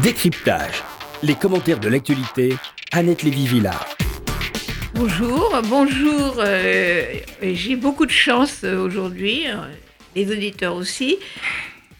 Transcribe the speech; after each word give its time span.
Décryptage. 0.00 0.82
Les 1.22 1.34
commentaires 1.34 1.78
de 1.78 1.88
l'actualité, 1.88 2.56
Annette 2.92 3.22
Lévy-Villard. 3.22 3.94
Bonjour, 4.94 5.54
bonjour. 5.64 6.36
euh, 6.38 7.04
J'ai 7.42 7.76
beaucoup 7.76 8.06
de 8.06 8.10
chance 8.10 8.60
euh, 8.64 8.78
aujourd'hui, 8.82 9.44
euh, 9.48 9.56
les 10.16 10.32
auditeurs 10.32 10.76
aussi, 10.76 11.18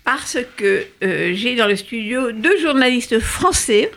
parce 0.04 0.38
que 0.56 0.86
j'ai 1.02 1.54
dans 1.54 1.66
le 1.66 1.76
studio 1.76 2.32
deux 2.32 2.58
journalistes 2.58 3.20
français 3.20 3.90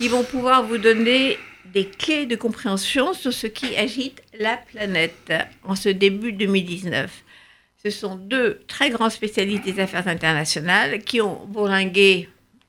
qui 0.00 0.08
vont 0.08 0.24
pouvoir 0.24 0.62
vous 0.64 0.78
donner 0.78 1.36
des 1.66 1.84
clés 1.86 2.24
de 2.24 2.34
compréhension 2.34 3.12
sur 3.12 3.34
ce 3.34 3.46
qui 3.46 3.76
agite 3.76 4.22
la 4.40 4.56
planète 4.56 5.32
en 5.64 5.76
ce 5.76 5.90
début 5.90 6.32
2019. 6.32 7.10
Ce 7.84 7.90
sont 7.90 8.16
deux 8.16 8.62
très 8.68 8.88
grands 8.88 9.10
spécialistes 9.10 9.64
des 9.64 9.80
affaires 9.80 10.08
internationales 10.08 11.00
qui 11.00 11.20
ont 11.20 11.44
bourlingué 11.46 12.28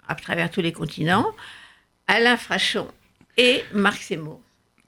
à 0.10 0.16
travers 0.16 0.50
tous 0.52 0.62
les 0.62 0.73
continents, 0.73 1.28
Alain 2.07 2.36
Frachon 2.36 2.88
et 3.38 3.64
Marc 3.74 4.02
Semo. 4.02 4.42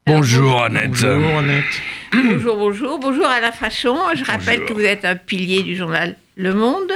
Bonjour 0.08 0.64
Annette. 0.64 0.90
Bonjour 0.92 1.38
Annette. 1.38 1.82
Bonjour, 2.12 2.58
bonjour. 2.58 3.00
Bonjour 3.00 3.26
Alain 3.28 3.52
Frachon. 3.52 3.96
Je 4.16 4.26
rappelle 4.26 4.66
que 4.66 4.74
vous 4.74 4.82
êtes 4.82 5.06
un 5.06 5.16
pilier 5.16 5.62
du 5.62 5.76
journal 5.76 6.18
Le 6.36 6.54
Monde, 6.56 6.92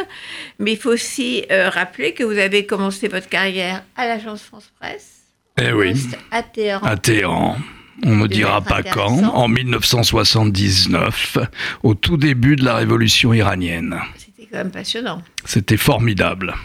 mais 0.60 0.72
il 0.74 0.78
faut 0.78 0.90
aussi 0.92 1.46
euh, 1.52 1.70
rappeler 1.70 2.14
que 2.14 2.24
vous 2.24 2.38
avez 2.38 2.66
commencé 2.66 3.08
votre 3.08 3.30
carrière 3.30 3.84
à 3.96 4.08
l'agence 4.08 4.42
France 4.42 4.72
Presse, 4.80 5.22
Eh 5.62 5.72
oui, 5.72 5.94
à 6.32 6.42
Téhéran. 6.42 6.86
à 6.86 6.98
Téhéran. 6.98 7.58
On 8.04 8.10
ne 8.16 8.24
devait 8.24 8.36
dira 8.36 8.60
pas 8.62 8.84
quand, 8.84 9.24
en 9.24 9.48
1979, 9.48 11.38
au 11.84 11.94
tout 11.94 12.18
début 12.18 12.56
de 12.58 12.66
la 12.66 12.76
révolution 12.76 13.34
iranienne. 13.34 13.98
C'était 14.18 14.50
quand 14.52 14.58
même 14.58 14.72
passionnant. 14.72 15.22
C'était 15.46 15.78
formidable. 15.78 16.56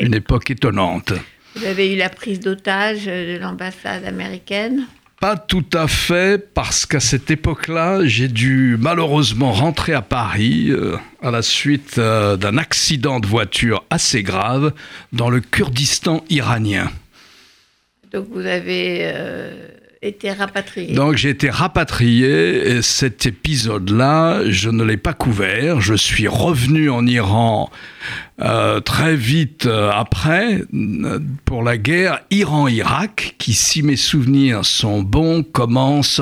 Une 0.00 0.14
époque 0.14 0.50
étonnante. 0.50 1.12
Vous 1.56 1.64
avez 1.64 1.92
eu 1.92 1.96
la 1.96 2.08
prise 2.08 2.40
d'otage 2.40 3.04
euh, 3.06 3.34
de 3.34 3.40
l'ambassade 3.40 4.04
américaine. 4.04 4.86
Pas 5.22 5.36
tout 5.36 5.64
à 5.72 5.86
fait, 5.86 6.52
parce 6.52 6.84
qu'à 6.84 6.98
cette 6.98 7.30
époque-là, 7.30 8.00
j'ai 8.04 8.26
dû 8.26 8.76
malheureusement 8.80 9.52
rentrer 9.52 9.92
à 9.92 10.02
Paris 10.02 10.70
euh, 10.70 10.96
à 11.22 11.30
la 11.30 11.42
suite 11.42 11.98
euh, 11.98 12.36
d'un 12.36 12.58
accident 12.58 13.20
de 13.20 13.28
voiture 13.28 13.84
assez 13.88 14.24
grave 14.24 14.72
dans 15.12 15.30
le 15.30 15.38
Kurdistan 15.38 16.24
iranien. 16.28 16.90
Donc 18.12 18.26
vous 18.32 18.44
avez 18.44 19.02
euh, 19.02 19.68
été 20.02 20.32
rapatrié. 20.32 20.94
Donc 20.94 21.16
j'ai 21.16 21.30
été 21.30 21.48
rapatrié 21.48 22.72
et 22.72 22.82
cet 22.82 23.24
épisode-là, 23.24 24.42
je 24.50 24.68
ne 24.68 24.82
l'ai 24.82 24.96
pas 24.96 25.14
couvert. 25.14 25.80
Je 25.80 25.94
suis 25.94 26.26
revenu 26.26 26.90
en 26.90 27.06
Iran 27.06 27.70
euh, 28.40 28.80
très 28.80 29.14
vite 29.14 29.66
euh, 29.66 29.90
après 29.92 30.62
euh, 30.74 31.20
pour 31.44 31.62
la 31.62 31.78
guerre 31.78 32.20
Iran-Irak 32.30 33.36
qui, 33.38 33.54
si 33.54 33.82
mes 33.82 33.96
souvenirs 33.96 34.64
sont 34.64 35.02
bons, 35.02 35.44
commence 35.44 36.20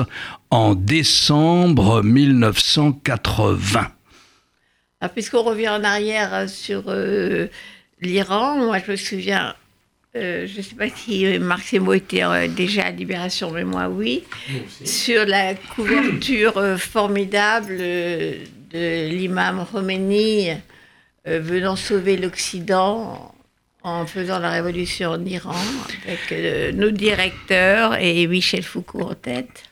en 0.51 0.75
décembre 0.75 2.03
1980. 2.03 3.87
Ah, 5.03 5.09
Puisqu'on 5.09 5.41
revient 5.41 5.69
en 5.69 5.83
arrière 5.83 6.47
sur 6.47 6.83
euh, 6.87 7.47
l'Iran, 8.01 8.57
moi 8.57 8.77
je 8.85 8.91
me 8.91 8.95
souviens, 8.95 9.55
euh, 10.15 10.45
je 10.45 10.57
ne 10.57 10.61
sais 10.61 10.75
pas 10.75 10.89
si 10.89 11.25
euh, 11.25 11.39
Marc 11.39 11.63
Semo 11.63 11.93
était 11.93 12.23
euh, 12.23 12.47
déjà 12.47 12.83
à 12.83 12.91
Libération, 12.91 13.51
mais 13.51 13.63
moi 13.63 13.87
oui, 13.87 14.23
sur 14.83 15.25
la 15.25 15.55
couverture 15.55 16.57
euh, 16.57 16.77
formidable 16.77 17.77
euh, 17.79 18.35
de 18.71 19.09
l'imam 19.09 19.65
Khomeini 19.71 20.49
euh, 21.27 21.39
venant 21.39 21.75
sauver 21.75 22.17
l'Occident 22.17 23.33
en 23.83 24.05
faisant 24.05 24.39
la 24.39 24.51
révolution 24.51 25.11
en 25.11 25.25
Iran, 25.25 25.55
avec 26.05 26.31
euh, 26.31 26.71
nos 26.71 26.91
directeurs 26.91 27.95
et 27.95 28.27
Michel 28.27 28.63
Foucault 28.63 29.01
en 29.01 29.15
tête. 29.15 29.63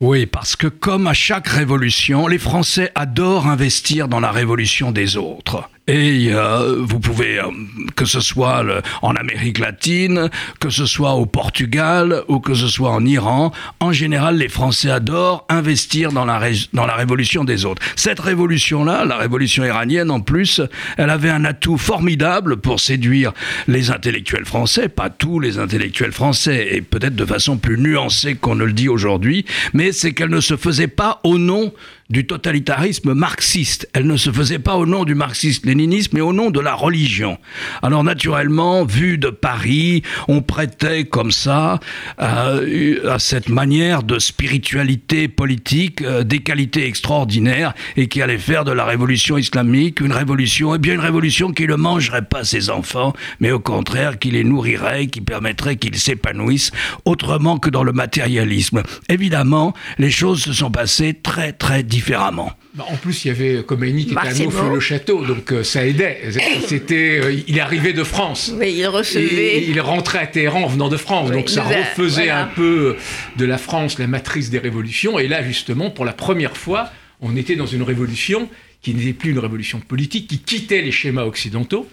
Oui, 0.00 0.26
parce 0.26 0.56
que 0.56 0.66
comme 0.66 1.06
à 1.06 1.14
chaque 1.14 1.46
révolution, 1.46 2.26
les 2.26 2.38
Français 2.38 2.90
adorent 2.94 3.46
investir 3.46 4.08
dans 4.08 4.20
la 4.20 4.32
révolution 4.32 4.92
des 4.92 5.16
autres. 5.16 5.70
Et 5.86 6.28
euh, 6.30 6.76
vous 6.78 6.98
pouvez, 6.98 7.38
euh, 7.38 7.50
que 7.94 8.06
ce 8.06 8.20
soit 8.20 8.64
en 9.02 9.14
Amérique 9.16 9.58
latine, 9.58 10.30
que 10.58 10.70
ce 10.70 10.86
soit 10.86 11.12
au 11.12 11.26
Portugal 11.26 12.22
ou 12.28 12.40
que 12.40 12.54
ce 12.54 12.68
soit 12.68 12.90
en 12.90 13.04
Iran, 13.04 13.52
en 13.80 13.92
général, 13.92 14.38
les 14.38 14.48
Français 14.48 14.90
adorent 14.90 15.44
investir 15.50 16.10
dans 16.10 16.24
la, 16.24 16.40
dans 16.72 16.86
la 16.86 16.94
révolution 16.94 17.44
des 17.44 17.66
autres. 17.66 17.82
Cette 17.96 18.20
révolution-là, 18.20 19.04
la 19.04 19.18
révolution 19.18 19.62
iranienne 19.62 20.10
en 20.10 20.20
plus, 20.20 20.62
elle 20.96 21.10
avait 21.10 21.28
un 21.28 21.44
atout 21.44 21.76
formidable 21.76 22.56
pour 22.56 22.80
séduire 22.80 23.34
les 23.68 23.90
intellectuels 23.90 24.46
français, 24.46 24.88
pas 24.88 25.10
tous 25.10 25.38
les 25.38 25.58
intellectuels 25.58 26.12
français, 26.12 26.68
et 26.70 26.80
peut-être 26.80 27.14
de 27.14 27.26
façon 27.26 27.58
plus 27.58 27.76
nuancée 27.76 28.36
qu'on 28.36 28.54
ne 28.54 28.64
le 28.64 28.72
dit 28.72 28.88
aujourd'hui, 28.88 29.44
mais 29.74 29.92
c'est 29.92 30.12
qu'elle 30.12 30.30
ne 30.30 30.40
se 30.40 30.56
faisait 30.56 30.88
pas 30.88 31.20
au 31.24 31.36
nom 31.36 31.74
du 32.10 32.26
totalitarisme 32.26 33.14
marxiste. 33.14 33.88
Elle 33.92 34.06
ne 34.06 34.16
se 34.16 34.30
faisait 34.30 34.58
pas 34.58 34.76
au 34.76 34.86
nom 34.86 35.04
du 35.04 35.14
marxisme-léninisme, 35.14 36.10
mais 36.14 36.20
au 36.20 36.32
nom 36.32 36.50
de 36.50 36.60
la 36.60 36.74
religion. 36.74 37.38
Alors 37.82 38.04
naturellement, 38.04 38.84
vu 38.84 39.18
de 39.18 39.30
Paris, 39.30 40.02
on 40.28 40.42
prêtait 40.42 41.04
comme 41.04 41.32
ça 41.32 41.80
euh, 42.20 43.10
à 43.10 43.18
cette 43.18 43.48
manière 43.48 44.02
de 44.02 44.18
spiritualité 44.18 45.28
politique 45.28 46.02
euh, 46.02 46.24
des 46.24 46.40
qualités 46.40 46.86
extraordinaires 46.86 47.74
et 47.96 48.08
qui 48.08 48.20
allait 48.20 48.38
faire 48.38 48.64
de 48.64 48.72
la 48.72 48.84
révolution 48.84 49.38
islamique 49.38 50.00
une 50.00 50.12
révolution, 50.12 50.74
et 50.74 50.78
bien 50.78 50.94
une 50.94 51.00
révolution 51.00 51.52
qui 51.52 51.66
ne 51.66 51.74
mangerait 51.74 52.24
pas 52.24 52.44
ses 52.44 52.70
enfants, 52.70 53.14
mais 53.40 53.50
au 53.50 53.60
contraire 53.60 54.18
qui 54.18 54.30
les 54.30 54.44
nourrirait, 54.44 55.06
qui 55.06 55.20
permettrait 55.20 55.76
qu'ils 55.76 55.98
s'épanouissent 55.98 56.70
autrement 57.04 57.58
que 57.58 57.70
dans 57.70 57.84
le 57.84 57.92
matérialisme. 57.92 58.82
Évidemment, 59.08 59.74
les 59.98 60.10
choses 60.10 60.42
se 60.42 60.52
sont 60.52 60.70
passées 60.70 61.14
très 61.14 61.52
très 61.52 61.82
différemment. 61.94 62.52
Bah, 62.74 62.84
en 62.88 62.96
plus, 62.96 63.24
il 63.24 63.28
y 63.28 63.30
avait 63.30 63.62
Khomeini 63.62 64.02
qui 64.02 64.12
était 64.12 64.14
Marc 64.14 64.26
à 64.26 64.34
Semo. 64.34 64.50
Neaufle-le-Château, 64.50 65.24
donc 65.24 65.52
euh, 65.52 65.62
ça 65.62 65.86
aidait. 65.86 66.22
C'était, 66.66 67.20
euh, 67.22 67.42
il 67.46 67.56
est 67.56 67.60
arrivé 67.60 67.92
de 67.92 68.02
France. 68.02 68.52
Oui, 68.58 68.74
il 68.76 68.86
recevait. 68.86 69.58
Et 69.58 69.68
il 69.68 69.80
rentrait 69.80 70.18
à 70.18 70.26
Téhéran 70.26 70.64
en 70.64 70.66
venant 70.66 70.88
de 70.88 70.96
France, 70.96 71.30
Oui, 71.30 71.36
donc 71.36 71.48
ça 71.48 71.62
refaisait 71.62 72.24
voilà. 72.24 72.42
un 72.42 72.46
peu 72.46 72.96
de 73.36 73.44
la 73.44 73.58
France 73.58 73.98
la 73.98 74.08
matrice 74.08 74.50
des 74.50 74.58
révolutions. 74.58 75.18
Et 75.20 75.28
là, 75.28 75.42
justement, 75.44 75.90
pour 75.90 76.04
la 76.04 76.12
première 76.12 76.56
fois, 76.56 76.90
on 77.20 77.36
était 77.36 77.56
dans 77.56 77.66
une 77.66 77.82
révolution 77.82 78.48
qui 78.82 78.92
n'était 78.92 79.12
plus 79.12 79.30
une 79.30 79.38
révolution 79.38 79.78
politique, 79.80 80.26
qui 80.28 80.40
quittait 80.40 80.82
les 80.82 80.92
schémas 80.92 81.24
occidentaux 81.24 81.88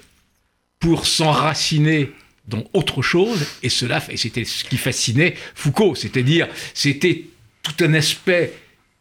pour 0.80 1.06
s'enraciner 1.06 2.10
dans 2.48 2.64
autre 2.74 3.04
chose. 3.04 3.46
Et 3.62 3.70
cela, 3.70 4.04
et 4.10 4.18
c'était 4.18 4.46
ce 4.46 4.64
qui 4.64 4.78
fascinait 4.78 5.36
Foucault, 5.54 5.94
c'est-à-dire, 5.94 6.48
c'était 6.74 7.26
tout 7.62 7.84
un 7.86 7.94
aspect 7.94 8.54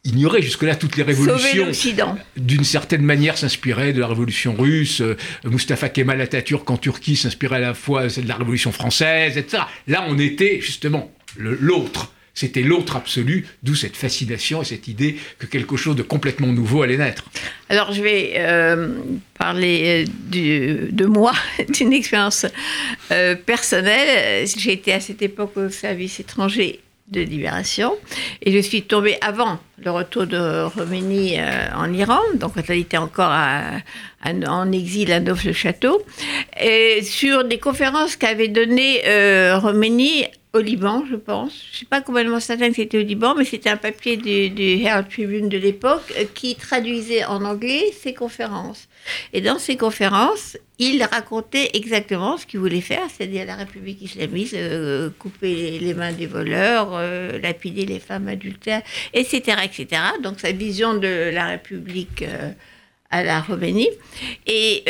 ignoré 0.04 0.40
jusque-là 0.42 0.76
toutes 0.76 0.96
les 0.96 1.02
révolutions 1.02 1.66
d'une 2.36 2.64
certaine 2.64 3.02
manière 3.02 3.36
s'inspirait 3.36 3.92
de 3.92 4.00
la 4.00 4.06
révolution 4.06 4.54
russe. 4.54 5.00
Euh, 5.02 5.16
Mustafa 5.44 5.88
Kemal 5.88 6.20
Atatürk 6.20 6.68
en 6.70 6.76
Turquie 6.78 7.16
s'inspirait 7.16 7.56
à 7.56 7.60
la 7.60 7.74
fois 7.74 8.06
de 8.06 8.28
la 8.28 8.36
révolution 8.36 8.72
française, 8.72 9.36
etc. 9.36 9.64
Là, 9.86 10.04
on 10.08 10.18
était 10.18 10.60
justement 10.62 11.12
l'autre. 11.36 12.12
C'était 12.32 12.62
l'autre 12.62 12.96
absolu, 12.96 13.46
d'où 13.62 13.74
cette 13.74 13.96
fascination 13.96 14.62
et 14.62 14.64
cette 14.64 14.88
idée 14.88 15.16
que 15.38 15.46
quelque 15.46 15.76
chose 15.76 15.96
de 15.96 16.02
complètement 16.02 16.46
nouveau 16.46 16.82
allait 16.82 16.96
naître. 16.96 17.24
Alors, 17.68 17.92
je 17.92 18.00
vais 18.02 18.34
euh, 18.36 18.94
parler 19.36 20.06
euh, 20.06 20.10
du- 20.30 20.92
de 20.92 21.04
moi, 21.06 21.32
d'une 21.74 21.92
expérience 21.92 22.46
euh, 23.10 23.34
personnelle. 23.34 24.46
J'ai 24.56 24.72
été 24.72 24.92
à 24.92 25.00
cette 25.00 25.20
époque 25.20 25.56
au 25.56 25.68
service 25.68 26.20
étranger 26.20 26.80
de 27.10 27.20
Libération. 27.20 27.96
Et 28.42 28.52
je 28.52 28.58
suis 28.58 28.82
tombée 28.82 29.16
avant 29.20 29.58
le 29.78 29.90
retour 29.90 30.26
de 30.26 30.68
Khomeini 30.74 31.38
euh, 31.38 31.68
en 31.74 31.92
Iran, 31.92 32.20
donc 32.34 32.54
quand 32.54 32.62
elle 32.68 32.78
était 32.78 32.98
encore 32.98 33.32
en 34.22 34.72
exil 34.72 35.12
à 35.12 35.20
Neuf-le-Château, 35.20 36.02
sur 37.02 37.44
des 37.44 37.58
conférences 37.58 38.16
qu'avait 38.16 38.48
données 38.48 39.02
euh, 39.06 39.60
Khomeini 39.60 40.26
au 40.52 40.58
Liban, 40.58 41.04
je 41.10 41.16
pense. 41.16 41.52
Je 41.52 41.70
ne 41.70 41.76
suis 41.76 41.86
pas 41.86 42.00
complètement 42.00 42.40
certaine 42.40 42.70
que 42.70 42.76
c'était 42.76 42.98
au 42.98 43.02
Liban, 43.02 43.34
mais 43.36 43.44
c'était 43.44 43.70
un 43.70 43.76
papier 43.76 44.16
du, 44.16 44.50
du 44.50 44.82
Herald 44.82 45.08
Tribune 45.08 45.48
de 45.48 45.58
l'époque 45.58 46.12
euh, 46.18 46.24
qui 46.34 46.56
traduisait 46.56 47.24
en 47.24 47.44
anglais 47.44 47.92
ses 47.92 48.14
conférences. 48.14 48.88
Et 49.32 49.40
dans 49.40 49.58
ces 49.58 49.76
conférences, 49.76 50.56
il 50.78 51.02
racontait 51.02 51.70
exactement 51.74 52.38
ce 52.38 52.46
qu'il 52.46 52.60
voulait 52.60 52.80
faire, 52.80 53.06
c'est-à-dire 53.14 53.44
la 53.44 53.56
République 53.56 54.00
islamiste, 54.02 54.54
euh, 54.54 55.10
couper 55.18 55.78
les, 55.78 55.94
mains 55.94 56.12
des 56.12 56.26
voleurs, 56.26 56.90
euh, 56.94 57.38
lapider 57.38 57.84
les 57.84 58.00
femmes 58.00 58.28
adultères, 58.28 58.82
etc., 59.12 59.58
etc. 59.62 60.02
Donc 60.22 60.40
sa 60.40 60.52
vision 60.52 60.94
de 60.94 61.30
la 61.32 61.48
République 61.48 62.22
euh, 62.22 62.50
à 63.10 63.22
la 63.22 63.40
Roumanie. 63.40 63.90
Et 64.46 64.84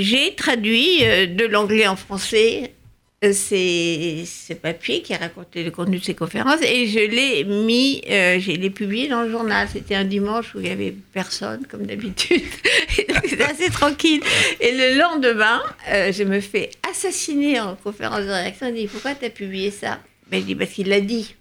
j'ai 0.00 0.34
traduit 0.34 1.00
de 1.00 1.46
l'anglais 1.46 1.86
en 1.86 1.96
français 1.96 2.72
ces, 3.22 4.22
ces 4.24 4.54
papiers 4.54 5.02
qui 5.02 5.14
racontaient 5.14 5.62
le 5.62 5.70
contenu 5.70 5.98
de 5.98 6.04
ces 6.04 6.14
conférences 6.14 6.62
et 6.62 6.86
je 6.86 7.00
l'ai 7.00 7.44
mis, 7.44 8.02
euh, 8.08 8.40
je 8.40 8.52
l'ai 8.52 8.70
publié 8.70 9.08
dans 9.08 9.22
le 9.22 9.30
journal. 9.30 9.68
C'était 9.70 9.94
un 9.94 10.04
dimanche 10.04 10.54
où 10.54 10.60
il 10.60 10.66
y 10.66 10.70
avait 10.70 10.94
personne, 11.12 11.66
comme 11.70 11.84
d'habitude. 11.84 12.42
C'était 12.88 13.42
assez 13.42 13.68
tranquille. 13.68 14.22
Et 14.60 14.72
le 14.72 14.98
lendemain, 14.98 15.60
euh, 15.90 16.12
je 16.12 16.24
me 16.24 16.40
fais 16.40 16.70
assassiner 16.90 17.60
en 17.60 17.76
conférence 17.76 18.24
de 18.24 18.30
rédaction. 18.30 18.68
Il 18.68 18.74
dit 18.74 18.86
Pourquoi 18.86 19.14
tu 19.14 19.26
as 19.26 19.30
publié 19.30 19.70
ça? 19.70 20.00
Ben, 20.30 20.40
Je 20.40 20.46
dis 20.46 20.54
Parce 20.54 20.70
qu'il 20.70 20.88
l'a 20.88 21.00
dit. 21.00 21.34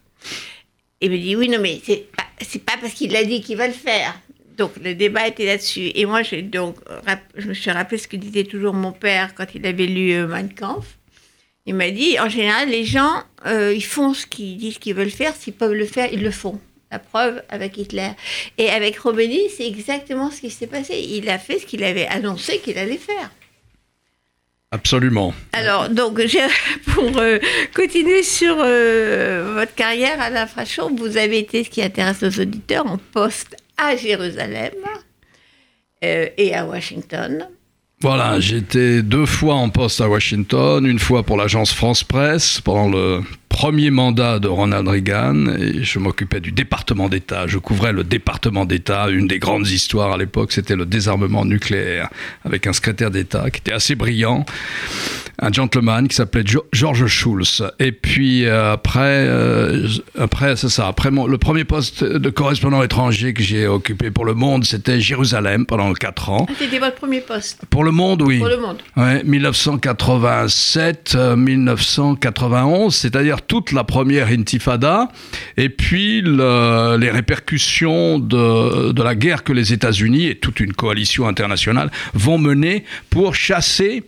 Il 1.00 1.12
me 1.12 1.18
dit 1.18 1.38
Oui, 1.38 1.48
non, 1.48 1.60
mais 1.62 1.80
c'est 1.86 2.08
pas, 2.16 2.74
pas 2.74 2.82
parce 2.82 2.94
qu'il 2.94 3.14
l'a 3.14 3.24
dit 3.24 3.42
qu'il 3.42 3.56
va 3.56 3.68
le 3.68 3.74
faire. 3.74 4.20
Donc 4.58 4.74
le 4.84 4.94
débat 4.94 5.30
était 5.30 5.46
là-dessus. 5.46 5.92
Et 5.96 6.06
moi, 6.06 6.24
donc, 6.44 6.76
je 7.38 7.48
me 7.48 7.54
suis 7.54 7.72
rappelé 7.72 7.98
ce 7.98 8.10
que 8.10 8.18
disait 8.18 8.44
toujours 8.44 8.74
mon 8.74 8.92
père 8.92 9.34
quand 9.34 9.46
il 9.56 9.66
avait 9.66 9.86
lu 9.86 10.12
euh, 10.12 10.28
Mein 10.28 10.54
Kampf. 10.54 10.99
Il 11.70 11.76
m'a 11.76 11.92
dit, 11.92 12.20
en 12.20 12.30
général, 12.30 12.70
les 12.70 12.84
gens, 12.84 13.22
euh, 13.46 13.72
ils 13.72 13.86
font 13.86 14.16
ce 14.16 14.26
qu'ils 14.26 14.58
disent 14.58 14.80
qu'ils 14.80 14.96
veulent 14.96 15.12
faire. 15.12 15.36
S'ils 15.36 15.54
peuvent 15.54 15.76
le 15.76 15.86
faire, 15.86 16.10
ils 16.12 16.24
le 16.24 16.32
font. 16.32 16.60
La 16.92 16.98
preuve 16.98 17.44
avec 17.48 17.78
Hitler. 17.78 18.10
Et 18.58 18.72
avec 18.72 18.98
Robeni, 18.98 19.52
c'est 19.56 19.68
exactement 19.68 20.32
ce 20.32 20.42
qui 20.42 20.50
s'est 20.50 20.66
passé. 20.66 20.96
Il 20.98 21.30
a 21.30 21.38
fait 21.38 21.60
ce 21.60 21.68
qu'il 21.68 21.84
avait 21.84 22.08
annoncé 22.08 22.58
qu'il 22.58 22.80
allait 22.80 22.98
faire. 22.98 23.30
Absolument. 24.72 25.32
Alors, 25.54 25.90
donc, 25.90 26.20
pour 26.96 27.16
euh, 27.20 27.38
continuer 27.76 28.24
sur 28.24 28.56
euh, 28.58 29.54
votre 29.54 29.76
carrière 29.76 30.20
à 30.20 30.32
l'infrachon, 30.32 30.96
vous 30.96 31.18
avez 31.18 31.38
été, 31.38 31.64
ce 31.64 31.70
qui 31.70 31.84
intéresse 31.84 32.24
nos 32.24 32.32
auditeurs, 32.32 32.88
en 32.88 32.98
poste 32.98 33.56
à 33.78 33.96
Jérusalem 33.96 34.74
et 36.02 36.56
à 36.56 36.66
Washington. 36.66 37.48
Voilà, 38.02 38.40
j'étais 38.40 39.02
deux 39.04 39.26
fois 39.26 39.56
en 39.56 39.70
poste 39.70 40.00
à 40.00 40.08
Washington, 40.08 40.86
une 40.86 41.00
fois 41.00 41.24
pour 41.24 41.36
l'agence 41.36 41.74
France 41.74 42.02
Presse 42.06 42.62
pendant 42.62 42.88
le 42.88 43.22
premier 43.60 43.92
mandat 43.92 44.40
de 44.40 44.48
Ronald 44.48 44.88
Reagan 44.88 45.48
et 45.48 45.84
je 45.84 46.00
m'occupais 46.00 46.40
du 46.40 46.54
département 46.54 47.10
d'État. 47.10 47.46
Je 47.46 47.58
couvrais 47.58 47.92
le 47.92 48.06
département 48.06 48.64
d'État. 48.64 49.10
Une 49.10 49.28
des 49.28 49.38
grandes 49.38 49.68
histoires 49.68 50.14
à 50.14 50.18
l'époque, 50.18 50.54
c'était 50.54 50.78
le 50.78 50.86
désarmement 50.86 51.44
nucléaire 51.44 52.08
avec 52.46 52.68
un 52.68 52.72
secrétaire 52.72 53.12
d'État 53.12 53.50
qui 53.50 53.60
était 53.60 53.74
assez 53.74 53.96
brillant 53.96 54.46
un 55.42 55.52
gentleman 55.52 56.08
qui 56.08 56.16
s'appelait 56.16 56.44
George 56.72 57.08
Schulz. 57.08 57.64
Et 57.80 57.92
puis 57.92 58.46
euh, 58.46 58.74
après, 58.74 59.00
euh, 59.28 59.88
après 60.18 60.56
c'est 60.56 60.70
ça. 60.70 60.88
Après 60.88 61.10
le 61.12 61.38
premier 61.38 61.64
poste 61.64 62.04
de 62.04 62.30
correspondant 62.30 62.84
étranger 62.84 63.34
que 63.34 63.42
j'ai 63.42 63.68
occupé 63.68 64.12
pour 64.12 64.26
Le 64.26 64.34
Monde, 64.34 64.66
c'était 64.66 65.00
Jérusalem 65.00 65.66
pendant 65.66 65.94
4 65.94 66.30
ans. 66.30 66.46
Ah, 66.50 66.54
c'était 66.58 66.80
votre 66.80 66.96
premier 66.96 67.22
poste? 67.22 67.62
Pour 67.70 67.84
Le 67.84 67.92
Monde, 67.92 68.22
oui. 68.22 68.40
Pour 68.40 68.50
Le 68.50 68.58
Monde. 68.58 68.78
Ouais, 68.98 69.24
1987, 69.24 71.16
1991, 71.38 72.88
euh, 72.88 72.90
c'est-à-dire 72.90 73.42
toute 73.50 73.74
la 73.74 73.84
première 73.84 74.28
intifada. 74.28 75.10
Et 75.58 75.68
puis 75.68 76.22
les 76.22 77.12
répercussions 77.12 78.20
de, 78.20 79.02
la 79.02 79.16
guerre 79.16 79.44
que 79.44 79.52
les 79.52 79.74
États-Unis 79.74 80.28
et 80.28 80.36
toute 80.36 80.62
une 80.62 80.74
coalition 80.74 81.28
internationale 81.28 81.92
vont 82.14 82.38
mener 82.38 82.86
pour 83.10 83.36
chasser 83.36 84.06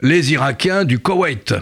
les 0.00 0.32
Irakiens 0.32 0.84
du 0.84 0.98
Koweït. 0.98 1.54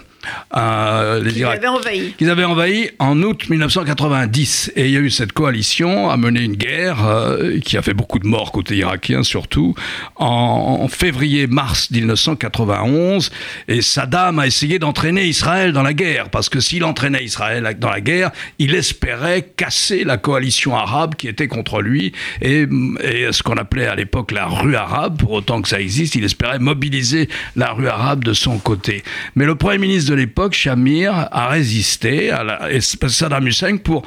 Euh, 0.55 1.23
les 1.23 1.33
qu'ils 1.33 1.45
avaient 1.45 1.67
envahi. 1.67 2.13
Qu'ils 2.17 2.29
avaient 2.29 2.43
envahi 2.43 2.89
en 2.99 3.21
août 3.23 3.49
1990. 3.49 4.73
Et 4.75 4.85
il 4.85 4.91
y 4.91 4.97
a 4.97 4.99
eu 4.99 5.09
cette 5.09 5.33
coalition 5.33 6.09
à 6.09 6.17
mener 6.17 6.41
une 6.41 6.55
guerre 6.55 7.05
euh, 7.05 7.59
qui 7.59 7.77
a 7.77 7.81
fait 7.81 7.93
beaucoup 7.93 8.19
de 8.19 8.27
morts 8.27 8.51
côté 8.51 8.75
irakien 8.77 9.23
surtout 9.23 9.75
en, 10.15 10.87
février-mars 10.87 11.89
1991. 11.91 13.31
Et 13.67 13.81
Saddam 13.81 14.39
a 14.39 14.47
essayé 14.47 14.79
d'entraîner 14.79 15.25
Israël 15.25 15.73
dans 15.73 15.83
la 15.83 15.93
guerre 15.93 16.29
parce 16.29 16.49
que 16.49 16.59
s'il 16.59 16.83
entraînait 16.83 17.23
Israël 17.23 17.75
dans 17.79 17.89
la 17.89 18.01
guerre, 18.01 18.31
il 18.59 18.75
espérait 18.75 19.49
casser 19.55 20.03
la 20.03 20.17
coalition 20.17 20.75
arabe 20.75 21.15
qui 21.15 21.27
était 21.27 21.47
contre 21.47 21.81
lui 21.81 22.13
et, 22.41 22.67
et 23.01 23.31
ce 23.31 23.43
qu'on 23.43 23.57
appelait 23.57 23.87
à 23.87 23.95
l'époque 23.95 24.31
la 24.31 24.45
rue 24.45 24.75
arabe. 24.75 25.17
Pour 25.17 25.31
autant 25.31 25.61
que 25.61 25.69
ça 25.69 25.79
existe, 25.79 26.15
il 26.15 26.23
espérait 26.23 26.59
mobiliser 26.59 27.29
la 27.55 27.71
rue 27.71 27.87
arabe 27.87 28.23
de 28.23 28.33
son 28.33 28.57
côté. 28.57 29.03
Mais 29.35 29.45
le 29.45 29.55
premier 29.55 29.77
ministre 29.77 30.11
de 30.11 30.12
l'époque, 30.13 30.53
Shamir 30.53 31.27
a 31.31 31.47
résisté 31.47 32.31
à 32.31 32.43
la, 32.43 32.69
Saddam 32.81 33.47
Hussein 33.47 33.77
pour 33.77 34.03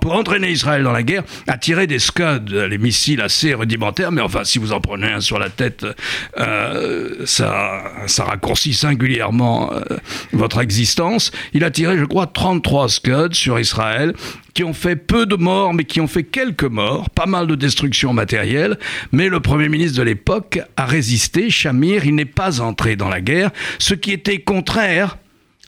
pour 0.00 0.12
entraîner 0.12 0.50
Israël 0.50 0.82
dans 0.82 0.92
la 0.92 1.02
guerre, 1.02 1.22
a 1.46 1.56
tiré 1.56 1.86
des 1.86 1.98
Scud, 1.98 2.50
les 2.50 2.78
missiles 2.78 3.20
assez 3.20 3.54
rudimentaires, 3.54 4.12
mais 4.12 4.20
enfin, 4.20 4.44
si 4.44 4.58
vous 4.58 4.72
en 4.72 4.80
prenez 4.80 5.08
un 5.08 5.20
sur 5.20 5.38
la 5.38 5.48
tête, 5.48 5.86
euh, 6.38 7.24
ça, 7.26 7.82
raccourcit 8.18 8.74
singulièrement 8.74 9.72
euh, 9.72 9.80
votre 10.32 10.60
existence. 10.60 11.32
Il 11.54 11.64
a 11.64 11.70
tiré, 11.70 11.96
je 11.98 12.04
crois, 12.04 12.26
33 12.26 12.88
Scud 12.88 13.34
sur 13.34 13.58
Israël, 13.58 14.12
qui 14.54 14.62
ont 14.62 14.74
fait 14.74 14.96
peu 14.96 15.26
de 15.26 15.36
morts, 15.36 15.72
mais 15.74 15.84
qui 15.84 16.00
ont 16.00 16.06
fait 16.06 16.24
quelques 16.24 16.64
morts, 16.64 17.08
pas 17.10 17.26
mal 17.26 17.46
de 17.46 17.54
destruction 17.54 18.12
matérielle. 18.12 18.78
Mais 19.12 19.28
le 19.28 19.40
Premier 19.40 19.68
ministre 19.68 19.98
de 19.98 20.02
l'époque 20.02 20.60
a 20.76 20.84
résisté, 20.84 21.50
Shamir, 21.50 22.04
il 22.04 22.14
n'est 22.14 22.24
pas 22.24 22.60
entré 22.60 22.96
dans 22.96 23.08
la 23.08 23.20
guerre, 23.20 23.50
ce 23.78 23.94
qui 23.94 24.12
était 24.12 24.40
contraire 24.40 25.16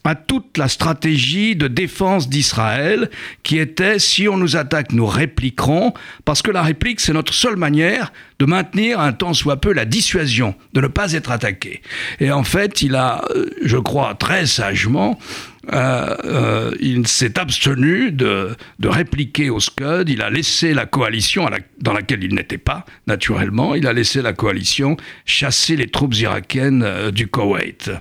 à 0.04 0.14
toute 0.14 0.58
la 0.58 0.69
stratégie 0.69 1.54
de 1.54 1.69
défense 1.69 2.28
d'Israël 2.28 3.08
qui 3.43 3.58
était 3.58 3.99
si 3.99 4.28
on 4.28 4.37
nous 4.37 4.56
attaque, 4.56 4.93
nous 4.93 5.06
répliquerons, 5.06 5.94
parce 6.25 6.43
que 6.43 6.50
la 6.50 6.62
réplique, 6.62 7.00
c'est 7.00 7.12
notre 7.12 7.34
seule 7.34 7.56
manière 7.56 8.12
de 8.38 8.46
maintenir 8.46 8.99
un 8.99 9.12
tant 9.12 9.34
soit 9.34 9.60
peu 9.60 9.72
la 9.72 9.84
dissuasion, 9.84 10.54
de 10.72 10.81
ne 10.81 10.88
pas 10.88 11.12
être 11.12 11.31
attaqué. 11.31 11.82
Et 12.19 12.32
en 12.32 12.43
fait, 12.43 12.82
il 12.82 12.96
a, 12.96 13.25
euh, 13.31 13.46
je 13.62 13.76
crois, 13.76 14.14
très 14.14 14.46
sagement, 14.46 15.19
euh, 15.72 16.16
euh, 16.25 16.70
il 16.81 17.06
s'est 17.06 17.38
abstenu 17.38 18.10
de, 18.10 18.56
de, 18.81 18.88
répliquer 18.88 19.49
au 19.49 19.60
Scud, 19.60 20.08
il 20.08 20.20
a 20.20 20.28
laissé 20.28 20.75
la 20.75 20.87
coalition 20.87 21.49
dans 21.81 21.93
laquelle 21.93 22.25
il 22.25 22.34
n'était 22.34 22.58
pas, 22.58 22.84
naturellement, 23.06 23.76
il 23.76 23.87
a 23.87 23.93
laissé 23.93 24.22
la 24.22 24.32
coalition 24.32 24.96
chasser 25.25 25.76
les 25.76 25.87
troupes 25.87 26.16
irakiennes 26.16 27.10
du 27.12 27.28
Koweït. 27.28 27.93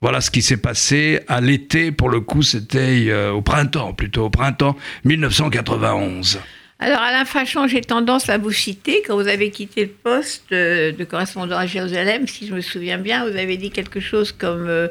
Voilà 0.00 0.20
ce 0.20 0.30
qui 0.30 0.42
s'est 0.42 0.58
passé 0.58 1.20
à 1.26 1.40
l'été, 1.40 1.90
pour 1.90 2.08
le 2.08 2.20
coup, 2.20 2.42
c'était 2.42 3.06
euh, 3.08 3.32
au 3.32 3.42
printemps, 3.42 3.94
plutôt 3.94 4.26
au 4.26 4.30
printemps 4.30 4.76
1991. 5.04 6.38
Alors, 6.78 7.00
Alain 7.00 7.24
Fachon, 7.24 7.66
j'ai 7.66 7.80
tendance 7.80 8.28
à 8.28 8.38
vous 8.38 8.52
citer. 8.52 9.02
Quand 9.04 9.16
vous 9.16 9.26
avez 9.26 9.50
quitté 9.50 9.82
le 9.82 9.90
poste 9.90 10.52
de 10.52 11.04
correspondant 11.04 11.56
à 11.56 11.66
Jérusalem, 11.66 12.28
si 12.28 12.46
je 12.46 12.54
me 12.54 12.60
souviens 12.60 12.98
bien, 12.98 13.28
vous 13.28 13.36
avez 13.36 13.56
dit 13.56 13.70
quelque 13.70 13.98
chose 13.98 14.30
comme 14.30 14.68
euh, 14.68 14.86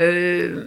euh, 0.00 0.64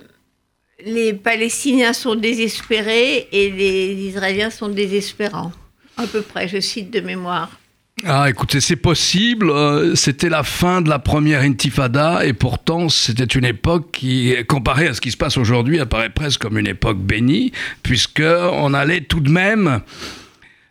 Les 0.86 1.12
Palestiniens 1.14 1.92
sont 1.92 2.16
désespérés 2.16 3.28
et 3.34 3.50
les 3.52 3.96
Israéliens 4.08 4.50
sont 4.50 4.70
désespérants. 4.70 5.52
À 5.98 6.08
peu 6.08 6.22
près, 6.22 6.48
je 6.48 6.62
cite 6.62 6.90
de 6.90 7.02
mémoire. 7.02 7.60
Ah, 8.06 8.30
écoutez, 8.30 8.60
c'est 8.60 8.75
possible. 8.75 9.50
Euh, 9.50 9.95
c'était 9.95 10.30
la 10.30 10.44
fin 10.44 10.81
de 10.81 10.90
la 10.90 11.00
première 11.00 11.42
intifada 11.42 12.25
et 12.25 12.34
pourtant 12.34 12.90
c'était 12.90 13.24
une 13.24 13.45
époque 13.45 13.92
qui, 13.92 14.36
comparée 14.48 14.88
à 14.88 14.94
ce 14.94 15.00
qui 15.00 15.12
se 15.12 15.18
passe 15.18 15.38
aujourd'hui, 15.38 15.80
apparaît 15.80 16.10
presque 16.10 16.42
comme 16.42 16.57
une 16.57 16.68
époque 16.68 17.00
bénie, 17.00 17.53
puisque 17.82 18.24
on 18.24 18.74
allait 18.74 19.01
tout 19.01 19.22
de 19.22 19.29
même 19.29 19.82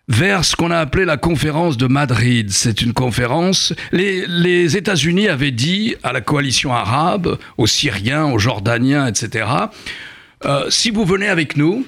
vers 0.09 0.45
ce 0.45 0.57
qu'on 0.57 0.71
a 0.71 0.79
appelé 0.79 1.05
la 1.05 1.17
conférence 1.17 1.77
de 1.79 1.87
Madrid. 1.87 2.51
C'est 2.51 2.83
une 2.83 2.93
conférence. 2.93 3.73
Les, 3.93 4.77
États-Unis 4.77 5.29
avaient 5.29 5.53
dit 5.53 5.95
à 6.03 6.13
la 6.13 6.21
coalition 6.21 6.75
arabe, 6.75 7.39
aux 7.57 7.67
Syriens, 7.67 8.27
aux 8.27 8.39
Jordaniens, 8.39 9.07
etc. 9.07 9.47
Euh, 10.45 10.69
si 10.69 10.91
vous 10.91 11.05
venez 11.05 11.29
avec 11.29 11.57
nous, 11.57 11.87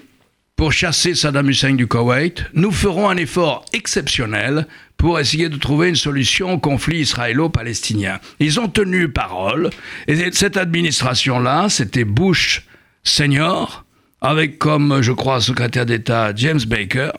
pour 0.56 0.72
chasser 0.72 1.16
Saddam 1.16 1.50
Hussein 1.50 1.74
du 1.74 1.88
Koweït, 1.88 2.44
nous 2.54 2.70
ferons 2.70 3.08
un 3.08 3.16
effort 3.16 3.64
exceptionnel 3.72 4.68
pour 4.96 5.20
essayer 5.20 5.48
de 5.48 5.56
trouver 5.56 5.88
une 5.88 5.96
solution 5.96 6.52
au 6.52 6.58
conflit 6.58 7.00
israélo-palestinien. 7.00 8.20
Ils 8.40 8.60
ont 8.60 8.68
tenu 8.68 9.08
parole, 9.08 9.70
et 10.06 10.32
cette 10.32 10.56
administration-là, 10.56 11.68
c'était 11.68 12.04
Bush 12.04 12.64
senior, 13.02 13.84
avec 14.20 14.58
comme, 14.58 15.02
je 15.02 15.12
crois, 15.12 15.40
secrétaire 15.40 15.86
d'État 15.86 16.34
James 16.34 16.60
Baker, 16.66 17.10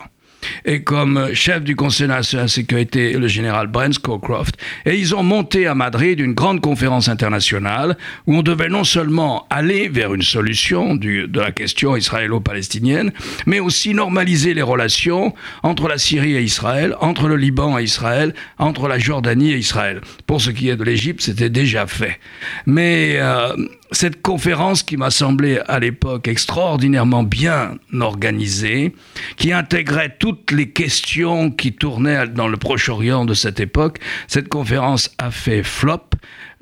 et 0.66 0.82
comme 0.82 1.34
chef 1.34 1.64
du 1.64 1.76
Conseil 1.76 2.08
national 2.08 2.46
de 2.46 2.52
sécurité 2.52 3.14
le 3.14 3.28
général 3.28 3.68
Brent 3.68 3.94
Scowcroft. 3.94 4.56
Et 4.86 4.98
ils 4.98 5.16
ont 5.16 5.24
monté 5.24 5.68
à 5.68 5.76
Madrid 5.76 6.20
une 6.20 6.34
grande 6.34 6.62
conférence 6.62 7.08
internationale 7.08 7.98
où 8.28 8.36
on 8.36 8.42
devait 8.42 8.70
non 8.70 8.84
seulement 8.84 9.46
aller 9.50 9.88
vers 9.90 10.14
une 10.14 10.22
solution 10.22 10.96
de 10.96 11.40
la 11.40 11.52
question 11.52 11.96
israélo-palestinienne, 11.96 13.12
mais 13.46 13.60
aussi 13.60 13.94
normaliser 13.94 14.54
les 14.54 14.62
relations 14.62 15.34
entre 15.64 15.88
la 15.88 15.98
Syrie 15.98 16.36
et 16.36 16.42
Israël, 16.42 16.96
entre 17.02 17.28
le 17.28 17.38
Liban 17.38 17.78
et 17.78 17.84
Israël, 17.84 18.34
entre 18.58 18.88
la 18.88 19.00
Jordanie 19.00 19.52
et 19.52 19.58
Israël. 19.58 20.02
Pour 20.28 20.42
ce 20.42 20.52
qui 20.52 20.70
est 20.70 20.76
de 20.76 20.84
l'Égypte, 20.84 21.22
c'était 21.22 21.50
déjà 21.50 21.88
fait. 21.88 22.20
Mais 22.66 23.18
euh, 23.18 23.56
cette 23.96 24.22
conférence 24.22 24.84
qui 24.84 24.98
m'a 24.98 25.10
semblé 25.10 25.60
à 25.68 25.80
l'époque 25.80 26.28
extraordinairement 26.28 27.24
bien 27.24 27.78
organisée, 28.00 28.94
qui 29.38 29.54
intégrait 29.54 30.16
toutes 30.20 30.52
les 30.52 30.70
questions 30.70 31.52
qui 31.52 31.74
tournaient 31.74 32.28
dans 32.28 32.48
le 32.48 32.58
Proche-Orient 32.58 33.26
de 33.26 33.34
cette 33.34 33.60
époque, 33.60 34.00
cette 34.28 34.50
conférence 34.50 35.12
a 35.18 35.32
fait 35.32 35.64
flop. 35.64 36.02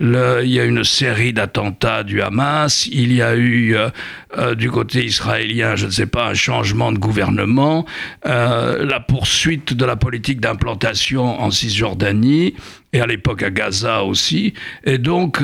Il 0.05 0.49
y 0.49 0.59
a 0.59 0.65
une 0.65 0.83
série 0.83 1.31
d'attentats 1.31 2.03
du 2.03 2.21
Hamas. 2.21 2.89
Il 2.91 3.13
y 3.13 3.21
a 3.21 3.35
eu 3.35 3.73
euh, 3.77 3.89
euh, 4.37 4.53
du 4.53 4.69
côté 4.69 5.05
israélien, 5.05 5.77
je 5.77 5.85
ne 5.85 5.91
sais 5.91 6.07
pas, 6.07 6.27
un 6.27 6.33
changement 6.33 6.91
de 6.91 6.97
gouvernement, 6.97 7.85
euh, 8.25 8.85
la 8.85 8.99
poursuite 8.99 9.73
de 9.73 9.85
la 9.85 9.95
politique 9.95 10.41
d'implantation 10.41 11.39
en 11.39 11.51
Cisjordanie 11.51 12.53
et 12.91 12.99
à 12.99 13.07
l'époque 13.07 13.43
à 13.43 13.49
Gaza 13.49 14.03
aussi. 14.03 14.53
Et 14.83 14.97
donc 14.97 15.41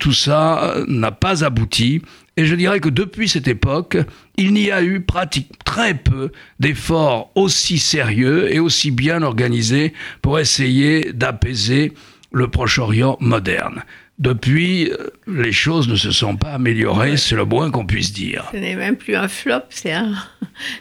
tout 0.00 0.12
ça 0.12 0.74
n'a 0.88 1.12
pas 1.12 1.44
abouti. 1.44 2.02
Et 2.36 2.46
je 2.46 2.56
dirais 2.56 2.80
que 2.80 2.88
depuis 2.88 3.28
cette 3.28 3.46
époque, 3.46 3.96
il 4.36 4.52
n'y 4.54 4.72
a 4.72 4.82
eu 4.82 5.00
pratiquement 5.00 5.56
très 5.64 5.94
peu 5.94 6.32
d'efforts 6.58 7.30
aussi 7.36 7.78
sérieux 7.78 8.52
et 8.52 8.58
aussi 8.58 8.90
bien 8.90 9.22
organisés 9.22 9.92
pour 10.20 10.40
essayer 10.40 11.12
d'apaiser 11.12 11.92
le 12.32 12.48
Proche-Orient 12.48 13.16
moderne. 13.20 13.82
Depuis, 14.20 14.90
euh, 14.90 15.08
les 15.26 15.50
choses 15.50 15.88
ne 15.88 15.96
se 15.96 16.10
sont 16.10 16.36
pas 16.36 16.52
améliorées, 16.52 17.16
c'est 17.16 17.36
le 17.36 17.46
moins 17.46 17.70
qu'on 17.70 17.86
puisse 17.86 18.12
dire. 18.12 18.48
Ce 18.52 18.58
n'est 18.58 18.76
même 18.76 18.96
plus 18.96 19.16
un 19.16 19.28
flop, 19.28 19.62
c'est 19.70 19.92
un, 19.92 20.14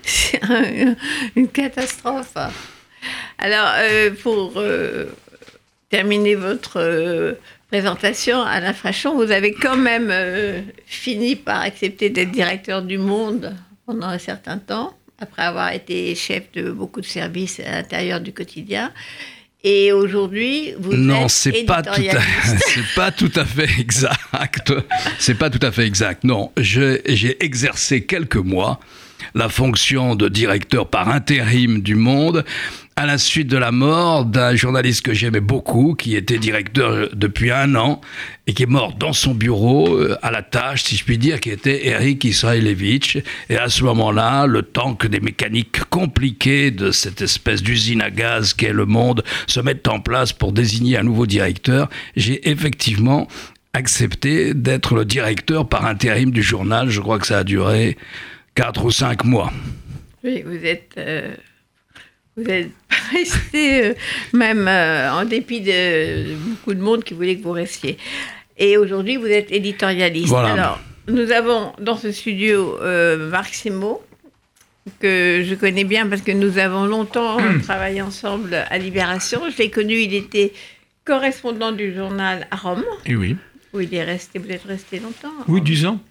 une 1.37 1.47
catastrophe. 1.47 2.35
Alors, 3.37 3.71
euh, 3.77 4.11
pour 4.21 4.55
euh, 4.57 5.05
terminer 5.89 6.35
votre 6.35 7.37
présentation, 7.69 8.41
Alain 8.41 8.73
Frachon, 8.73 9.15
vous 9.15 9.31
avez 9.31 9.53
quand 9.53 9.77
même 9.77 10.13
fini 10.85 11.37
par 11.37 11.61
accepter 11.61 12.09
d'être 12.09 12.31
directeur 12.31 12.81
du 12.81 12.97
Monde 12.97 13.55
pendant 13.85 14.07
un 14.07 14.17
certain 14.17 14.57
temps, 14.57 14.97
après 15.17 15.43
avoir 15.43 15.71
été 15.71 16.13
chef 16.13 16.51
de 16.51 16.71
beaucoup 16.71 16.99
de 16.99 17.05
services 17.05 17.61
à 17.61 17.71
l'intérieur 17.71 18.19
du 18.19 18.33
quotidien. 18.33 18.91
Et 19.63 19.91
aujourd'hui, 19.91 20.73
vous 20.79 20.93
non, 20.95 21.25
êtes 21.25 21.31
c'est 21.31 21.63
pas 21.63 21.81
tout 21.81 21.89
à, 21.89 22.21
c'est 22.57 22.95
pas 22.95 23.11
tout 23.11 23.31
à 23.35 23.43
fait 23.43 23.69
exact. 23.77 24.71
C'est 25.17 25.35
pas 25.35 25.49
tout 25.49 25.59
à 25.61 25.71
fait 25.71 25.85
exact. 25.85 26.23
Non, 26.23 26.51
j'ai 26.57 27.43
exercé 27.43 28.05
quelques 28.05 28.37
mois 28.37 28.79
la 29.35 29.49
fonction 29.49 30.15
de 30.15 30.27
directeur 30.27 30.87
par 30.87 31.09
intérim 31.09 31.81
du 31.81 31.95
Monde 31.95 32.43
à 32.99 33.05
la 33.05 33.17
suite 33.17 33.47
de 33.47 33.55
la 33.55 33.71
mort 33.71 34.25
d'un 34.25 34.55
journaliste 34.55 35.03
que 35.03 35.13
j'aimais 35.13 35.39
beaucoup, 35.39 35.95
qui 35.95 36.17
était 36.17 36.37
directeur 36.37 37.07
depuis 37.13 37.49
un 37.49 37.75
an 37.75 38.01
et 38.45 38.53
qui 38.53 38.63
est 38.63 38.65
mort 38.65 38.93
dans 38.93 39.13
son 39.13 39.33
bureau 39.33 39.95
euh, 39.95 40.17
à 40.21 40.31
la 40.31 40.41
tâche, 40.41 40.83
si 40.83 40.97
je 40.97 41.05
puis 41.05 41.17
dire, 41.17 41.39
qui 41.39 41.49
était 41.49 41.87
Eric 41.87 42.25
Israelevich. 42.25 43.19
Et 43.49 43.55
à 43.55 43.69
ce 43.69 43.85
moment-là, 43.85 44.47
le 44.47 44.63
temps 44.63 44.95
que 44.95 45.07
des 45.07 45.21
mécaniques 45.21 45.79
compliquées 45.85 46.71
de 46.71 46.91
cette 46.91 47.21
espèce 47.21 47.63
d'usine 47.63 48.01
à 48.01 48.09
gaz 48.09 48.53
qu'est 48.53 48.73
le 48.73 48.85
monde 48.85 49.23
se 49.47 49.61
mettent 49.61 49.87
en 49.87 50.01
place 50.01 50.33
pour 50.33 50.51
désigner 50.51 50.97
un 50.97 51.03
nouveau 51.03 51.25
directeur, 51.25 51.89
j'ai 52.17 52.49
effectivement 52.49 53.29
accepté 53.71 54.53
d'être 54.53 54.95
le 54.95 55.05
directeur 55.05 55.69
par 55.69 55.85
intérim 55.85 56.31
du 56.31 56.43
journal. 56.43 56.89
Je 56.89 56.99
crois 56.99 57.17
que 57.17 57.27
ça 57.27 57.37
a 57.37 57.43
duré 57.45 57.95
quatre 58.59 58.83
ou 58.83 58.91
cinq 58.91 59.23
mois. 59.23 59.53
Oui, 60.21 60.43
vous 60.45 60.65
êtes 60.65 60.91
euh, 60.97 61.33
vous 62.35 62.43
êtes 62.49 62.71
resté, 63.13 63.85
euh, 63.85 63.93
même 64.33 64.67
euh, 64.67 65.13
en 65.13 65.23
dépit 65.23 65.61
de 65.61 66.35
beaucoup 66.35 66.73
de 66.73 66.81
monde 66.81 67.05
qui 67.05 67.13
voulait 67.13 67.37
que 67.37 67.43
vous 67.43 67.53
restiez. 67.53 67.97
Et 68.57 68.75
aujourd'hui, 68.75 69.15
vous 69.15 69.27
êtes 69.27 69.49
éditorialiste. 69.53 70.33
Alors, 70.33 70.81
nous 71.07 71.31
avons 71.31 71.71
dans 71.79 71.95
ce 71.95 72.11
studio 72.11 72.77
euh, 72.81 73.29
Marc 73.29 73.53
Simo, 73.53 74.03
que 74.99 75.41
je 75.47 75.55
connais 75.55 75.85
bien 75.85 76.05
parce 76.07 76.21
que 76.21 76.33
nous 76.33 76.57
avons 76.57 76.83
longtemps 76.83 77.37
travaillé 77.63 78.01
ensemble 78.01 78.55
à 78.69 78.77
Libération. 78.77 79.39
Je 79.49 79.57
l'ai 79.57 79.69
connu, 79.69 79.93
il 80.01 80.13
était 80.13 80.51
correspondant 81.05 81.71
du 81.71 81.95
journal 81.95 82.45
à 82.51 82.57
Rome. 82.57 82.83
Et 83.05 83.15
oui. 83.15 83.37
Où 83.73 83.79
il 83.79 83.93
est 83.95 84.03
resté, 84.03 84.37
vous 84.37 84.51
êtes 84.51 84.63
resté 84.63 84.99
longtemps. 84.99 85.31
Oui, 85.47 85.61
dix 85.61 85.85
ans. 85.85 86.01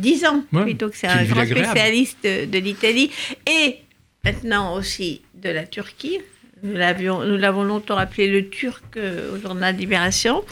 Dix 0.00 0.24
ans, 0.24 0.44
plutôt 0.50 0.88
que 0.88 0.96
c'est 0.96 1.06
un 1.06 1.24
grand 1.24 1.44
spécialiste 1.44 2.24
de 2.24 2.58
l'Italie. 2.58 3.10
Et 3.46 3.76
maintenant 4.24 4.74
aussi 4.74 5.22
de 5.34 5.50
la 5.50 5.66
Turquie. 5.66 6.18
Nous 6.62 6.74
l'avons 6.74 7.64
longtemps 7.64 7.96
appelé 7.96 8.28
le 8.28 8.50
Turc 8.50 8.84
euh, 8.96 9.34
au 9.34 9.40
journal 9.40 9.74
Libération. 9.76 10.44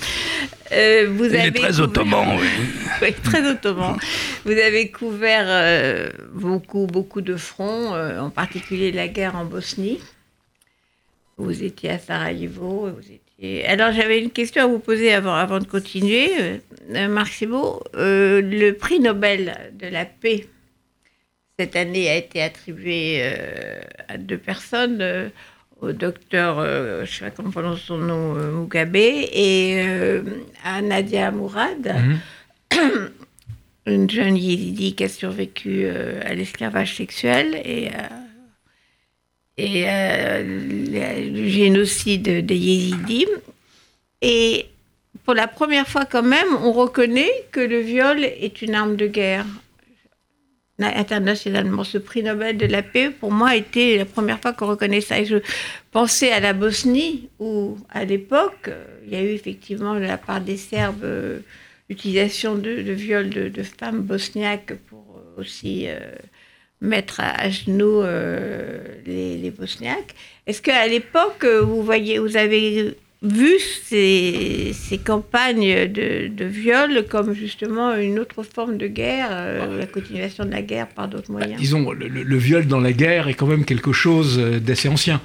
Euh, 0.73 1.07
vous 1.11 1.27
Il 1.27 1.37
avez 1.37 1.49
est 1.49 1.53
très 1.53 1.81
ottoman, 1.81 2.39
oui. 2.41 2.49
oui. 3.03 3.13
très 3.23 3.47
ottoman. 3.47 3.99
Vous 4.47 4.53
avez 4.53 4.91
couvert 4.91 5.45
euh, 5.47 6.09
beaucoup, 6.33 6.87
beaucoup 6.87 7.21
de 7.21 7.37
fronts, 7.37 7.93
en 7.95 8.31
particulier 8.31 8.91
la 8.91 9.09
guerre 9.09 9.37
en 9.37 9.45
Bosnie. 9.45 10.01
Vous 11.37 11.63
étiez 11.63 11.91
à 11.91 11.99
Sarajevo. 11.99 12.89
Vous 12.91 13.01
étiez... 13.01 13.21
Alors 13.67 13.93
j'avais 13.93 14.21
une 14.21 14.31
question 14.31 14.65
à 14.65 14.67
vous 14.67 14.81
poser 14.81 15.13
avant, 15.13 15.35
avant 15.35 15.61
de 15.61 15.65
continuer. 15.65 16.61
Marc 16.91 17.33
Simo, 17.33 17.83
le 17.95 18.73
prix 18.73 19.01
Nobel 19.01 19.73
de 19.75 19.87
la 19.87 20.05
paix 20.05 20.47
cette 21.59 21.75
année 21.75 22.09
a 22.09 22.15
été 22.15 22.41
attribué 22.41 23.19
euh, 23.21 23.81
à 24.07 24.17
deux 24.17 24.39
personnes, 24.39 24.99
euh, 25.01 25.29
au 25.81 25.91
docteur, 25.91 26.61
euh, 26.61 27.05
je 27.05 27.11
ne 27.11 27.17
sais 27.17 27.25
pas 27.25 27.31
comment 27.33 27.51
prononce 27.51 27.81
son 27.81 27.99
nom, 27.99 28.35
Mugabe, 28.35 28.95
et 28.95 29.83
à 30.65 30.81
Nadia 30.83 31.33
Mourad, 31.33 31.97
mhm. 32.73 33.11
une 33.87 34.09
jeune 34.09 34.37
yézidi 34.37 34.95
qui 34.95 35.03
a 35.03 35.09
survécu 35.09 35.89
à 35.89 36.33
l'esclavage 36.35 36.95
sexuel 36.97 37.57
et, 37.65 37.89
et 39.59 39.85
le 40.45 41.49
génocide 41.49 42.47
des 42.47 42.57
yézidis. 42.57 43.27
Et 44.23 44.67
pour 45.25 45.35
la 45.35 45.47
première 45.47 45.87
fois 45.87 46.05
quand 46.05 46.23
même, 46.23 46.49
on 46.63 46.73
reconnaît 46.73 47.33
que 47.53 47.61
le 47.61 47.81
viol 47.81 48.25
est 48.25 48.63
une 48.63 48.75
arme 48.75 48.97
de 48.97 49.07
guerre 49.07 49.47
internationalement. 50.81 51.85
Ce 51.85 51.99
prix 51.99 52.23
Nobel 52.23 52.57
de 52.57 52.67
la 52.67 52.83
paix, 52.83 53.11
pour 53.11 53.33
moi, 53.33 53.57
était 53.57 53.97
la 53.99 54.05
première 54.05 54.41
fois 54.41 54.53
qu'on 54.53 54.69
reconnaît 54.69 55.01
ça. 55.01 55.19
Et 55.19 55.25
je 55.25 55.39
pensais 55.91 56.31
à 56.31 56.41
la 56.41 56.53
Bosnie, 56.53 57.29
où, 57.41 57.77
à 57.91 58.05
l'époque, 58.05 58.71
il 59.07 59.13
y 59.13 59.17
a 59.17 59.23
eu 59.23 59.31
effectivement 59.31 59.95
de 59.95 60.01
la 60.01 60.19
part 60.19 60.41
des 60.41 60.57
Serbes 60.57 61.03
euh, 61.05 61.41
l'utilisation 61.89 62.55
de, 62.55 62.71
viols 62.71 63.31
de, 63.31 63.63
femmes 63.63 64.03
bosniaques 64.03 64.75
pour 64.89 65.17
euh, 65.17 65.41
aussi 65.41 65.87
euh, 65.89 65.99
mettre 66.81 67.21
à, 67.21 67.51
genoux 67.51 68.03
les, 69.07 69.37
les, 69.37 69.51
Bosniaques. 69.51 70.15
Est-ce 70.47 70.63
qu'à 70.63 70.87
l'époque, 70.87 71.45
vous 71.45 71.83
voyez, 71.83 72.19
vous 72.19 72.37
avez 72.37 72.95
vu 73.23 73.59
ces, 73.85 75.01
campagnes 75.05 75.89
de, 75.89 76.45
viol 76.45 77.05
comme 77.09 77.33
justement 77.35 77.97
une 77.97 78.19
autre 78.19 78.43
forme 78.43 78.79
de 78.79 78.87
guerre, 78.87 79.29
euh, 79.33 79.79
la 79.79 79.87
continuation 79.87 80.45
de 80.45 80.51
la 80.51 80.63
guerre 80.63 80.89
par 80.89 81.09
d'autres 81.09 81.33
bah, 81.33 81.41
moyens? 81.41 81.61
Disons, 81.61 81.91
le, 81.91 82.37
viol 82.37 82.67
dans 82.67 82.81
la 82.81 82.93
guerre 82.93 83.29
est 83.29 83.35
quand 83.35 83.47
même 83.47 83.65
quelque 83.65 83.93
chose 83.93 84.39
d'assez 84.39 84.89
ancien. 84.89 85.21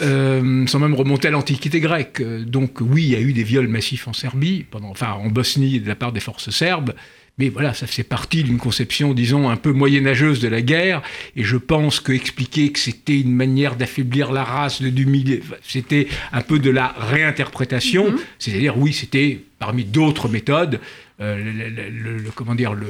Euh, 0.00 0.66
sans 0.66 0.78
même 0.78 0.94
remonter 0.94 1.28
à 1.28 1.30
l'Antiquité 1.30 1.78
grecque. 1.78 2.22
Donc 2.22 2.78
oui, 2.80 3.02
il 3.04 3.10
y 3.10 3.16
a 3.16 3.20
eu 3.20 3.34
des 3.34 3.42
viols 3.42 3.68
massifs 3.68 4.08
en 4.08 4.14
Serbie, 4.14 4.64
pendant, 4.68 4.88
enfin 4.88 5.12
en 5.12 5.28
Bosnie 5.28 5.78
de 5.78 5.86
la 5.86 5.94
part 5.94 6.10
des 6.10 6.20
forces 6.20 6.50
serbes, 6.50 6.94
mais 7.38 7.48
voilà, 7.48 7.74
ça 7.74 7.88
fait 7.88 8.04
partie 8.04 8.44
d'une 8.44 8.58
conception, 8.58 9.12
disons, 9.12 9.48
un 9.48 9.56
peu 9.56 9.72
moyenâgeuse 9.72 10.38
de 10.38 10.46
la 10.46 10.62
guerre. 10.62 11.02
Et 11.34 11.42
je 11.42 11.56
pense 11.56 11.98
que 11.98 12.12
expliquer 12.12 12.70
que 12.70 12.78
c'était 12.78 13.18
une 13.18 13.34
manière 13.34 13.74
d'affaiblir 13.74 14.30
la 14.30 14.44
race, 14.44 14.80
de 14.80 14.88
d'humilier, 14.88 15.42
c'était 15.62 16.06
un 16.32 16.42
peu 16.42 16.60
de 16.60 16.70
la 16.70 16.94
réinterprétation. 16.96 18.10
Mm-hmm. 18.10 18.20
C'est-à-dire, 18.38 18.78
oui, 18.78 18.92
c'était 18.92 19.40
parmi 19.58 19.84
d'autres 19.84 20.28
méthodes, 20.28 20.78
euh, 21.20 21.36
le, 21.38 22.30
comment 22.30 22.54
dire, 22.54 22.72
le, 22.74 22.86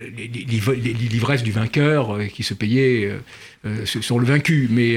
l'ivresse 0.00 1.42
du 1.42 1.52
vainqueur 1.52 2.16
euh, 2.16 2.26
qui 2.26 2.42
se 2.42 2.54
payait 2.54 3.04
euh, 3.04 3.18
euh, 3.66 3.84
sur 3.84 4.18
le 4.18 4.24
vaincu. 4.26 4.68
Mais 4.70 4.96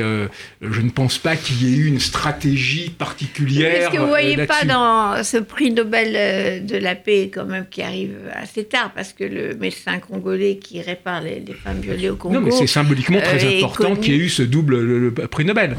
je 0.62 0.82
ne 0.82 0.89
pense 0.89 1.18
pas 1.18 1.36
qu'il 1.36 1.63
y 1.63 1.74
ait 1.74 1.77
eu 1.77 1.88
une 1.88 2.00
stratégie 2.00 2.89
particulière. 2.89 3.74
Est-ce 3.74 3.89
que 3.89 3.98
vous 3.98 4.03
ne 4.03 4.10
voyez 4.10 4.38
pas 4.46 4.63
dans 4.65 5.24
ce 5.24 5.38
prix 5.38 5.72
Nobel 5.72 6.65
de 6.65 6.77
la 6.77 6.96
paix, 6.96 7.30
quand 7.34 7.46
même, 7.46 7.65
qui 7.70 7.82
arrive 7.82 8.15
assez 8.34 8.63
tard, 8.65 8.92
parce 8.94 9.13
que 9.13 9.24
le 9.24 9.56
médecin 9.56 10.00
congolais 10.00 10.58
qui 10.58 10.82
répare 10.82 11.22
les, 11.22 11.44
femmes 11.53 11.82
violées 11.82 12.10
au 12.10 12.15
Congo. 12.15 12.36
Non, 12.36 12.42
mais 12.42 12.51
c'est 12.51 12.68
symboliquement 12.68 13.20
très 13.20 13.63
important 13.63 13.96
qu'il 13.96 14.13
y 14.13 14.18
ait 14.18 14.20
eu 14.20 14.30
ce 14.30 14.44
double 14.44 15.13
prix 15.30 15.46
Nobel. 15.46 15.75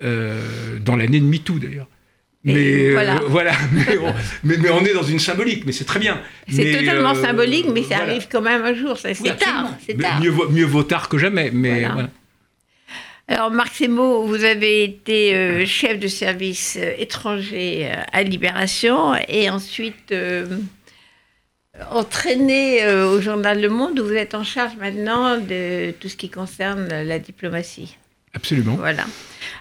dans 0.00 0.96
l'année 0.96 1.20
de 1.20 1.26
MeToo 1.26 1.58
d'ailleurs. 1.58 1.88
Mais 2.42 2.54
euh, 2.54 3.20
voilà, 3.28 3.52
Mais, 4.42 4.56
mais, 4.56 4.70
on, 4.70 4.84
est 4.84 4.94
dans 4.94 5.02
une 5.02 5.18
symbolique, 5.18 5.64
mais 5.66 5.72
c'est 5.72 5.84
très 5.84 6.00
bien. 6.00 6.20
C'est 6.48 6.72
totalement 6.72 7.10
euh, 7.10 7.22
symbolique, 7.22 7.66
mais 7.72 7.82
ça 7.82 7.98
arrive 7.98 8.28
quand 8.30 8.40
même 8.40 8.64
un 8.64 8.74
jour. 8.74 8.96
C'est 8.96 9.14
tard, 9.36 9.76
tard. 10.00 10.20
Mieux, 10.20 10.32
mieux, 10.50 10.64
vaut 10.64 10.82
tard 10.82 11.08
que 11.08 11.18
jamais. 11.18 11.50
Mais 11.52 11.80
voilà. 11.80 12.08
Alors, 13.28 13.50
Marc 13.50 13.74
Semo, 13.74 14.24
vous 14.24 14.42
avez 14.42 14.82
été 14.82 15.36
euh, 15.36 15.64
chef 15.64 16.00
de 16.00 16.08
service 16.08 16.76
étranger 16.98 17.92
à 18.12 18.22
Libération 18.22 19.14
et 19.28 19.50
ensuite 19.50 20.12
entraîné 21.90 22.84
au 23.04 23.20
journal 23.20 23.60
Le 23.60 23.68
Monde 23.68 24.00
où 24.00 24.04
vous 24.04 24.14
êtes 24.14 24.34
en 24.34 24.44
charge 24.44 24.72
maintenant 24.80 25.36
de 25.36 25.92
tout 26.00 26.08
ce 26.08 26.16
qui 26.16 26.30
concerne 26.30 26.88
la 26.88 27.18
diplomatie. 27.18 27.98
Absolument. 28.34 28.76
Voilà. 28.76 29.04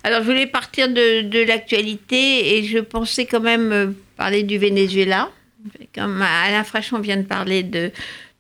Alors, 0.04 0.22
je 0.22 0.28
voulais 0.28 0.48
partir 0.48 0.88
de, 0.90 1.22
de 1.22 1.44
l'actualité 1.44 2.58
et 2.58 2.64
je 2.64 2.80
pensais 2.80 3.26
quand 3.26 3.40
même 3.40 3.72
euh, 3.72 3.88
parler 4.16 4.44
du 4.44 4.58
Venezuela. 4.58 5.30
Comme 5.94 6.22
Alain 6.22 6.64
Frachon 6.64 7.00
vient 7.00 7.18
de 7.18 7.24
parler 7.24 7.64
de, 7.64 7.92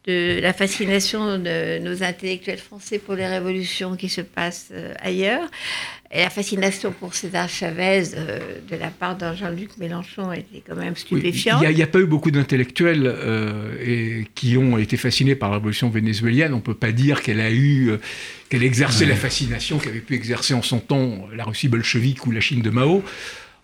de 0.06 0.40
la 0.42 0.54
fascination 0.54 1.38
de 1.38 1.80
nos 1.80 2.04
intellectuels 2.04 2.60
français 2.60 3.00
pour 3.00 3.16
les 3.16 3.28
révolutions 3.28 3.96
qui 3.96 4.08
se 4.08 4.22
passent 4.22 4.70
euh, 4.72 4.94
ailleurs. 5.00 5.50
Et 6.12 6.22
la 6.22 6.30
fascination 6.32 6.92
pour 6.92 7.13
César 7.13 7.48
Chavez 7.48 8.16
euh, 8.16 8.39
de 8.68 8.75
la 8.75 8.89
part 8.89 9.16
de 9.16 9.36
Jean-Luc 9.36 9.78
Mélenchon 9.78 10.34
était 10.34 10.63
quand 10.68 10.75
même 10.75 10.96
stupéfiante. 10.96 11.62
Il 11.62 11.75
n'y 11.75 11.84
a, 11.84 11.88
pas 11.88 12.00
eu 12.00 12.08
beaucoup 12.08 12.32
d'intellectuels 12.32 13.04
euh, 13.06 14.24
qui 14.34 14.58
ont 14.58 14.80
été 14.80 14.98
fascinés 14.98 15.36
par 15.36 15.50
la 15.50 15.58
révolution 15.58 15.89
vénézuélienne. 15.89 16.54
On 16.54 16.58
ne 16.58 16.62
peut 16.62 16.74
pas 16.74 16.92
dire 16.92 17.22
qu'elle 17.22 17.39
a 17.39 17.51
eu, 17.51 17.92
qu'elle 18.50 18.63
exerçait 18.63 19.06
la 19.06 19.16
fascination 19.16 19.78
qu'avait 19.78 20.00
pu 20.00 20.16
exercer 20.16 20.56
en 20.56 20.63
son 20.63 20.80
temps 20.80 21.28
la 21.36 21.44
Russie 21.44 21.68
bolchevique 21.68 22.25
ou 22.25 22.32
la 22.32 22.42
Chine 22.42 22.63
de 22.63 22.72
Mao. 22.72 23.04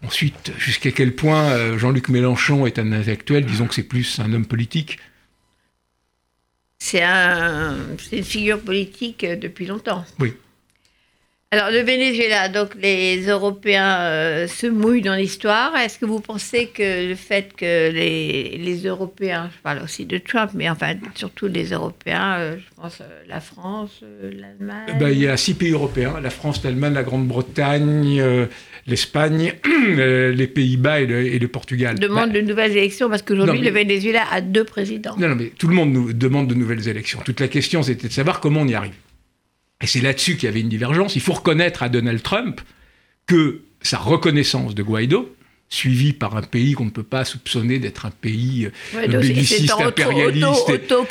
Ensuite, 0.04 0.52
jusqu'à 0.60 0.92
quel 0.92 1.16
point 1.16 1.78
Jean-Luc 1.78 2.10
Mélenchon 2.10 2.68
est 2.68 2.78
un 2.78 2.92
intellectuel, 2.92 3.46
disons 3.46 3.66
que 3.66 3.74
c'est 3.74 3.84
plus 3.84 4.20
un 4.20 4.32
homme 4.34 4.46
politique 4.46 5.00
c'est 6.86 7.02
un, 7.02 7.78
une 8.12 8.24
figure 8.24 8.60
politique 8.60 9.24
euh, 9.24 9.36
depuis 9.36 9.66
longtemps. 9.66 10.06
Oui. 10.20 10.34
Alors, 11.56 11.72
le 11.72 11.84
Venezuela, 11.84 12.50
donc 12.50 12.72
les 12.82 13.28
Européens 13.28 14.00
euh, 14.02 14.46
se 14.46 14.68
mouillent 14.68 15.02
dans 15.02 15.16
l'histoire. 15.16 15.74
Est-ce 15.78 15.98
que 15.98 16.06
vous 16.06 16.20
pensez 16.20 16.68
que 16.68 17.08
le 17.08 17.16
fait 17.16 17.54
que 17.56 17.94
les, 17.94 18.58
les, 18.58 18.86
Européens, 18.86 19.50
je 19.56 19.62
parle 19.62 19.82
aussi 19.82 20.04
de 20.04 20.18
Trump, 20.18 20.52
mais 20.54 20.70
enfin 20.70 20.96
surtout 21.14 21.48
les 21.48 21.68
Européens, 21.68 22.36
euh, 22.40 22.58
je 22.58 22.82
pense 22.82 23.02
la 23.30 23.40
France, 23.40 24.02
l'Allemagne. 24.22 24.88
Eh 24.90 25.00
ben, 25.00 25.08
il 25.08 25.20
y 25.20 25.30
a 25.30 25.38
six 25.38 25.54
pays 25.54 25.72
européens 25.72 26.20
la 26.22 26.30
France, 26.30 26.62
l'Allemagne, 26.62 26.94
la 26.94 27.04
Grande-Bretagne, 27.04 28.22
l'Espagne, 28.86 29.54
les 29.88 30.48
Pays-Bas 30.48 31.00
et, 31.00 31.40
le, 31.40 31.48
Portugal. 31.48 31.98
Demande 31.98 32.34
bah, 32.34 32.42
de 32.42 32.46
nouvelles 32.46 32.76
élections 32.76 33.10
parce 33.10 33.22
qu'aujourd'hui, 33.22 33.62
le 33.62 33.72
Venezuela 33.72 34.24
a 34.30 34.42
deux 34.42 34.66
présidents. 34.66 35.16
Non, 35.18 35.30
non, 35.30 35.36
mais 35.36 35.54
tout 35.58 35.70
le 35.70 35.76
monde 35.76 35.94
nous 35.94 36.12
demande 36.12 36.50
de 36.50 36.56
nouvelles 36.56 36.90
élections. 36.90 37.22
Toute 37.24 37.40
la 37.40 37.48
question, 37.48 37.82
c'était 37.82 38.10
de 38.10 38.14
savoir 38.14 38.42
comment 38.42 38.60
on 38.60 38.68
y 38.68 38.76
arrive. 38.76 38.92
Et 39.82 39.88
c'est 39.88 40.02
là-dessus 40.02 40.36
qu'il 40.36 40.46
y 40.46 40.48
avait 40.48 40.62
une 40.62 40.70
divergence. 40.70 41.16
Il 41.16 41.22
faut 41.22 41.34
reconnaître 41.34 41.84
à 41.84 41.90
Donald 41.90 42.22
Trump 42.22 42.62
que 43.28 43.62
sa 43.82 43.98
reconnaissance 43.98 44.74
de 44.74 44.84
Guaido, 44.84 45.36
suivi 45.70 46.14
par 46.14 46.38
un 46.38 46.42
pays 46.42 46.74
qu'on 46.74 46.86
ne 46.86 46.92
peut 46.92 47.04
pas 47.04 47.26
soupçonner 47.26 47.80
d'être 47.80 48.06
un 48.06 48.12
pays 48.12 48.70
ouais, 48.94 49.08
belliciste, 49.08 49.74
impérialiste. 49.80 50.70
Auto, 50.70 51.08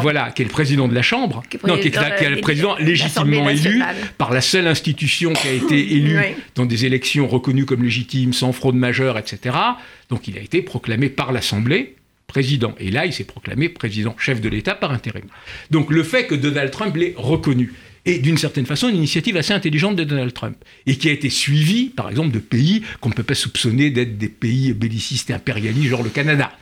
voilà, 0.00 0.30
qui 0.30 0.42
est 0.42 0.44
le 0.46 0.50
président 0.50 0.88
de 0.88 0.94
la 0.94 1.02
Chambre, 1.02 1.42
qui 1.48 1.58
est, 1.58 1.66
non, 1.66 1.78
qui 1.78 1.88
est, 1.88 2.30
le 2.30 2.40
président 2.40 2.76
légitimement 2.78 3.48
élu 3.48 3.82
par 4.18 4.32
la 4.32 4.40
seule 4.40 4.66
institution 4.66 5.32
qui 5.34 5.48
a 5.48 5.52
été 5.52 5.92
élue 5.96 6.18
dans 6.54 6.66
des 6.66 6.86
élections 6.86 7.28
reconnues 7.28 7.66
comme 7.66 7.82
légitimes, 7.82 8.32
sans 8.32 8.52
fraude 8.52 8.76
majeure, 8.76 9.18
etc. 9.18 9.56
Donc 10.08 10.26
il 10.26 10.38
a 10.38 10.40
été 10.40 10.62
proclamé 10.62 11.08
par 11.08 11.32
l'Assemblée 11.32 11.96
président. 12.26 12.74
Et 12.78 12.90
là, 12.90 13.06
il 13.06 13.12
s'est 13.12 13.24
proclamé 13.24 13.68
président, 13.68 14.14
chef 14.18 14.40
de 14.40 14.48
l'État 14.48 14.74
par 14.74 14.92
intérim. 14.92 15.24
Donc 15.70 15.90
le 15.90 16.02
fait 16.02 16.26
que 16.26 16.34
Donald 16.34 16.70
Trump 16.70 16.96
l'ait 16.96 17.14
reconnu, 17.16 17.72
et 18.06 18.18
d'une 18.18 18.36
certaine 18.36 18.66
façon 18.66 18.88
une 18.88 18.96
initiative 18.96 19.36
assez 19.36 19.52
intelligente 19.52 19.96
de 19.96 20.04
Donald 20.04 20.32
Trump, 20.32 20.56
et 20.86 20.96
qui 20.96 21.08
a 21.08 21.12
été 21.12 21.30
suivie, 21.30 21.86
par 21.86 22.10
exemple, 22.10 22.32
de 22.32 22.38
pays 22.38 22.82
qu'on 23.00 23.08
ne 23.08 23.14
peut 23.14 23.22
pas 23.22 23.34
soupçonner 23.34 23.90
d'être 23.90 24.18
des 24.18 24.28
pays 24.28 24.72
bellicistes 24.72 25.30
et 25.30 25.32
impérialistes, 25.32 25.88
genre 25.88 26.02
le 26.02 26.10
Canada. 26.10 26.52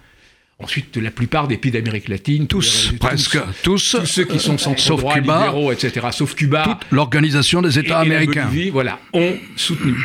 Ensuite, 0.58 0.96
la 0.96 1.10
plupart 1.10 1.48
des 1.48 1.56
pays 1.56 1.72
d'Amérique 1.72 2.08
latine, 2.08 2.46
tous, 2.46 2.92
presque 3.00 3.38
tous, 3.64 3.96
tous, 3.96 4.04
ceux 4.04 4.24
qui 4.24 4.38
sont 4.38 4.58
sans 4.58 4.76
sauf 4.76 5.00
Cuba, 5.00 5.46
libéraux, 5.46 5.72
etc., 5.72 6.06
sauf 6.12 6.36
Cuba, 6.36 6.78
l'organisation 6.92 7.62
des 7.62 7.78
États 7.78 7.98
américains, 7.98 8.48
voilà, 8.70 9.00
ont 9.12 9.36
soutenu. 9.56 9.96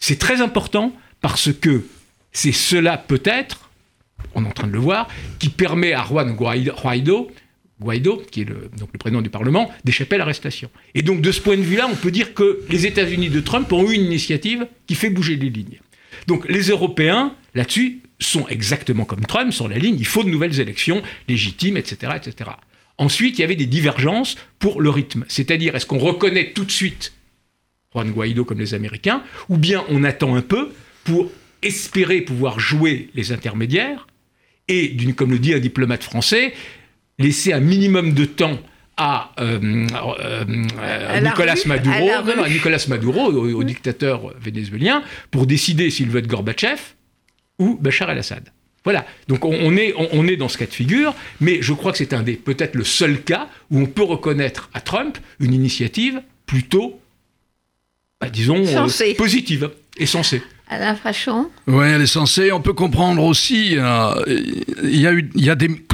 C'est 0.00 0.18
très 0.18 0.40
important 0.40 0.92
parce 1.20 1.52
que 1.52 1.84
c'est 2.32 2.52
cela 2.52 2.98
peut-être, 2.98 3.69
on 4.34 4.44
est 4.44 4.48
en 4.48 4.52
train 4.52 4.66
de 4.66 4.72
le 4.72 4.78
voir, 4.78 5.08
qui 5.38 5.48
permet 5.48 5.92
à 5.92 6.04
Juan 6.04 6.34
Guaido 6.34 7.30
Guaido, 7.80 8.22
qui 8.30 8.42
est 8.42 8.44
le, 8.44 8.70
donc 8.78 8.90
le 8.92 8.98
président 8.98 9.22
du 9.22 9.30
Parlement, 9.30 9.70
d'échapper 9.84 10.16
à 10.16 10.18
l'arrestation. 10.18 10.70
Et 10.94 11.02
donc 11.02 11.22
de 11.22 11.32
ce 11.32 11.40
point 11.40 11.56
de 11.56 11.62
vue-là, 11.62 11.88
on 11.90 11.96
peut 11.96 12.10
dire 12.10 12.34
que 12.34 12.60
les 12.68 12.86
États-Unis 12.86 13.30
de 13.30 13.40
Trump 13.40 13.72
ont 13.72 13.90
eu 13.90 13.94
une 13.94 14.04
initiative 14.04 14.66
qui 14.86 14.94
fait 14.94 15.10
bouger 15.10 15.36
les 15.36 15.48
lignes. 15.48 15.80
Donc 16.26 16.48
les 16.48 16.68
Européens, 16.68 17.34
là-dessus, 17.54 18.00
sont 18.18 18.46
exactement 18.48 19.06
comme 19.06 19.24
Trump 19.24 19.52
sur 19.52 19.66
la 19.66 19.78
ligne, 19.78 19.96
il 19.98 20.06
faut 20.06 20.22
de 20.22 20.28
nouvelles 20.28 20.60
élections 20.60 21.02
légitimes, 21.26 21.78
etc. 21.78 22.12
etc. 22.16 22.50
Ensuite, 22.98 23.38
il 23.38 23.40
y 23.40 23.44
avait 23.44 23.56
des 23.56 23.66
divergences 23.66 24.36
pour 24.58 24.82
le 24.82 24.90
rythme. 24.90 25.24
C'est-à-dire, 25.26 25.74
est-ce 25.74 25.86
qu'on 25.86 25.98
reconnaît 25.98 26.52
tout 26.52 26.64
de 26.64 26.70
suite 26.70 27.14
Juan 27.94 28.10
Guaido 28.12 28.44
comme 28.44 28.60
les 28.60 28.74
Américains, 28.74 29.22
ou 29.48 29.56
bien 29.56 29.84
on 29.88 30.04
attend 30.04 30.36
un 30.36 30.42
peu 30.42 30.70
pour 31.04 31.30
espérer 31.62 32.20
pouvoir 32.20 32.60
jouer 32.60 33.08
les 33.14 33.32
intermédiaires, 33.32 34.06
et, 34.70 34.96
comme 35.14 35.32
le 35.32 35.38
dit 35.38 35.52
un 35.52 35.58
diplomate 35.58 36.04
français, 36.04 36.54
laisser 37.18 37.52
un 37.52 37.60
minimum 37.60 38.14
de 38.14 38.24
temps 38.24 38.58
à, 38.96 39.32
euh, 39.40 39.58
euh, 39.62 41.20
Nicolas 41.20 41.54
Maduro, 41.66 42.10
à 42.44 42.48
Nicolas 42.48 42.84
Maduro, 42.88 43.32
au, 43.32 43.64
dictateur 43.64 44.32
vénézuélien, 44.40 45.02
pour 45.30 45.46
décider 45.46 45.90
s'il 45.90 46.08
veut 46.10 46.20
être 46.20 46.26
Gorbatchev 46.26 46.80
ou 47.58 47.76
Bachar 47.80 48.10
el-Assad. 48.10 48.50
Voilà, 48.84 49.04
donc 49.28 49.44
on, 49.44 49.76
est, 49.76 49.92
on, 49.96 50.26
est 50.26 50.36
dans 50.36 50.48
ce 50.48 50.56
cas 50.56 50.64
de 50.64 50.72
figure, 50.72 51.14
mais 51.40 51.60
je 51.60 51.74
crois 51.74 51.92
que 51.92 51.98
c'est 51.98 52.14
un 52.14 52.22
des 52.22 52.32
peut-être 52.34 52.74
le 52.74 52.84
seul 52.84 53.20
cas 53.22 53.48
où 53.70 53.78
on 53.78 53.84
peut 53.84 54.02
reconnaître 54.02 54.70
à 54.72 54.80
Trump 54.80 55.18
une 55.38 55.52
initiative 55.52 56.22
plutôt, 56.46 56.98
bah, 58.20 58.30
disons, 58.30 58.64
euh, 58.66 59.14
positive 59.18 59.70
et 59.98 60.06
sensée. 60.06 60.42
Alain 60.72 60.94
Frachon 60.94 61.50
Oui, 61.66 61.84
elle 61.84 62.02
est 62.02 62.06
censée. 62.06 62.52
On 62.52 62.60
peut 62.60 62.74
comprendre 62.74 63.24
aussi, 63.24 63.76
euh, 63.76 64.14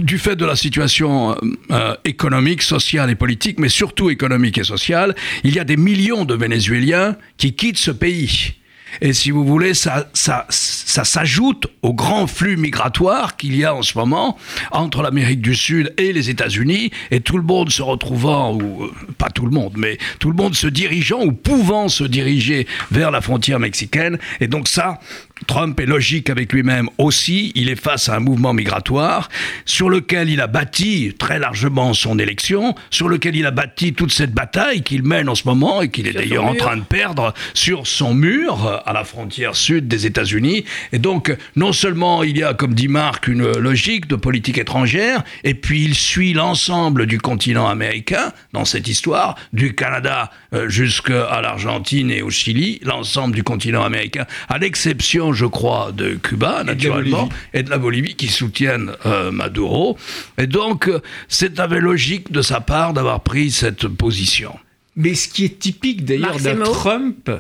du 0.02 0.18
fait 0.18 0.36
de 0.36 0.44
la 0.44 0.54
situation 0.54 1.34
euh, 1.70 1.94
économique, 2.04 2.60
sociale 2.60 3.10
et 3.10 3.14
politique, 3.14 3.58
mais 3.58 3.70
surtout 3.70 4.10
économique 4.10 4.58
et 4.58 4.64
sociale, 4.64 5.14
il 5.44 5.54
y 5.54 5.58
a 5.58 5.64
des 5.64 5.78
millions 5.78 6.26
de 6.26 6.34
Vénézuéliens 6.34 7.16
qui 7.38 7.54
quittent 7.54 7.78
ce 7.78 7.90
pays. 7.90 8.56
Et 9.00 9.12
si 9.12 9.30
vous 9.30 9.44
voulez, 9.44 9.74
ça, 9.74 10.08
ça, 10.12 10.46
ça 10.48 11.04
s'ajoute 11.04 11.66
au 11.82 11.94
grand 11.94 12.26
flux 12.26 12.56
migratoire 12.56 13.36
qu'il 13.36 13.56
y 13.56 13.64
a 13.64 13.74
en 13.74 13.82
ce 13.82 13.98
moment 13.98 14.36
entre 14.70 15.02
l'Amérique 15.02 15.40
du 15.40 15.54
Sud 15.54 15.92
et 15.98 16.12
les 16.12 16.30
États-Unis, 16.30 16.90
et 17.10 17.20
tout 17.20 17.36
le 17.36 17.42
monde 17.42 17.70
se 17.70 17.82
retrouvant, 17.82 18.54
ou 18.54 18.84
euh, 18.84 18.92
pas 19.18 19.30
tout 19.30 19.44
le 19.44 19.52
monde, 19.52 19.74
mais 19.76 19.98
tout 20.18 20.30
le 20.30 20.36
monde 20.36 20.54
se 20.54 20.66
dirigeant 20.66 21.22
ou 21.22 21.32
pouvant 21.32 21.88
se 21.88 22.04
diriger 22.04 22.66
vers 22.90 23.10
la 23.10 23.20
frontière 23.20 23.60
mexicaine. 23.60 24.18
Et 24.40 24.48
donc 24.48 24.68
ça, 24.68 24.98
Trump 25.46 25.78
est 25.80 25.86
logique 25.86 26.30
avec 26.30 26.50
lui-même 26.52 26.88
aussi, 26.96 27.52
il 27.54 27.68
est 27.68 27.80
face 27.80 28.08
à 28.08 28.16
un 28.16 28.20
mouvement 28.20 28.54
migratoire 28.54 29.28
sur 29.66 29.90
lequel 29.90 30.30
il 30.30 30.40
a 30.40 30.46
bâti 30.46 31.14
très 31.18 31.38
largement 31.38 31.92
son 31.92 32.18
élection, 32.18 32.74
sur 32.90 33.08
lequel 33.08 33.36
il 33.36 33.44
a 33.44 33.50
bâti 33.50 33.92
toute 33.92 34.12
cette 34.12 34.32
bataille 34.32 34.82
qu'il 34.82 35.02
mène 35.02 35.28
en 35.28 35.34
ce 35.34 35.46
moment 35.46 35.82
et 35.82 35.90
qu'il 35.90 36.06
est 36.06 36.14
d'ailleurs 36.14 36.46
en 36.46 36.54
train 36.54 36.78
de 36.78 36.82
perdre 36.82 37.34
sur 37.52 37.86
son 37.86 38.14
mur 38.14 38.82
à 38.86 38.92
la 38.94 39.04
frontière 39.04 39.54
sud 39.56 39.88
des 39.88 40.06
États-Unis. 40.06 40.64
Et 40.92 40.98
donc, 40.98 41.36
non 41.54 41.72
seulement 41.72 42.22
il 42.22 42.38
y 42.38 42.42
a, 42.42 42.54
comme 42.54 42.72
dit 42.72 42.88
Marc, 42.88 43.28
une 43.28 43.58
logique 43.58 44.06
de 44.06 44.16
politique 44.16 44.56
étrangère, 44.56 45.22
et 45.44 45.54
puis 45.54 45.84
il 45.84 45.94
suit 45.94 46.32
l'ensemble 46.32 47.04
du 47.04 47.20
continent 47.20 47.68
américain 47.68 48.32
dans 48.54 48.64
cette 48.64 48.88
histoire, 48.88 49.36
du 49.52 49.74
Canada 49.74 50.30
euh, 50.54 50.70
jusqu'à 50.70 51.40
l'Argentine 51.42 52.10
et 52.10 52.22
au 52.22 52.30
Chili, 52.30 52.80
l'ensemble 52.82 53.34
du 53.34 53.42
continent 53.42 53.82
américain, 53.82 54.24
à 54.48 54.56
l'exception 54.56 55.25
je 55.32 55.46
crois, 55.46 55.92
de 55.92 56.14
Cuba, 56.14 56.64
naturellement, 56.64 57.28
et 57.54 57.62
de 57.62 57.70
la 57.70 57.78
Bolivie, 57.78 58.14
qui 58.14 58.28
soutiennent 58.28 58.92
euh, 59.06 59.30
Maduro. 59.30 59.96
Et 60.38 60.46
donc, 60.46 60.90
c'est 61.28 61.60
avait 61.60 61.80
logique 61.80 62.32
de 62.32 62.42
sa 62.42 62.60
part 62.60 62.92
d'avoir 62.92 63.22
pris 63.22 63.50
cette 63.50 63.88
position. 63.88 64.58
Mais 64.96 65.14
ce 65.14 65.28
qui 65.28 65.44
est 65.44 65.58
typique 65.58 66.04
d'ailleurs 66.04 66.38
d'un 66.38 66.62
Trump 66.62 67.30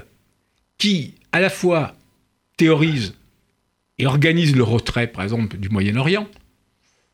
qui, 0.78 1.14
à 1.32 1.40
la 1.40 1.50
fois, 1.50 1.94
théorise 2.56 3.14
et 3.98 4.06
organise 4.06 4.54
le 4.54 4.62
retrait, 4.62 5.06
par 5.06 5.24
exemple, 5.24 5.56
du 5.56 5.68
Moyen-Orient. 5.68 6.28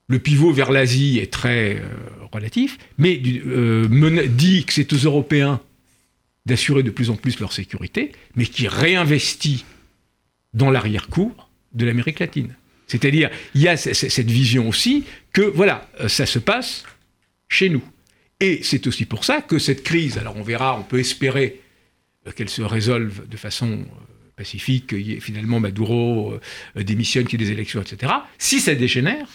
Le 0.08 0.18
pivot 0.18 0.52
vers 0.52 0.72
l'Asie 0.72 1.18
est 1.18 1.32
très 1.32 1.76
euh, 1.76 1.86
relatif, 2.32 2.78
mais 2.98 3.20
euh, 3.46 3.86
dit 4.28 4.64
que 4.64 4.72
c'est 4.72 4.92
aux 4.92 4.96
Européens 4.96 5.60
d'assurer 6.44 6.82
de 6.82 6.90
plus 6.90 7.10
en 7.10 7.16
plus 7.16 7.38
leur 7.38 7.52
sécurité, 7.52 8.12
mais 8.34 8.46
qui 8.46 8.66
réinvestit 8.66 9.64
dans 10.54 10.70
l'arrière-cour 10.70 11.50
de 11.72 11.86
l'Amérique 11.86 12.18
latine. 12.18 12.54
C'est-à-dire, 12.86 13.30
il 13.54 13.62
y 13.62 13.68
a 13.68 13.76
cette 13.76 14.30
vision 14.30 14.68
aussi 14.68 15.04
que, 15.32 15.40
voilà, 15.40 15.88
euh, 16.00 16.08
ça 16.08 16.26
se 16.26 16.38
passe 16.38 16.84
chez 17.48 17.70
nous. 17.70 17.82
Et 18.40 18.60
c'est 18.62 18.86
aussi 18.86 19.06
pour 19.06 19.24
ça 19.24 19.40
que 19.40 19.58
cette 19.58 19.82
crise, 19.82 20.18
alors 20.18 20.36
on 20.36 20.42
verra, 20.42 20.78
on 20.78 20.82
peut 20.82 20.98
espérer 20.98 21.60
euh, 22.26 22.32
qu'elle 22.32 22.50
se 22.50 22.60
résolve 22.60 23.26
de 23.28 23.36
façon 23.36 23.70
euh, 23.70 23.84
pacifique, 24.36 24.88
que 24.88 24.96
finalement 25.20 25.58
Maduro 25.60 26.38
démissionne, 26.76 27.26
qu'il 27.26 27.40
y 27.40 27.44
ait 27.44 27.46
des 27.46 27.52
élections, 27.52 27.80
etc. 27.80 28.12
Si 28.38 28.60
ça 28.60 28.74
dégénère, 28.74 29.26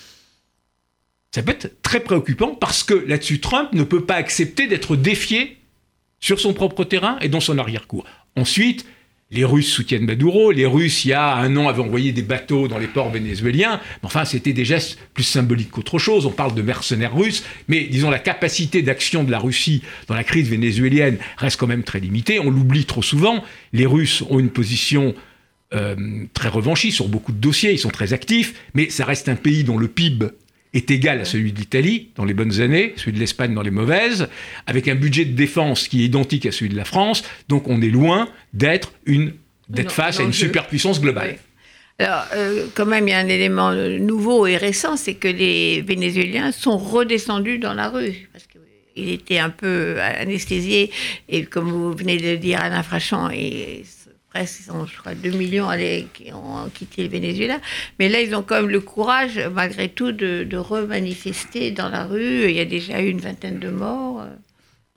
ça 1.31 1.43
peut 1.43 1.51
être 1.51 1.81
très 1.81 1.99
préoccupant 1.99 2.55
parce 2.55 2.83
que 2.83 2.93
là-dessus, 2.93 3.39
Trump 3.39 3.69
ne 3.73 3.83
peut 3.83 4.05
pas 4.05 4.15
accepter 4.15 4.67
d'être 4.67 4.95
défié 4.95 5.57
sur 6.19 6.39
son 6.39 6.53
propre 6.53 6.83
terrain 6.83 7.17
et 7.21 7.29
dans 7.29 7.39
son 7.39 7.57
arrière-cour. 7.57 8.05
Ensuite, 8.35 8.85
les 9.29 9.43
Russes 9.43 9.69
soutiennent 9.69 10.05
Maduro. 10.05 10.51
Les 10.51 10.65
Russes, 10.65 11.03
il 11.05 11.09
y 11.09 11.13
a 11.13 11.35
un 11.35 11.55
an, 11.57 11.67
avaient 11.67 11.81
envoyé 11.81 12.11
des 12.13 12.21
bateaux 12.21 12.67
dans 12.67 12.77
les 12.77 12.87
ports 12.87 13.11
vénézuéliens. 13.11 13.81
Enfin, 14.03 14.23
c'était 14.23 14.53
des 14.53 14.63
gestes 14.63 14.97
plus 15.13 15.23
symboliques 15.23 15.71
qu'autre 15.71 15.99
chose. 15.99 16.25
On 16.25 16.31
parle 16.31 16.55
de 16.55 16.61
mercenaires 16.61 17.15
russes. 17.15 17.43
Mais 17.67 17.83
disons, 17.83 18.09
la 18.09 18.19
capacité 18.19 18.81
d'action 18.81 19.23
de 19.23 19.31
la 19.31 19.39
Russie 19.39 19.83
dans 20.07 20.15
la 20.15 20.23
crise 20.23 20.49
vénézuélienne 20.49 21.17
reste 21.37 21.59
quand 21.59 21.67
même 21.67 21.83
très 21.83 21.99
limitée. 21.99 22.39
On 22.39 22.49
l'oublie 22.49 22.85
trop 22.85 23.01
souvent. 23.01 23.43
Les 23.73 23.85
Russes 23.85 24.23
ont 24.29 24.39
une 24.39 24.49
position 24.49 25.13
euh, 25.73 25.95
très 26.33 26.49
revanchiste 26.49 26.95
sur 26.95 27.09
beaucoup 27.09 27.33
de 27.33 27.39
dossiers. 27.39 27.73
Ils 27.73 27.79
sont 27.79 27.89
très 27.89 28.13
actifs. 28.13 28.53
Mais 28.75 28.89
ça 28.89 29.03
reste 29.03 29.27
un 29.27 29.35
pays 29.35 29.65
dont 29.65 29.77
le 29.77 29.89
PIB 29.89 30.27
est 30.77 30.91
égal 30.91 31.19
à 31.19 31.25
celui 31.25 31.51
de 31.51 31.59
l'Italie 31.59 32.09
dans 32.15 32.25
les 32.25 32.33
bonnes 32.33 32.61
années, 32.61 32.93
celui 32.95 33.13
de 33.13 33.19
l'Espagne 33.19 33.53
dans 33.53 33.61
les 33.61 33.71
mauvaises, 33.71 34.27
avec 34.65 34.87
un 34.87 34.95
budget 34.95 35.25
de 35.25 35.35
défense 35.35 35.87
qui 35.87 36.01
est 36.01 36.05
identique 36.05 36.45
à 36.45 36.51
celui 36.51 36.69
de 36.69 36.77
la 36.77 36.85
France. 36.85 37.23
Donc 37.49 37.67
on 37.67 37.81
est 37.81 37.89
loin 37.89 38.29
d'être 38.53 38.93
une 39.05 39.33
d'être 39.69 39.91
face 39.91 40.21
à 40.21 40.23
une 40.23 40.31
superpuissance 40.31 41.01
globale. 41.01 41.35
Alors, 41.99 42.25
euh, 42.35 42.67
quand 42.75 42.85
même, 42.85 43.07
il 43.07 43.11
y 43.11 43.13
a 43.13 43.17
un 43.17 43.27
élément 43.27 43.73
nouveau 43.73 44.45
et 44.47 44.55
récent, 44.55 44.95
c'est 44.95 45.15
que 45.15 45.27
les 45.27 45.81
Vénézuéliens 45.81 46.51
sont 46.51 46.77
redescendus 46.77 47.57
dans 47.57 47.73
la 47.73 47.89
rue. 47.89 48.29
Parce 48.31 48.45
qu'il 48.45 49.09
était 49.09 49.39
un 49.39 49.49
peu 49.49 49.99
anesthésié, 49.99 50.91
et 51.27 51.43
comme 51.43 51.69
vous 51.69 51.91
venez 51.91 52.17
de 52.17 52.27
le 52.27 52.37
dire, 52.37 52.61
Alain 52.61 52.83
Frachon, 52.83 53.29
et 53.31 53.83
presque, 54.37 54.69
je 54.69 54.97
crois, 54.97 55.15
2 55.15 55.31
millions 55.31 55.67
qui 56.13 56.31
ont 56.31 56.69
quitté 56.69 57.03
le 57.03 57.09
Venezuela. 57.09 57.59
Mais 57.97 58.07
là, 58.07 58.21
ils 58.21 58.35
ont 58.35 58.43
quand 58.43 58.55
même 58.55 58.69
le 58.69 58.81
courage, 58.81 59.39
malgré 59.51 59.89
tout, 59.89 60.11
de, 60.11 60.43
de 60.43 60.57
remanifester 60.57 61.71
dans 61.71 61.89
la 61.89 62.05
rue. 62.05 62.45
Il 62.49 62.55
y 62.55 62.59
a 62.59 62.65
déjà 62.65 63.01
eu 63.01 63.09
une 63.09 63.19
vingtaine 63.19 63.59
de 63.59 63.69
morts 63.69 64.25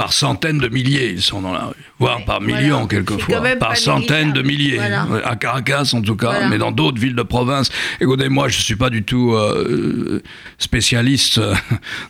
par 0.00 0.14
centaines 0.14 0.56
de 0.56 0.68
milliers, 0.68 1.10
ils 1.10 1.20
sont 1.20 1.42
dans 1.42 1.52
la 1.52 1.66
rue, 1.66 1.74
voire 1.98 2.24
par 2.24 2.40
millions 2.40 2.86
quelquefois, 2.86 3.42
par 3.60 3.76
centaines 3.76 4.32
de 4.32 4.40
milliers, 4.40 4.80
à 4.80 5.36
Caracas 5.36 5.90
en 5.92 6.00
tout 6.00 6.16
cas, 6.16 6.48
mais 6.48 6.56
dans 6.56 6.72
d'autres 6.72 6.98
villes 6.98 7.14
de 7.14 7.22
province. 7.22 7.68
Écoutez, 8.00 8.30
moi 8.30 8.48
je 8.48 8.56
ne 8.56 8.62
suis 8.62 8.76
pas 8.76 8.88
du 8.88 9.02
tout 9.02 9.34
euh, 9.34 10.22
spécialiste 10.56 11.38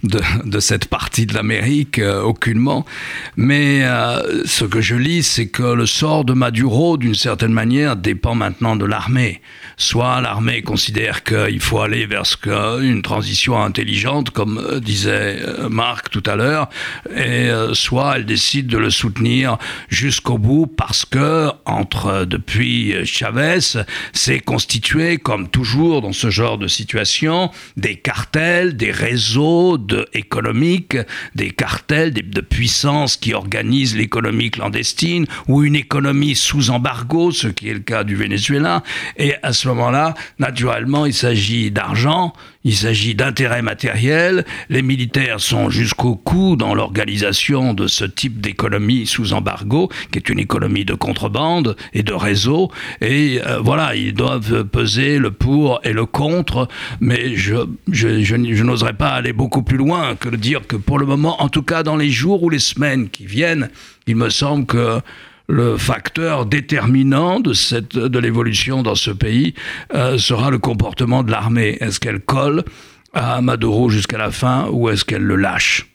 de, 0.04 0.20
de, 0.44 0.60
cette 0.60 0.84
partie 0.84 1.26
de 1.26 1.34
l'Amérique, 1.34 1.98
euh, 1.98 2.22
aucunement, 2.22 2.86
mais 3.34 3.80
euh, 3.82 4.44
ce 4.44 4.64
que 4.64 4.80
je 4.80 4.94
lis, 4.94 5.24
c'est 5.24 5.48
que 5.48 5.74
le 5.74 5.86
sort 5.86 6.24
de 6.24 6.32
Maduro, 6.32 6.96
d'une 6.96 7.16
certaine 7.16 7.52
manière, 7.52 7.96
dépend 7.96 8.36
maintenant 8.36 8.76
de 8.76 8.84
l'armée. 8.84 9.40
Soit 9.78 10.20
l'armée 10.20 10.62
considère 10.62 11.24
qu'il 11.24 11.58
faut 11.58 11.80
aller 11.80 12.06
vers 12.06 12.24
ce 12.24 12.36
que, 12.36 12.82
une 12.82 13.02
transition 13.02 13.60
intelligente, 13.60 14.30
comme 14.30 14.78
disait 14.80 15.40
Marc 15.68 16.10
tout 16.10 16.22
à 16.26 16.36
l'heure, 16.36 16.68
et 17.16 17.50
soit 17.80 18.16
elle 18.16 18.26
décide 18.26 18.66
de 18.66 18.78
le 18.78 18.90
soutenir 18.90 19.58
jusqu'au 19.88 20.38
bout 20.38 20.66
parce 20.66 21.04
que 21.04 21.50
entre 21.64 22.24
depuis 22.24 22.94
Chavez, 23.04 23.82
c'est 24.12 24.40
constitué 24.40 25.18
comme 25.18 25.48
toujours 25.48 26.02
dans 26.02 26.12
ce 26.12 26.30
genre 26.30 26.58
de 26.58 26.68
situation 26.68 27.50
des 27.76 27.96
cartels, 27.96 28.76
des 28.76 28.90
réseaux 28.90 29.78
de, 29.78 30.06
économiques, 30.12 30.96
des 31.34 31.50
cartels 31.50 32.12
de, 32.12 32.20
de 32.20 32.40
puissances 32.40 33.16
qui 33.16 33.34
organisent 33.34 33.96
l'économie 33.96 34.50
clandestine 34.50 35.26
ou 35.48 35.62
une 35.62 35.76
économie 35.76 36.34
sous 36.34 36.70
embargo, 36.70 37.30
ce 37.30 37.48
qui 37.48 37.68
est 37.68 37.74
le 37.74 37.80
cas 37.80 38.04
du 38.04 38.16
Venezuela. 38.16 38.82
Et 39.16 39.34
à 39.42 39.52
ce 39.52 39.68
moment-là, 39.68 40.14
naturellement, 40.38 41.06
il 41.06 41.14
s'agit 41.14 41.70
d'argent, 41.70 42.32
il 42.64 42.74
s'agit 42.74 43.14
d'intérêts 43.14 43.62
matériels. 43.62 44.44
Les 44.68 44.82
militaires 44.82 45.40
sont 45.40 45.70
jusqu'au 45.70 46.16
cou 46.16 46.56
dans 46.56 46.74
l'organisation 46.74 47.69
de 47.74 47.86
ce 47.86 48.04
type 48.04 48.40
d'économie 48.40 49.06
sous 49.06 49.32
embargo, 49.32 49.88
qui 50.10 50.18
est 50.18 50.28
une 50.28 50.38
économie 50.38 50.84
de 50.84 50.94
contrebande 50.94 51.76
et 51.92 52.02
de 52.02 52.12
réseau. 52.12 52.70
Et 53.00 53.40
euh, 53.46 53.58
voilà, 53.60 53.94
ils 53.94 54.14
doivent 54.14 54.64
peser 54.64 55.18
le 55.18 55.30
pour 55.30 55.80
et 55.84 55.92
le 55.92 56.06
contre. 56.06 56.68
Mais 57.00 57.36
je, 57.36 58.62
n'oserais 58.62 58.94
pas 58.94 59.10
aller 59.10 59.32
beaucoup 59.32 59.62
plus 59.62 59.76
loin 59.76 60.14
que 60.16 60.28
de 60.28 60.36
dire 60.36 60.66
que 60.66 60.76
pour 60.76 60.98
le 60.98 61.06
moment, 61.06 61.42
en 61.42 61.48
tout 61.48 61.62
cas 61.62 61.82
dans 61.82 61.96
les 61.96 62.10
jours 62.10 62.42
ou 62.42 62.50
les 62.50 62.58
semaines 62.58 63.08
qui 63.08 63.26
viennent, 63.26 63.70
il 64.06 64.16
me 64.16 64.30
semble 64.30 64.66
que 64.66 65.00
le 65.48 65.76
facteur 65.76 66.46
déterminant 66.46 67.40
de 67.40 68.18
l'évolution 68.18 68.82
dans 68.82 68.94
ce 68.94 69.10
pays 69.10 69.54
euh, 69.94 70.16
sera 70.16 70.50
le 70.50 70.58
comportement 70.58 71.22
de 71.24 71.30
l'armée. 71.30 71.76
Est-ce 71.80 71.98
qu'elle 71.98 72.20
colle 72.20 72.64
à 73.12 73.42
Maduro 73.42 73.90
jusqu'à 73.90 74.18
la 74.18 74.30
fin 74.30 74.68
ou 74.70 74.88
est-ce 74.88 75.04
qu'elle 75.04 75.22
le 75.22 75.36
lâche? 75.36 75.89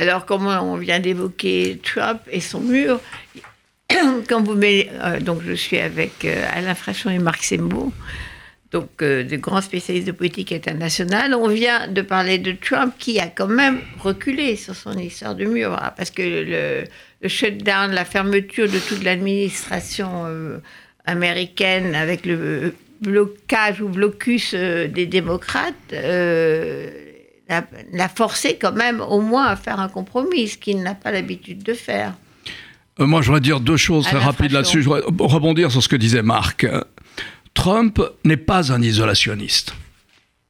Alors, 0.00 0.24
comme 0.24 0.46
on 0.46 0.76
vient 0.76 0.98
d'évoquer 0.98 1.78
Trump 1.82 2.22
et 2.32 2.40
son 2.40 2.60
mur, 2.60 3.02
quand 4.30 4.42
vous 4.42 4.54
mettez, 4.54 4.90
euh, 4.94 5.20
donc 5.20 5.42
je 5.46 5.52
suis 5.52 5.76
avec 5.76 6.24
euh, 6.24 6.42
Alain 6.54 6.74
Frachon 6.74 7.10
et 7.10 7.18
Marc 7.18 7.44
Sembo, 7.44 7.92
donc 8.70 8.88
euh, 9.02 9.24
de 9.24 9.36
grands 9.36 9.60
spécialistes 9.60 10.06
de 10.06 10.12
politique 10.12 10.52
internationale. 10.52 11.34
On 11.34 11.48
vient 11.48 11.86
de 11.86 12.00
parler 12.00 12.38
de 12.38 12.52
Trump 12.52 12.94
qui 12.98 13.20
a 13.20 13.26
quand 13.26 13.48
même 13.48 13.82
reculé 13.98 14.56
sur 14.56 14.74
son 14.74 14.96
histoire 14.96 15.34
de 15.34 15.44
mur, 15.44 15.78
parce 15.98 16.10
que 16.10 16.22
le, 17.20 17.28
shutdown, 17.28 17.90
la 17.90 18.06
fermeture 18.06 18.70
de 18.70 18.78
toute 18.78 19.04
l'administration 19.04 20.24
américaine 21.04 21.94
avec 21.94 22.24
le 22.24 22.74
blocage 23.02 23.82
ou 23.82 23.88
blocus 23.88 24.54
des 24.54 25.04
démocrates 25.04 25.92
l'a 27.92 28.08
forcé 28.08 28.56
quand 28.60 28.72
même 28.72 29.00
au 29.00 29.20
moins 29.20 29.46
à 29.46 29.56
faire 29.56 29.80
un 29.80 29.88
compromis, 29.88 30.48
ce 30.48 30.58
qu'il 30.58 30.82
n'a 30.82 30.94
pas 30.94 31.10
l'habitude 31.10 31.62
de 31.62 31.74
faire. 31.74 32.14
Moi, 32.98 33.22
je 33.22 33.26
voudrais 33.26 33.40
dire 33.40 33.60
deux 33.60 33.76
choses 33.76 34.04
très 34.04 34.18
rapides 34.18 34.52
là-dessus. 34.52 34.82
Je 34.82 34.88
voudrais 34.88 35.02
rebondir 35.18 35.70
sur 35.70 35.82
ce 35.82 35.88
que 35.88 35.96
disait 35.96 36.22
Marc. 36.22 36.66
Trump 37.54 38.00
n'est 38.24 38.36
pas 38.36 38.72
un 38.72 38.82
isolationniste. 38.82 39.74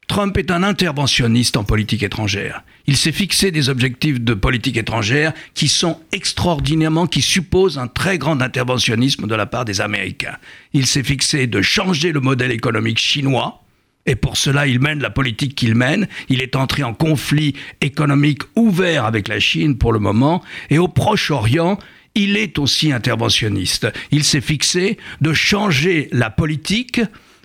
Trump 0.08 0.36
est 0.36 0.50
un 0.50 0.64
interventionniste 0.64 1.56
en 1.56 1.62
politique 1.62 2.02
étrangère. 2.02 2.64
Il 2.88 2.96
s'est 2.96 3.12
fixé 3.12 3.52
des 3.52 3.68
objectifs 3.68 4.20
de 4.20 4.34
politique 4.34 4.76
étrangère 4.76 5.32
qui 5.54 5.68
sont 5.68 6.00
extraordinairement, 6.10 7.06
qui 7.06 7.22
supposent 7.22 7.78
un 7.78 7.86
très 7.86 8.18
grand 8.18 8.40
interventionnisme 8.42 9.28
de 9.28 9.34
la 9.36 9.46
part 9.46 9.64
des 9.64 9.80
Américains. 9.80 10.36
Il 10.72 10.86
s'est 10.86 11.04
fixé 11.04 11.46
de 11.46 11.62
changer 11.62 12.10
le 12.10 12.18
modèle 12.18 12.50
économique 12.50 12.98
chinois, 12.98 13.62
et 14.10 14.16
pour 14.16 14.36
cela, 14.36 14.66
il 14.66 14.80
mène 14.80 14.98
la 15.00 15.10
politique 15.10 15.54
qu'il 15.54 15.76
mène. 15.76 16.08
Il 16.28 16.42
est 16.42 16.56
entré 16.56 16.82
en 16.82 16.94
conflit 16.94 17.54
économique 17.80 18.42
ouvert 18.56 19.04
avec 19.04 19.28
la 19.28 19.38
Chine 19.38 19.78
pour 19.78 19.92
le 19.92 20.00
moment. 20.00 20.42
Et 20.68 20.78
au 20.78 20.88
Proche-Orient, 20.88 21.78
il 22.16 22.36
est 22.36 22.58
aussi 22.58 22.90
interventionniste. 22.90 23.86
Il 24.10 24.24
s'est 24.24 24.40
fixé 24.40 24.98
de 25.20 25.32
changer 25.32 26.08
la 26.10 26.28
politique 26.28 27.00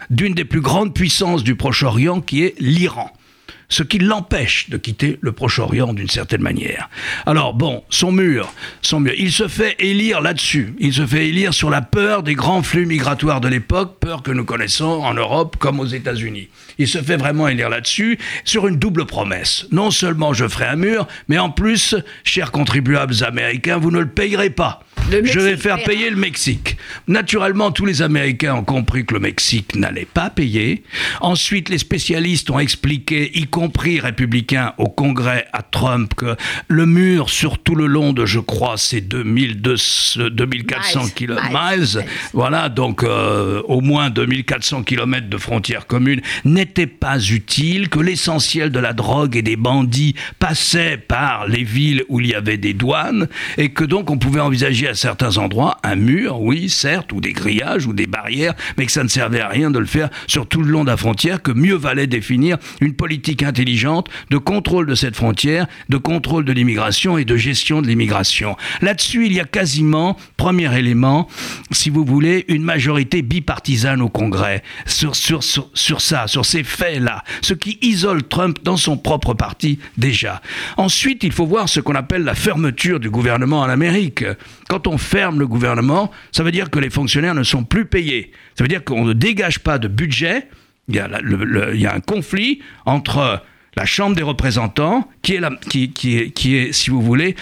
d'une 0.10 0.34
des 0.34 0.44
plus 0.44 0.62
grandes 0.62 0.96
puissances 0.96 1.44
du 1.44 1.56
Proche-Orient 1.56 2.20
qui 2.20 2.42
est 2.42 2.56
l'Iran 2.60 3.14
ce 3.70 3.84
qui 3.84 4.00
l'empêche 4.00 4.70
de 4.70 4.78
quitter 4.78 5.18
le 5.22 5.32
Proche-Orient 5.32 5.94
d'une 5.94 6.10
certaine 6.10 6.42
manière. 6.42 6.90
Alors 7.26 7.54
bon, 7.54 7.84
son 7.90 8.12
mur, 8.12 8.54
son 8.82 9.00
mur, 9.00 9.14
il 9.18 9.32
se 9.32 9.48
fait 9.48 9.76
élire 9.80 10.22
là-dessus. 10.22 10.76
Il 10.80 10.94
se 10.94 11.06
fait 11.06 11.28
élire 11.28 11.54
sur 11.54 11.70
la 11.70 11.82
peur 11.82 12.24
des 12.24 12.36
grands 12.36 12.64
flux 12.64 12.86
migratoires 12.86 13.42
de 13.42 13.48
l'époque, 13.48 14.00
peur 14.00 14.24
que 14.24 14.32
nous 14.32 14.46
connaissons 14.46 14.86
en 14.86 15.14
Europe 15.14 15.58
comme 15.58 15.80
aux 15.80 15.86
États-Unis. 15.86 16.50
Il 16.78 16.88
se 16.88 17.02
fait 17.02 17.18
vraiment 17.18 17.48
élire 17.48 17.70
là-dessus 17.70 18.18
sur 18.44 18.68
une 18.68 18.78
double 18.78 19.06
promesse. 19.06 19.68
Non 19.72 19.92
seulement 19.92 20.34
je 20.34 20.48
ferai 20.48 20.66
un 20.66 20.76
mur, 20.76 21.08
mais 21.28 21.38
en 21.38 21.50
plus, 21.50 21.96
chers 22.24 22.52
contribuables 22.52 23.24
américains, 23.24 23.78
vous 23.78 23.92
ne 23.92 24.00
le 24.00 24.08
payerez 24.08 24.50
pas. 24.50 24.82
je 25.10 25.40
vais 25.40 25.58
faire 25.58 25.84
payer 25.84 26.10
le 26.10 26.16
Mexique. 26.16 26.78
Naturellement, 27.08 27.72
tous 27.72 27.86
les 27.86 28.02
Américains 28.02 28.56
ont 28.56 28.64
compris 28.64 29.06
que 29.06 29.14
le 29.14 29.20
Mexique 29.20 29.76
n'allait 29.76 30.08
pas 30.12 30.30
payer. 30.30 30.84
Ensuite, 31.22 31.70
les 31.70 31.78
spécialistes 31.78 32.50
ont 32.50 32.60
expliqué, 32.60 33.32
y 33.38 33.46
compris 33.56 34.02
républicains 34.02 34.74
au 34.78 34.90
Congrès 34.90 35.48
à 35.54 35.62
Trump, 35.62 36.14
que 36.14 36.36
le 36.68 36.86
mur 36.86 37.30
sur 37.30 37.58
tout 37.58 37.76
le 37.76 37.86
long 37.86 38.12
de, 38.12 38.26
je 38.26 38.42
crois, 38.42 38.74
c'est 38.76 39.00
2400 39.00 41.06
km, 41.16 41.42
miles, 41.54 42.06
voilà, 42.34 42.68
donc 42.68 43.06
euh, 43.06 43.62
au 43.70 43.80
moins 43.80 44.10
2400 44.10 44.84
km 44.84 45.30
de 45.30 45.38
frontières 45.38 45.88
communes, 45.88 46.20
n'était 46.44 46.86
pas 46.86 47.18
utile, 47.18 47.88
que 47.88 48.00
l'essentiel 48.00 48.72
de 48.72 48.80
la 48.80 48.92
drogue 48.92 49.38
et 49.38 49.42
des 49.42 49.56
bandits 49.56 50.16
passait 50.38 50.98
par 50.98 51.48
les 51.48 51.64
villes 51.64 52.04
où 52.10 52.20
il 52.20 52.28
y 52.28 52.36
avait 52.36 52.58
des 52.58 52.74
douanes, 52.74 53.30
et 53.58 53.70
que 53.70 53.86
donc 53.86 54.12
on 54.12 54.18
pouvait 54.18 54.42
envisager 54.42 54.90
à 54.90 54.90
à 54.90 54.96
certains 54.96 55.38
endroits 55.38 55.78
un 55.84 55.96
mur, 55.96 56.42
oui, 56.42 56.68
certes, 56.68 57.14
ou 57.14 57.22
des 57.22 57.32
grillages 57.32 57.86
ou 57.86 57.94
des 57.94 58.08
barrières, 58.08 58.54
mais 58.78 58.86
que 58.86 58.92
ça 58.92 59.04
ne 59.04 59.08
servait 59.08 59.40
à 59.40 59.48
rien 59.48 59.72
de 59.72 59.80
le 59.80 59.86
faire 59.86 60.10
sur 60.28 60.46
tout 60.46 60.62
le 60.62 60.70
long 60.70 60.84
de 60.84 60.90
la 60.90 60.98
frontière, 60.98 61.42
que 61.42 61.54
mieux 61.54 61.76
valait 61.76 62.08
définir 62.08 62.58
une 62.82 62.96
politique 62.96 63.45
intelligente 63.46 64.10
de 64.30 64.38
contrôle 64.38 64.86
de 64.88 64.96
cette 64.96 65.16
frontière, 65.16 65.68
de 65.90 65.98
contrôle 65.98 66.46
de 66.46 66.52
l'immigration 66.52 67.18
et 67.18 67.26
de 67.26 67.38
gestion 67.38 67.82
de 67.82 67.88
l'immigration. 67.88 68.56
Là-dessus, 68.82 69.26
il 69.26 69.34
y 69.34 69.40
a 69.40 69.46
quasiment, 69.46 70.18
premier 70.38 70.78
élément, 70.78 71.28
si 71.72 71.90
vous 71.90 72.04
voulez, 72.04 72.46
une 72.48 72.64
majorité 72.64 73.22
bipartisane 73.22 74.02
au 74.02 74.10
Congrès 74.10 74.64
sur, 74.86 75.16
sur, 75.16 75.44
sur, 75.44 76.02
ça, 76.02 76.28
sur 76.28 76.46
ces 76.46 76.64
faits-là, 76.64 77.24
ce 77.42 77.54
qui 77.54 77.78
isole 77.82 78.24
Trump 78.24 78.60
dans 78.64 78.78
son 78.78 78.98
propre 78.98 79.34
parti 79.34 79.80
déjà. 79.98 80.42
Ensuite, 80.78 81.24
il 81.24 81.32
faut 81.32 81.46
voir 81.46 81.70
ce 81.70 81.80
qu'on 81.80 81.96
appelle 81.96 82.24
la 82.24 82.36
fermeture 82.36 83.00
du 83.00 83.10
gouvernement 83.10 83.62
en 83.62 83.70
Amérique. 83.70 84.26
Quand 84.68 84.88
on 84.88 84.98
ferme 84.98 85.40
le 85.40 85.48
gouvernement, 85.48 86.12
ça 86.32 86.44
veut 86.44 86.52
dire 86.52 86.70
que 86.70 86.80
les 86.80 86.90
fonctionnaires 86.90 87.36
ne 87.36 87.44
sont 87.44 87.64
plus 87.64 87.86
payés. 87.86 88.32
Ça 88.58 88.64
veut 88.64 88.68
dire 88.68 88.84
qu'on 88.84 89.06
ne 89.06 89.14
dégage 89.14 89.60
pas 89.60 89.78
de 89.78 89.88
budget. 89.88 90.48
Il 90.88 90.96
y 90.96 91.00
a, 91.00 91.94
un 91.94 92.00
conflit 92.00 92.60
entre 92.86 93.42
la 93.76 93.86
Chambre 93.86 94.16
des 94.16 94.24
représentants, 94.24 95.10
qui, 95.22 95.36
est, 95.36 95.88
qui 95.94 96.56
est, 96.56 96.74
si 96.74 96.90
vous 96.90 97.02
voulez, 97.02 97.36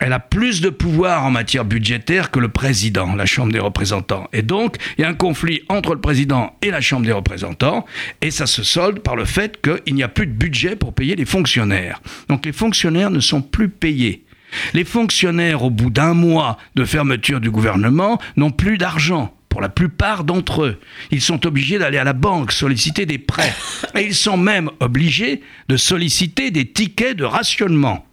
elle 0.00 0.12
a 0.12 0.20
plus 0.20 0.60
de 0.60 0.68
pouvoir 0.68 1.24
en 1.24 1.30
matière 1.30 1.64
budgétaire 1.64 2.30
que 2.30 2.38
le 2.38 2.48
président, 2.48 3.14
la 3.14 3.26
Chambre 3.26 3.52
des 3.52 3.58
représentants. 3.58 4.28
Et 4.32 4.42
donc, 4.42 4.76
il 4.98 5.02
y 5.02 5.04
a 5.04 5.08
un 5.08 5.14
conflit 5.14 5.62
entre 5.68 5.94
le 5.94 6.00
président 6.00 6.54
et 6.62 6.70
la 6.70 6.80
Chambre 6.80 7.06
des 7.06 7.12
représentants, 7.12 7.86
et 8.20 8.30
ça 8.30 8.46
se 8.46 8.62
solde 8.62 9.00
par 9.00 9.16
le 9.16 9.24
fait 9.24 9.60
qu'il 9.62 9.94
n'y 9.94 10.02
a 10.02 10.08
plus 10.08 10.26
de 10.26 10.32
budget 10.32 10.76
pour 10.76 10.92
payer 10.92 11.16
les 11.16 11.24
fonctionnaires. 11.24 12.02
Donc 12.28 12.44
les 12.44 12.52
fonctionnaires 12.52 13.10
ne 13.10 13.20
sont 13.20 13.40
plus 13.40 13.68
payés. 13.68 14.24
Les 14.72 14.84
fonctionnaires, 14.84 15.62
au 15.62 15.70
bout 15.70 15.90
d'un 15.90 16.14
mois 16.14 16.58
de 16.74 16.84
fermeture 16.84 17.40
du 17.40 17.50
gouvernement, 17.50 18.20
n'ont 18.36 18.50
plus 18.50 18.78
d'argent 18.78 19.34
pour 19.54 19.60
la 19.60 19.68
plupart 19.68 20.24
d'entre 20.24 20.64
eux. 20.64 20.80
Ils 21.12 21.20
sont 21.20 21.46
obligés 21.46 21.78
d'aller 21.78 21.98
à 21.98 22.02
la 22.02 22.12
banque 22.12 22.50
solliciter 22.50 23.06
des 23.06 23.18
prêts. 23.18 23.54
Et 23.94 24.00
ils 24.00 24.14
sont 24.16 24.36
même 24.36 24.68
obligés 24.80 25.42
de 25.68 25.76
solliciter 25.76 26.50
des 26.50 26.66
tickets 26.66 27.16
de 27.16 27.22
rationnement. 27.22 28.04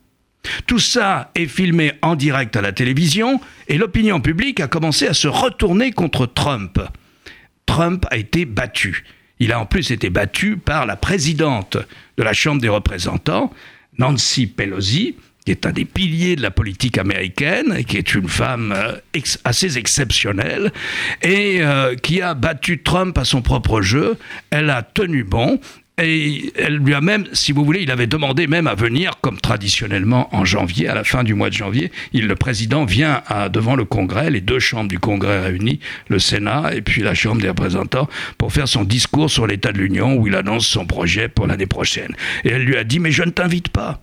Tout 0.68 0.78
ça 0.78 1.32
est 1.34 1.48
filmé 1.48 1.94
en 2.04 2.16
direct 2.16 2.56
à 2.56 2.62
la 2.62 2.74
télévision 2.74 3.42
et 3.68 3.80
l'opinion 3.80 4.22
publique 4.22 4.60
a 4.60 4.68
commencé 4.68 5.08
à 5.08 5.16
se 5.16 5.28
retourner 5.28 5.92
contre 5.92 6.28
Trump. 6.28 6.80
Trump 7.66 8.06
a 8.12 8.18
été 8.18 8.46
battu. 8.46 9.04
Il 9.40 9.52
a 9.52 9.60
en 9.60 9.66
plus 9.66 9.90
été 9.90 10.12
battu 10.12 10.58
par 10.58 10.86
la 10.86 10.96
présidente 10.96 11.76
de 12.18 12.24
la 12.24 12.34
Chambre 12.34 12.62
des 12.62 12.70
représentants, 12.70 13.52
Nancy 13.98 14.46
Pelosi, 14.46 15.16
qui 15.46 15.52
est 15.52 15.66
un 15.66 15.72
des 15.72 15.86
piliers 15.86 16.36
de 16.36 16.42
la 16.42 16.52
politique 16.52 16.98
américaine, 16.98 17.84
qui 17.86 17.98
est 17.98 18.14
une 18.14 18.28
femme 18.28 18.74
euh, 18.76 19.22
assez 19.44 19.78
exceptionnelle, 19.78 20.72
et 21.22 21.58
euh, 21.62 21.96
qui 21.96 22.22
a 22.22 22.34
battu 22.34 22.82
Trump 22.84 23.18
à 23.18 23.26
son 23.26 23.42
propre 23.42 23.82
jeu. 23.82 24.18
Elle 24.52 24.70
a 24.70 24.84
tenu 24.84 25.24
bon, 25.24 25.60
et 26.02 26.52
elle 26.56 26.78
lui 26.78 26.94
a 26.94 27.02
même, 27.02 27.26
si 27.34 27.52
vous 27.52 27.66
voulez, 27.66 27.82
il 27.82 27.92
avait 27.92 28.08
demandé 28.08 28.48
même 28.48 28.68
à 28.68 28.76
venir, 28.76 29.20
comme 29.22 29.40
traditionnellement 29.40 30.34
en 30.36 30.46
janvier, 30.46 30.88
à 30.88 30.96
la 30.96 31.04
fin 31.04 31.24
du 31.24 31.34
mois 31.34 31.50
de 31.50 31.56
janvier, 31.56 31.92
il, 32.14 32.28
le 32.28 32.36
président 32.36 32.86
vient 32.86 33.22
devant 33.52 33.76
le 33.76 33.86
Congrès, 33.86 34.30
les 34.30 34.42
deux 34.42 34.60
chambres 34.60 34.88
du 34.88 35.00
Congrès 35.00 35.42
réunies, 35.42 35.80
le 36.08 36.18
Sénat 36.18 36.74
et 36.74 36.82
puis 36.82 37.04
la 37.04 37.14
Chambre 37.14 37.42
des 37.42 37.50
représentants, 37.50 38.10
pour 38.38 38.52
faire 38.54 38.68
son 38.68 38.84
discours 38.84 39.30
sur 39.30 39.46
l'état 39.46 39.72
de 39.72 39.78
l'Union 39.78 40.16
où 40.16 40.28
il 40.28 40.36
annonce 40.36 40.66
son 40.66 40.86
projet 40.86 41.28
pour 41.28 41.46
l'année 41.46 41.68
prochaine. 41.68 42.16
Et 42.46 42.50
elle 42.50 42.64
lui 42.64 42.78
a 42.78 42.84
dit, 42.84 43.00
mais 43.00 43.12
je 43.12 43.24
ne 43.24 43.32
t'invite 43.32 43.70
pas. 43.70 44.02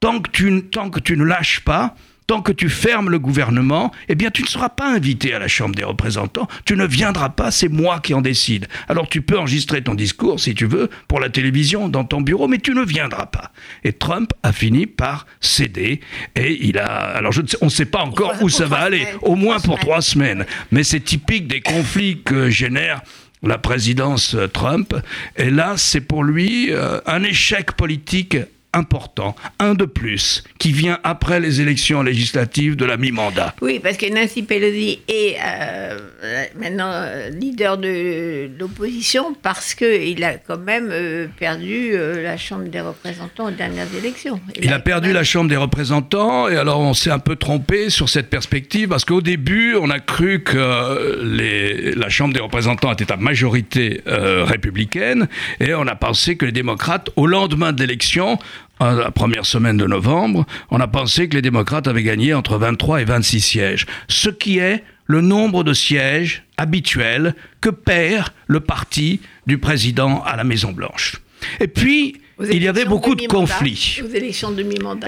Tant 0.00 0.20
que 0.20 0.30
tu, 0.30 0.62
tant 0.64 0.90
que 0.90 1.00
tu 1.00 1.16
ne 1.16 1.24
lâches 1.24 1.60
pas, 1.60 1.94
tant 2.26 2.42
que 2.42 2.52
tu 2.52 2.68
fermes 2.68 3.08
le 3.08 3.18
gouvernement, 3.18 3.92
eh 4.08 4.14
bien 4.14 4.30
tu 4.30 4.42
ne 4.42 4.48
seras 4.48 4.68
pas 4.68 4.92
invité 4.92 5.32
à 5.32 5.38
la 5.38 5.48
Chambre 5.48 5.74
des 5.74 5.84
représentants, 5.84 6.48
tu 6.64 6.76
ne 6.76 6.86
viendras 6.86 7.30
pas, 7.30 7.50
c'est 7.50 7.68
moi 7.68 8.00
qui 8.00 8.14
en 8.14 8.20
décide. 8.20 8.66
Alors 8.88 9.08
tu 9.08 9.22
peux 9.22 9.38
enregistrer 9.38 9.82
ton 9.82 9.94
discours, 9.94 10.40
si 10.40 10.54
tu 10.54 10.66
veux, 10.66 10.90
pour 11.08 11.20
la 11.20 11.30
télévision, 11.30 11.88
dans 11.88 12.04
ton 12.04 12.20
bureau, 12.20 12.48
mais 12.48 12.58
tu 12.58 12.74
ne 12.74 12.84
viendras 12.84 13.26
pas. 13.26 13.52
Et 13.84 13.92
Trump 13.92 14.32
a 14.42 14.52
fini 14.52 14.86
par 14.86 15.26
céder, 15.40 16.00
et 16.34 16.66
il 16.66 16.78
a... 16.78 16.86
Alors 16.86 17.32
je 17.32 17.42
on 17.60 17.66
ne 17.66 17.70
sait 17.70 17.86
pas 17.86 18.00
encore 18.00 18.34
où 18.42 18.48
ça 18.48 18.66
va 18.66 18.78
aller, 18.78 19.06
au 19.22 19.36
moins 19.36 19.60
pour 19.60 19.78
trois 19.78 20.02
semaines, 20.02 20.46
mais 20.72 20.82
c'est 20.82 21.00
typique 21.00 21.46
des 21.46 21.60
conflits 21.60 22.22
que 22.22 22.50
génère 22.50 23.02
la 23.42 23.58
présidence 23.58 24.36
Trump. 24.52 24.94
Et 25.36 25.50
là, 25.50 25.74
c'est 25.76 26.00
pour 26.00 26.24
lui 26.24 26.72
euh, 26.72 27.00
un 27.06 27.22
échec 27.22 27.72
politique 27.72 28.36
important, 28.76 29.34
un 29.58 29.74
de 29.74 29.86
plus, 29.86 30.44
qui 30.58 30.72
vient 30.72 30.98
après 31.02 31.40
les 31.40 31.60
élections 31.60 32.02
législatives 32.02 32.76
de 32.76 32.84
la 32.84 32.96
mi-mandat. 32.96 33.54
Oui, 33.62 33.80
parce 33.82 33.96
que 33.96 34.12
Nancy 34.12 34.42
Pelosi 34.42 35.00
est 35.08 35.36
euh, 35.42 36.44
maintenant 36.58 36.90
euh, 36.92 37.30
leader 37.30 37.78
de 37.78 38.50
l'opposition 38.58 39.34
parce 39.42 39.74
qu'il 39.74 40.22
a 40.24 40.34
quand 40.34 40.58
même 40.58 40.88
euh, 40.90 41.26
perdu 41.38 41.92
la 42.22 42.36
Chambre 42.36 42.64
des 42.64 42.80
représentants 42.80 43.46
aux 43.46 43.50
dernières 43.50 43.92
élections. 43.98 44.40
Il, 44.60 44.72
a, 44.72 44.78
perdu 44.78 45.12
la 45.12 45.24
Chambre 45.24 45.48
des 45.48 45.56
représentants 45.56 46.48
et 46.48 46.56
alors 46.56 46.80
on 46.80 46.94
s'est 46.94 47.10
un 47.10 47.18
peu 47.18 47.36
trompé 47.36 47.90
sur 47.90 48.08
cette 48.08 48.28
perspective 48.28 48.88
parce 48.88 49.04
qu'au 49.04 49.22
début 49.22 49.74
on 49.74 49.90
a 49.90 50.00
cru 50.00 50.42
que 50.42 51.22
les, 51.22 51.92
la 51.92 52.08
Chambre 52.08 52.34
des 52.34 52.40
représentants 52.40 52.92
était 52.92 53.10
à 53.10 53.16
majorité 53.16 54.02
républicaine 54.06 55.28
et 55.60 55.74
on 55.74 55.86
a 55.86 55.94
pensé 55.94 56.36
que 56.36 56.44
les 56.44 56.52
démocrates, 56.52 57.10
au 57.16 57.26
lendemain 57.26 57.72
de 57.72 57.80
l'élection, 57.80 58.38
la 58.80 59.10
première 59.10 59.46
semaine 59.46 59.76
de 59.76 59.86
novembre, 59.86 60.46
on 60.70 60.80
a 60.80 60.86
pensé 60.86 61.28
que 61.28 61.34
les 61.34 61.42
démocrates 61.42 61.88
avaient 61.88 62.02
gagné 62.02 62.34
entre 62.34 62.58
23 62.58 63.02
et 63.02 63.04
26 63.04 63.40
sièges, 63.40 63.86
ce 64.08 64.28
qui 64.28 64.58
est 64.58 64.82
le 65.06 65.20
nombre 65.20 65.64
de 65.64 65.72
sièges 65.72 66.44
habituels 66.56 67.34
que 67.60 67.70
perd 67.70 68.28
le 68.46 68.60
parti 68.60 69.20
du 69.46 69.58
président 69.58 70.22
à 70.24 70.36
la 70.36 70.44
Maison-Blanche. 70.44 71.16
Et 71.60 71.68
puis, 71.68 72.16
il 72.50 72.62
y 72.62 72.68
avait 72.68 72.84
beaucoup 72.84 73.14
de 73.14 73.26
conflits. 73.26 74.00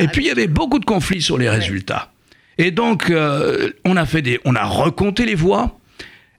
Et 0.01 0.09
puis, 0.09 0.25
il 0.25 0.29
y 0.29 0.31
avait 0.31 0.47
beaucoup 0.47 0.79
de 0.79 0.85
conflits 0.85 1.23
sur 1.23 1.37
les 1.37 1.49
résultats. 1.49 2.13
Et 2.59 2.71
donc, 2.71 3.11
euh, 3.11 3.71
on, 3.85 3.97
a 3.97 4.07
fait 4.07 4.23
des, 4.23 4.41
on 4.45 4.55
a 4.55 4.65
recompté 4.65 5.27
les 5.27 5.35
voix. 5.35 5.79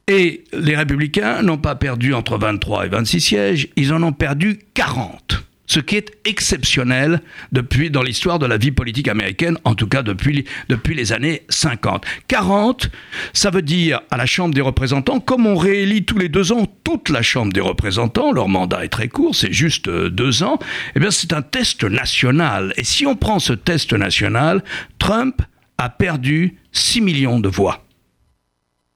Et 0.07 0.43
les 0.53 0.75
républicains 0.75 1.43
n'ont 1.43 1.59
pas 1.59 1.75
perdu 1.75 2.15
entre 2.15 2.37
23 2.37 2.87
et 2.87 2.89
26 2.89 3.21
sièges, 3.21 3.67
ils 3.75 3.93
en 3.93 4.01
ont 4.01 4.11
perdu 4.11 4.57
40 4.73 5.48
ce 5.69 5.79
qui 5.79 5.95
est 5.95 6.11
exceptionnel 6.25 7.21
depuis 7.51 7.91
dans 7.91 8.01
l'histoire 8.01 8.39
de 8.39 8.47
la 8.47 8.57
vie 8.57 8.71
politique 8.71 9.07
américaine, 9.07 9.57
en 9.63 9.75
tout 9.75 9.87
cas 9.87 10.01
depuis, 10.01 10.43
depuis 10.67 10.95
les 10.95 11.13
années 11.13 11.43
50. 11.47 12.03
40, 12.27 12.89
ça 13.33 13.51
veut 13.51 13.61
dire 13.61 14.01
à 14.09 14.17
la 14.17 14.25
Chambre 14.25 14.53
des 14.53 14.61
représentants, 14.61 15.19
comme 15.19 15.45
on 15.45 15.55
réélit 15.55 16.03
tous 16.05 16.17
les 16.17 16.27
deux 16.27 16.51
ans 16.51 16.65
toute 16.83 17.09
la 17.09 17.21
Chambre 17.21 17.53
des 17.53 17.61
représentants, 17.61 18.31
leur 18.31 18.49
mandat 18.49 18.83
est 18.83 18.89
très 18.89 19.09
court, 19.09 19.35
c'est 19.35 19.53
juste 19.53 19.87
euh, 19.87 20.09
deux 20.09 20.41
ans, 20.41 20.57
eh 20.95 20.99
bien 20.99 21.11
c'est 21.11 21.33
un 21.33 21.43
test 21.43 21.83
national. 21.83 22.73
Et 22.75 22.83
si 22.83 23.05
on 23.05 23.15
prend 23.15 23.37
ce 23.37 23.53
test 23.53 23.93
national, 23.93 24.63
Trump 24.97 25.39
a 25.77 25.89
perdu 25.89 26.57
6 26.71 27.01
millions 27.01 27.39
de 27.39 27.47
voix. 27.47 27.85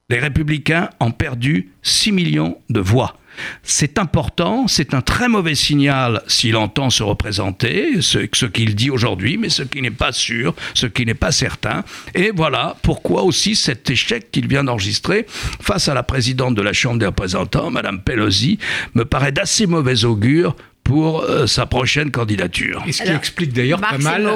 Les 0.09 0.19
républicains 0.19 0.89
ont 0.99 1.11
perdu 1.11 1.71
6 1.83 2.11
millions 2.11 2.57
de 2.69 2.79
voix. 2.79 3.17
C'est 3.63 3.97
important, 3.97 4.67
c'est 4.67 4.93
un 4.93 5.01
très 5.01 5.27
mauvais 5.27 5.55
signal 5.55 6.21
s'il 6.27 6.55
entend 6.55 6.89
se 6.89 7.03
représenter, 7.03 8.01
ce, 8.01 8.45
qu'il 8.45 8.75
dit 8.75 8.89
aujourd'hui, 8.89 9.37
mais 9.37 9.49
ce 9.49 9.63
qui 9.63 9.81
n'est 9.81 9.91
pas 9.91 10.11
sûr, 10.11 10.55
ce 10.73 10.85
qui 10.85 11.05
n'est 11.05 11.13
pas 11.13 11.31
certain. 11.31 11.83
Et 12.15 12.31
voilà 12.35 12.75
pourquoi 12.81 13.23
aussi 13.23 13.55
cet 13.55 13.89
échec 13.89 14.31
qu'il 14.31 14.47
vient 14.47 14.63
d'enregistrer 14.63 15.25
face 15.27 15.87
à 15.87 15.93
la 15.93 16.03
présidente 16.03 16.55
de 16.55 16.61
la 16.61 16.73
Chambre 16.73 16.99
des 16.99 17.05
représentants, 17.05 17.69
Madame 17.69 18.01
Pelosi, 18.01 18.59
me 18.93 19.05
paraît 19.05 19.31
d'assez 19.31 19.67
mauvais 19.67 20.05
augure 20.05 20.55
pour 20.83 21.21
euh, 21.21 21.47
sa 21.47 21.65
prochaine 21.65 22.11
candidature. 22.11 22.83
Et 22.85 22.91
ce 22.91 23.03
qui 23.03 23.09
explique 23.09 23.53
d'ailleurs 23.53 23.79
pas 23.79 23.97
mal 23.97 24.29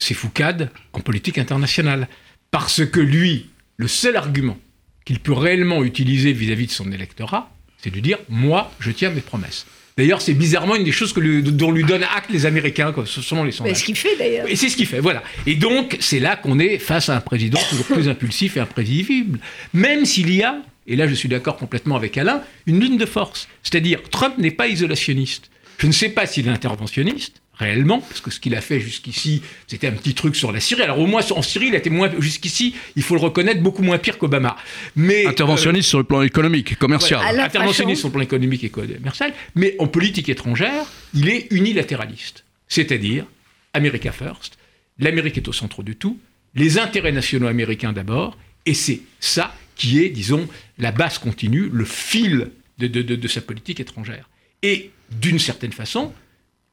ses 0.00 0.14
foucades 0.14 0.70
en 0.92 1.00
politique 1.00 1.38
internationale. 1.38 2.08
Parce 2.50 2.84
que 2.84 3.00
lui, 3.00 3.50
le 3.76 3.86
seul 3.86 4.16
argument 4.16 4.58
qu'il 5.04 5.20
peut 5.20 5.32
réellement 5.32 5.84
utiliser 5.84 6.32
vis 6.32 6.50
à 6.50 6.54
-vis 6.54 6.66
de 6.66 6.72
son 6.72 6.90
électorat, 6.90 7.50
c'est 7.82 7.92
de 7.92 8.00
dire 8.00 8.18
moi, 8.28 8.72
je 8.80 8.90
tiens 8.90 9.10
mes 9.10 9.20
promesses. 9.20 9.66
D'ailleurs, 9.96 10.22
c'est 10.22 10.34
bizarrement 10.34 10.76
une 10.76 10.84
des 10.84 10.92
choses 10.92 11.12
que 11.12 11.40
dont 11.40 11.72
lui 11.72 11.84
donnent 11.84 12.06
acte 12.16 12.30
les 12.30 12.46
Américains, 12.46 12.92
quoi, 12.92 13.04
selon 13.06 13.44
les 13.44 13.52
sondages. 13.52 13.74
C'est 13.74 13.80
ce 13.80 13.84
qu'il 13.84 13.96
fait 13.96 14.16
d'ailleurs. 14.16 14.48
Et 14.48 14.56
c'est 14.56 14.68
ce 14.68 14.76
qu'il 14.76 14.86
fait, 14.86 15.00
voilà. 15.00 15.22
Et 15.46 15.56
donc, 15.56 15.96
c'est 16.00 16.20
là 16.20 16.36
qu'on 16.36 16.58
est 16.58 16.78
face 16.78 17.08
à 17.08 17.16
un 17.16 17.20
président 17.20 17.60
toujours 17.68 17.84
plus 17.84 18.08
impulsif 18.08 18.56
et 18.56 18.60
imprévisible. 18.60 19.40
Même 19.74 20.06
s'il 20.06 20.32
y 20.32 20.42
a, 20.42 20.62
et 20.86 20.96
là 20.96 21.06
je 21.06 21.14
suis 21.14 21.28
d'accord 21.28 21.56
complètement 21.56 21.96
avec 21.96 22.16
Alain, 22.16 22.42
une 22.66 22.80
ligne 22.80 22.96
de 22.96 23.04
force. 23.04 23.48
C'est-à-dire, 23.62 24.00
Trump 24.10 24.38
n'est 24.38 24.50
pas 24.50 24.68
isolationniste. 24.68 25.50
Je 25.76 25.86
ne 25.86 25.92
sais 25.92 26.08
pas 26.08 26.26
s'il 26.26 26.46
est 26.46 26.50
interventionniste, 26.50 27.42
réellement, 27.60 28.00
parce 28.00 28.20
que 28.20 28.30
ce 28.30 28.40
qu'il 28.40 28.54
a 28.56 28.60
fait 28.60 28.80
jusqu'ici, 28.80 29.42
c'était 29.66 29.86
un 29.86 29.92
petit 29.92 30.14
truc 30.14 30.34
sur 30.34 30.50
la 30.50 30.60
Syrie. 30.60 30.82
Alors 30.82 30.98
au 30.98 31.06
moins 31.06 31.22
en 31.30 31.42
Syrie, 31.42 31.66
il 31.68 31.74
a 31.74 31.78
été 31.78 31.90
moins, 31.90 32.10
jusqu'ici, 32.18 32.74
il 32.96 33.02
faut 33.02 33.14
le 33.14 33.20
reconnaître, 33.20 33.60
beaucoup 33.60 33.82
moins 33.82 33.98
pire 33.98 34.18
qu'Obama. 34.18 34.56
Mais 34.96 35.26
interventionniste 35.26 35.88
euh, 35.88 35.90
sur 35.90 35.98
le 35.98 36.04
plan 36.04 36.22
économique, 36.22 36.76
commercial. 36.78 37.20
interventionniste 37.38 38.00
sur 38.00 38.08
le 38.08 38.12
plan 38.14 38.22
économique 38.22 38.64
et 38.64 38.70
commercial, 38.70 39.32
mais 39.54 39.76
en 39.78 39.86
politique 39.86 40.28
étrangère, 40.28 40.86
il 41.14 41.28
est 41.28 41.46
unilatéraliste, 41.50 42.44
c'est-à-dire 42.66 43.26
America 43.74 44.10
First. 44.10 44.56
L'Amérique 44.98 45.36
est 45.36 45.48
au 45.48 45.52
centre 45.52 45.82
de 45.82 45.92
tout. 45.92 46.18
les 46.54 46.78
intérêts 46.78 47.12
nationaux 47.12 47.46
américains 47.46 47.92
d'abord, 47.92 48.36
et 48.66 48.74
c'est 48.74 49.02
ça 49.20 49.54
qui 49.76 50.02
est, 50.02 50.08
disons, 50.08 50.48
la 50.78 50.92
base 50.92 51.18
continue, 51.18 51.68
le 51.72 51.84
fil 51.84 52.50
de, 52.78 52.88
de 52.88 53.28
sa 53.28 53.40
politique 53.40 53.80
étrangère. 53.80 54.28
Et 54.62 54.90
d'une 55.10 55.38
certaine 55.38 55.72
façon, 55.72 56.12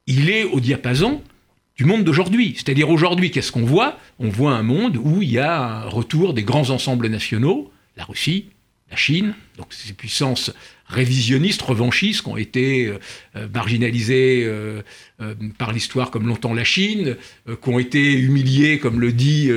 il 0.08 0.30
est 0.30 0.46
au 0.46 0.60
diapason 0.60 1.22
du 1.76 1.86
monde 1.86 2.04
d'aujourd'hui. 2.04 2.54
C'est-à-dire 2.56 2.90
aujourd'hui, 2.90 3.30
qu'est-ce 3.30 3.52
qu'on 3.52 3.66
voit? 3.66 4.00
On 4.20 4.30
voit 4.30 4.54
un 4.54 4.64
monde 4.64 4.98
où 4.98 5.22
il 5.22 5.32
y 5.32 5.40
a 5.40 5.84
un 5.84 5.90
retour 5.90 6.34
des 6.34 6.44
grands 6.44 6.70
ensembles 6.72 7.08
nationaux, 7.08 7.72
la 7.96 8.06
Russie, 8.06 8.46
la 8.90 8.98
Chine, 8.98 9.36
donc 9.58 9.68
ces 9.70 9.94
puissances 9.94 10.52
révisionnistes, 10.88 11.62
revanchistes, 11.62 12.22
qui 12.22 12.30
ont 12.30 12.38
été 12.38 12.86
euh, 12.86 13.00
euh, 13.36 13.48
marginalisées 13.54 14.44
euh, 14.46 14.82
par 15.58 15.74
l'histoire 15.74 16.10
comme 16.10 16.26
longtemps 16.26 16.54
la 16.54 16.64
Chine, 16.64 17.18
qui 17.46 17.70
ont 17.70 17.80
été 17.80 18.14
humiliées, 18.14 18.80
comme 18.80 19.02
le 19.02 19.12
dit, 19.12 19.50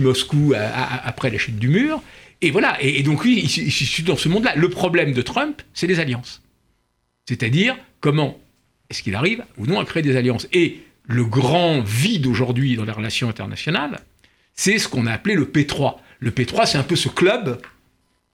Moscou 0.00 0.54
après 0.56 1.30
la 1.30 1.38
chute 1.38 1.58
du 1.58 1.68
mur. 1.68 2.00
Et 2.40 2.50
voilà, 2.50 2.78
et, 2.80 3.02
donc 3.02 3.24
lui, 3.24 3.40
il, 3.40 3.50
il, 3.50 3.68
il 3.68 4.04
dans 4.04 4.16
ce 4.16 4.28
monde-là. 4.28 4.54
Le 4.56 4.70
problème 4.70 5.12
de 5.12 5.22
Trump, 5.22 5.60
c'est 5.74 5.86
les 5.86 5.98
alliances. 5.98 6.40
C'est-à-dire 7.26 7.76
comment 8.00 8.38
est-ce 8.90 9.02
qu'il 9.02 9.14
arrive 9.14 9.44
ou 9.56 9.66
non 9.66 9.80
à 9.80 9.84
créer 9.84 10.02
des 10.02 10.16
alliances. 10.16 10.48
Et 10.52 10.80
le 11.04 11.24
grand 11.24 11.80
vide 11.80 12.26
aujourd'hui 12.26 12.76
dans 12.76 12.84
les 12.84 12.92
relations 12.92 13.28
internationales, 13.28 14.00
c'est 14.54 14.78
ce 14.78 14.88
qu'on 14.88 15.06
a 15.06 15.12
appelé 15.12 15.34
le 15.34 15.46
P3. 15.46 15.96
Le 16.18 16.30
P3, 16.30 16.66
c'est 16.66 16.78
un 16.78 16.82
peu 16.82 16.96
ce 16.96 17.08
club 17.08 17.60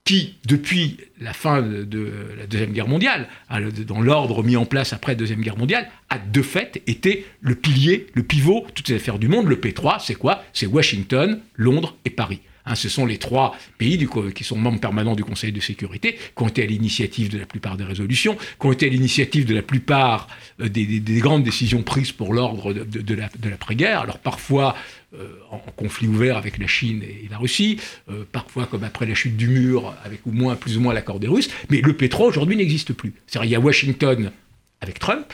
qui, 0.05 0.39
depuis 0.47 0.99
la 1.21 1.33
fin 1.33 1.63
de 1.63 2.13
la 2.39 2.47
Deuxième 2.47 2.73
Guerre 2.73 2.89
mondiale, 2.89 3.29
hein, 3.51 3.61
dans 3.87 4.01
l'ordre 4.01 4.45
mis 4.45 4.57
en 4.57 4.65
place 4.65 4.93
après 4.93 5.13
la 5.13 5.17
Deuxième 5.17 5.41
Guerre 5.41 5.59
mondiale, 5.59 5.89
a 6.11 6.19
de 6.19 6.43
fait 6.43 6.83
été 6.87 7.27
le 7.41 7.57
pilier, 7.57 8.07
le 8.15 8.23
pivot 8.23 8.65
de 8.69 8.73
toutes 8.73 8.89
les 8.89 8.97
affaires 8.97 9.19
du 9.19 9.29
monde. 9.29 9.49
Le 9.49 9.57
P3, 9.57 10.01
c'est 10.01 10.15
quoi? 10.15 10.45
C'est 10.53 10.67
Washington, 10.67 11.41
Londres 11.57 11.97
et 12.05 12.11
Paris. 12.11 12.41
Hein, 12.67 12.75
ce 12.75 12.89
sont 12.89 13.07
les 13.07 13.19
trois 13.19 13.57
pays 13.79 14.09
qui 14.35 14.45
sont 14.45 14.57
membres 14.57 14.81
permanents 14.81 15.15
du 15.15 15.25
Conseil 15.25 15.53
de 15.53 15.61
sécurité, 15.61 16.19
qui 16.37 16.43
ont 16.43 16.49
été 16.49 16.63
à 16.63 16.67
l'initiative 16.67 17.31
de 17.31 17.39
la 17.39 17.47
plupart 17.47 17.77
des 17.77 17.85
résolutions, 17.85 18.37
qui 18.37 18.67
ont 18.67 18.73
été 18.73 18.87
à 18.87 18.89
l'initiative 18.89 19.47
de 19.47 19.55
la 19.55 19.63
plupart 19.63 20.29
euh, 20.61 20.69
des, 20.69 21.01
grandes 21.21 21.45
décisions 21.45 21.83
prises 21.83 22.13
pour 22.13 22.35
l'ordre 22.35 22.73
de, 22.73 23.49
l'après-guerre. 23.49 24.01
Alors 24.01 24.19
parfois 24.19 24.77
euh, 25.15 25.29
en 25.51 25.59
conflit 25.77 26.09
ouvert 26.09 26.37
avec 26.37 26.59
la 26.59 26.67
Chine 26.67 27.03
et 27.03 27.29
la 27.31 27.39
Russie, 27.39 27.79
euh, 28.11 28.25
parfois 28.31 28.67
comme 28.67 28.85
après 28.85 29.07
la 29.07 29.15
chute 29.15 29.37
du 29.37 29.49
mur, 29.49 29.95
avec 30.05 30.27
au 30.27 30.33
moins 30.33 30.57
plus 30.57 30.77
ou 30.77 30.81
moins 30.81 30.93
l'accord 30.93 31.21
des 31.21 31.29
Russes. 31.29 31.49
Mais 31.71 31.81
le 31.81 31.93
P3 31.93 32.25
aujourd'hui 32.25 32.57
n'existe 32.57 32.93
plus. 32.93 33.15
C'est-à-dire 33.27 33.49
il 33.49 33.53
y 33.53 33.57
a 33.57 33.61
Washington 33.61 34.33
avec 34.81 34.99
Trump, 34.99 35.33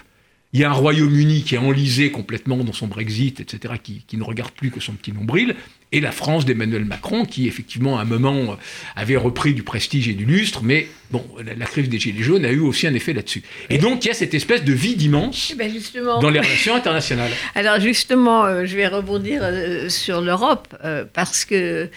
il 0.53 0.61
y 0.61 0.65
a 0.65 0.71
un 0.71 0.75
Royaume-Uni 0.75 1.45
qui 1.45 1.55
est 1.55 1.59
enlisé 1.59 2.11
complètement 2.11 2.59
dans 2.59 2.75
son 2.75 2.87
Brexit, 2.87 3.41
etc., 3.41 3.75
qui, 3.83 4.17
ne 4.17 4.23
regarde 4.23 4.53
plus 4.53 4.71
que 4.71 4.81
son 4.81 4.93
petit 4.93 5.13
nombril, 5.13 5.55
et 5.93 6.01
la 6.01 6.13
France 6.13 6.45
d'Emmanuel 6.45 6.85
Macron, 6.85 7.25
qui 7.25 7.47
effectivement 7.47 7.99
à 7.99 8.03
un 8.03 8.05
moment 8.05 8.59
avait 8.95 9.17
repris 9.17 9.55
du 9.55 9.63
prestige 9.63 10.09
et 10.09 10.13
du 10.13 10.27
lustre, 10.27 10.63
mais 10.63 10.89
bon, 11.11 11.25
la, 11.39 11.67
crise 11.67 11.89
des 11.89 11.99
Gilets 11.99 12.23
jaunes 12.23 12.45
a 12.45 12.51
eu 12.51 12.61
aussi 12.61 12.87
un 12.87 12.95
effet 12.95 13.15
là-dessus. 13.15 13.43
Et 13.71 13.79
donc 13.79 14.05
il 14.05 14.09
y 14.09 14.11
a 14.11 14.15
cette 14.15 14.35
espèce 14.35 14.63
de 14.65 14.73
vide 14.73 15.01
immense 15.01 15.53
eh 15.53 15.57
ben, 15.57 15.73
dans 16.21 16.31
les 16.31 16.41
relations 16.41 16.75
internationales. 16.75 17.33
Alors 17.55 17.81
justement, 17.81 18.45
euh, 18.45 18.67
je 18.67 18.77
vais 18.77 18.89
rebondir 18.89 19.41
euh, 19.43 19.89
sur 19.89 20.21
l'Europe, 20.21 20.75
euh, 20.85 21.05
parce 21.11 21.45
que 21.45 21.89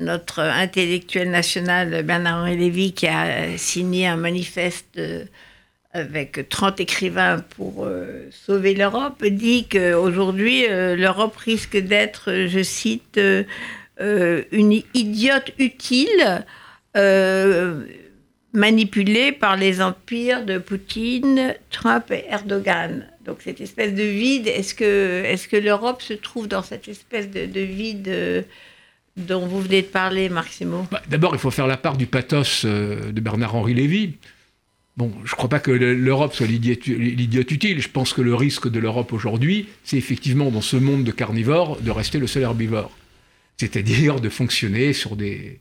notre 0.00 0.40
intellectuel 0.40 1.30
national 1.30 2.02
Bernard-Henri 2.02 2.56
Lévy, 2.56 2.92
qui 2.94 3.06
a 3.06 3.58
signé 3.58 4.06
un 4.06 4.16
manifeste 4.16 4.98
avec 5.92 6.48
30 6.48 6.80
écrivains 6.80 7.44
pour 7.56 7.84
euh, 7.84 8.28
sauver 8.30 8.74
l'Europe, 8.74 9.24
dit 9.24 9.66
qu'aujourd'hui, 9.68 10.66
euh, 10.66 10.96
l'Europe 10.96 11.36
risque 11.36 11.76
d'être, 11.76 12.46
je 12.46 12.62
cite, 12.62 13.18
euh, 13.18 14.42
une 14.50 14.82
idiote 14.94 15.52
utile 15.58 16.44
manipulée 18.54 19.32
par 19.32 19.56
les 19.56 19.80
empires 19.80 20.44
de 20.44 20.58
Poutine, 20.58 21.54
Trump 21.70 22.10
et 22.10 22.24
Erdogan. 22.28 23.06
Donc 23.24 23.38
cette 23.42 23.60
espèce 23.62 23.94
de 23.94 24.02
vide, 24.02 24.46
est-ce 24.46 24.74
que, 24.74 25.22
est 25.24 25.48
que 25.48 25.56
l'Europe 25.56 26.02
se 26.02 26.12
trouve 26.12 26.48
dans 26.48 26.62
cette 26.62 26.86
espèce 26.88 27.30
de, 27.30 27.60
vide 27.60 28.44
dont 29.16 29.46
vous 29.46 29.60
venez 29.60 29.80
de 29.82 29.86
parler, 29.86 30.28
Maximo 30.28 30.86
bah, 30.90 31.00
D'abord, 31.08 31.34
il 31.34 31.38
faut 31.38 31.50
faire 31.50 31.66
la 31.66 31.78
part 31.78 31.96
du 31.96 32.06
pathos 32.06 32.66
de 32.66 33.20
Bernard-Henri 33.20 33.72
Lévy. 33.72 34.16
Bon, 34.96 35.10
je 35.24 35.32
ne 35.32 35.36
crois 35.36 35.48
pas 35.48 35.60
que 35.60 35.70
l'Europe 35.70 36.34
soit 36.34 36.46
l'idiote 36.46 37.50
utile. 37.50 37.80
Je 37.80 37.88
pense 37.88 38.12
que 38.12 38.20
le 38.20 38.34
risque 38.34 38.68
de 38.68 38.78
l'Europe 38.78 39.12
aujourd'hui, 39.12 39.68
c'est 39.84 39.96
effectivement 39.96 40.50
dans 40.50 40.60
ce 40.60 40.76
monde 40.76 41.04
de 41.04 41.12
carnivores 41.12 41.80
de 41.80 41.90
rester 41.90 42.18
le 42.18 42.26
seul 42.26 42.42
herbivore. 42.42 42.90
C'est-à-dire 43.56 44.20
de 44.20 44.28
fonctionner 44.28 44.92
sur 44.92 45.16
des, 45.16 45.60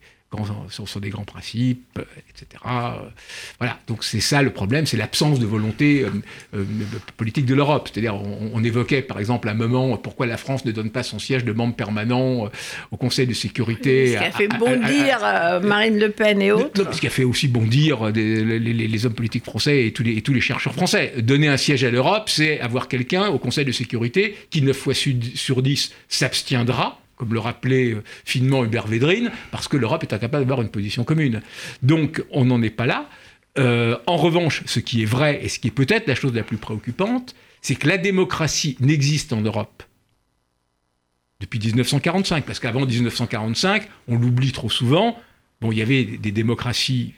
sur, 0.70 1.02
des 1.02 1.10
grands 1.10 1.26
principes, 1.26 2.00
euh, 2.00 2.04
etc. 2.30 2.64
Voilà, 3.60 3.80
donc 3.88 4.04
c'est 4.04 4.22
ça 4.22 4.42
le 4.42 4.52
problème, 4.52 4.86
c'est 4.86 4.98
l'absence 4.98 5.40
de 5.40 5.46
volonté 5.46 6.04
euh, 6.04 6.10
euh, 6.56 6.64
politique 7.18 7.46
de 7.46 7.54
l'Europe. 7.54 7.90
C'est-à-dire, 7.92 8.16
on, 8.16 8.64
évoquait 8.64 9.02
par 9.02 9.20
exemple 9.20 9.50
à 9.50 9.52
un 9.52 9.56
moment 9.56 9.98
pourquoi 9.98 10.28
la 10.28 10.38
France 10.38 10.66
ne 10.66 10.72
donne 10.72 10.92
pas 10.92 11.04
son 11.04 11.20
siège 11.20 11.44
de 11.44 11.52
membre 11.52 11.76
permanent 11.76 12.50
au 12.92 12.98
Conseil 12.98 13.26
de 13.26 13.34
sécurité. 13.34 14.14
Ce 14.14 14.18
qui 14.18 14.24
a 14.24 14.32
fait 14.32 14.48
bondir 14.48 15.20
Marine 15.64 15.98
Le 15.98 16.10
Pen 16.10 16.42
et 16.42 16.52
autres. 16.52 16.94
ce 16.94 17.02
qui 17.02 17.08
a 17.08 17.10
fait 17.10 17.24
aussi 17.24 17.48
bondir 17.48 18.12
les, 18.12 19.06
hommes 19.06 19.16
politiques 19.16 19.46
français 19.46 19.88
et 19.88 19.94
tous, 19.94 20.04
les, 20.04 20.18
et 20.18 20.22
tous 20.22 20.34
les 20.34 20.42
chercheurs 20.42 20.74
français. 20.74 21.14
Donner 21.18 21.48
un 21.48 21.58
siège 21.58 21.84
à 21.84 21.90
l'Europe, 21.90 22.30
c'est 22.30 22.60
avoir 22.60 22.88
quelqu'un 22.88 23.28
au 23.28 23.40
Conseil 23.40 23.66
de 23.66 23.72
sécurité 23.72 24.38
qui, 24.52 24.62
9 24.62 24.78
fois 24.78 24.94
sur 24.94 25.62
10, 25.62 25.92
s'abstiendra 26.08 27.01
comme 27.22 27.36
le 27.36 27.40
rappelait 27.40 27.92
euh, 27.92 28.04
finement 28.26 28.66
Hubert 28.66 28.88
Védrine, 28.88 29.30
parce 29.52 29.68
que 29.68 29.78
l'Europe 29.78 30.02
est 30.02 30.12
incapable 30.12 30.44
d'avoir 30.44 30.64
une 30.64 30.72
position 30.72 31.04
commune. 31.04 31.44
Donc 31.84 32.24
on 32.32 32.46
n'en 32.46 32.64
est 32.64 32.72
pas 32.72 32.88
là. 32.88 33.08
Euh, 33.60 33.96
en 34.08 34.18
revanche, 34.18 34.64
ce 34.66 34.80
qui 34.80 35.04
est 35.04 35.06
vrai, 35.06 35.40
et 35.44 35.48
ce 35.48 35.60
qui 35.60 35.68
est 35.68 35.72
peut-être 35.72 36.08
la 36.08 36.16
chose 36.16 36.34
la 36.34 36.42
plus 36.42 36.58
préoccupante, 36.58 37.36
c'est 37.62 37.76
que 37.76 37.88
la 37.88 38.00
démocratie 38.00 38.76
n'existe 38.80 39.34
en 39.34 39.42
Europe 39.42 39.84
depuis 41.40 41.60
1945, 41.60 42.44
parce 42.44 42.60
qu'avant 42.60 42.88
1945, 42.88 43.88
on 44.08 44.18
l'oublie 44.18 44.52
trop 44.52 44.72
souvent, 44.72 45.16
bon, 45.60 45.72
il 45.72 45.78
y 45.78 45.84
avait 45.84 46.06
des 46.06 46.32
démocraties 46.32 47.14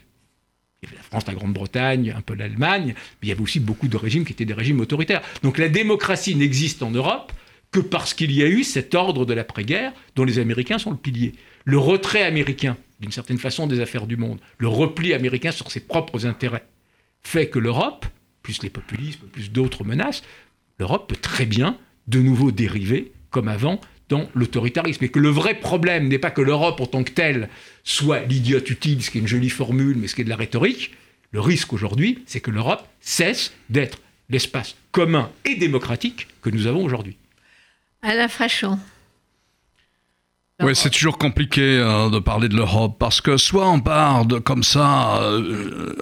la 0.82 1.00
France, 1.00 1.26
la 1.26 1.32
Grande-Bretagne, 1.32 2.12
un 2.14 2.20
peu 2.20 2.34
l'Allemagne, 2.34 2.88
mais 2.94 3.22
il 3.22 3.28
y 3.30 3.32
avait 3.32 3.40
aussi 3.40 3.58
beaucoup 3.58 3.88
de 3.88 3.96
régimes 3.96 4.26
qui 4.26 4.34
étaient 4.34 4.44
des 4.44 4.52
régimes 4.52 4.80
autoritaires. 4.80 5.22
Donc 5.42 5.56
la 5.56 5.70
démocratie 5.70 6.34
n'existe 6.34 6.82
en 6.82 6.90
Europe 6.90 7.32
que 7.74 7.80
parce 7.80 8.14
qu'il 8.14 8.30
y 8.30 8.40
a 8.44 8.46
eu 8.46 8.62
cet 8.62 8.94
ordre 8.94 9.26
de 9.26 9.34
l'après-guerre 9.34 9.92
dont 10.14 10.22
les 10.22 10.38
Américains 10.38 10.78
sont 10.78 10.92
le 10.92 10.96
pilier. 10.96 11.32
Le 11.64 11.76
retrait 11.76 12.22
américain, 12.22 12.76
d'une 13.00 13.10
certaine 13.10 13.38
façon, 13.38 13.66
des 13.66 13.80
affaires 13.80 14.06
du 14.06 14.16
monde, 14.16 14.38
le 14.58 14.68
repli 14.68 15.12
américain 15.12 15.50
sur 15.50 15.72
ses 15.72 15.80
propres 15.80 16.24
intérêts, 16.24 16.64
fait 17.20 17.48
que 17.48 17.58
l'Europe, 17.58 18.06
plus 18.42 18.62
les 18.62 18.70
populismes, 18.70 19.26
plus 19.26 19.50
d'autres 19.50 19.82
menaces, 19.82 20.22
l'Europe 20.78 21.08
peut 21.08 21.20
très 21.20 21.46
bien 21.46 21.76
de 22.06 22.20
nouveau 22.20 22.52
dériver, 22.52 23.10
comme 23.30 23.48
avant, 23.48 23.80
dans 24.08 24.28
l'autoritarisme. 24.36 25.02
Et 25.02 25.08
que 25.08 25.18
le 25.18 25.30
vrai 25.30 25.58
problème 25.58 26.06
n'est 26.06 26.20
pas 26.20 26.30
que 26.30 26.42
l'Europe 26.42 26.80
en 26.80 26.86
tant 26.86 27.02
que 27.02 27.10
telle 27.10 27.48
soit 27.82 28.20
l'idiote 28.20 28.70
utile, 28.70 29.02
ce 29.02 29.10
qui 29.10 29.18
est 29.18 29.20
une 29.20 29.26
jolie 29.26 29.50
formule, 29.50 29.96
mais 29.96 30.06
ce 30.06 30.14
qui 30.14 30.20
est 30.20 30.24
de 30.24 30.30
la 30.30 30.36
rhétorique. 30.36 30.92
Le 31.32 31.40
risque 31.40 31.72
aujourd'hui, 31.72 32.22
c'est 32.26 32.40
que 32.40 32.52
l'Europe 32.52 32.86
cesse 33.00 33.52
d'être 33.68 33.98
l'espace 34.28 34.76
commun 34.92 35.32
et 35.44 35.56
démocratique 35.56 36.28
que 36.40 36.50
nous 36.50 36.68
avons 36.68 36.84
aujourd'hui. 36.84 37.16
Alain 38.04 38.28
Frachon. 38.28 38.78
Oui, 40.62 40.76
c'est 40.76 40.90
toujours 40.90 41.18
compliqué 41.18 41.80
hein, 41.84 42.10
de 42.10 42.20
parler 42.20 42.48
de 42.48 42.54
l'Europe 42.54 42.96
parce 42.98 43.20
que 43.20 43.36
soit 43.36 43.68
on 43.68 43.80
part 43.80 44.24
de, 44.24 44.38
comme 44.38 44.62
ça 44.62 45.20
euh, 45.20 45.96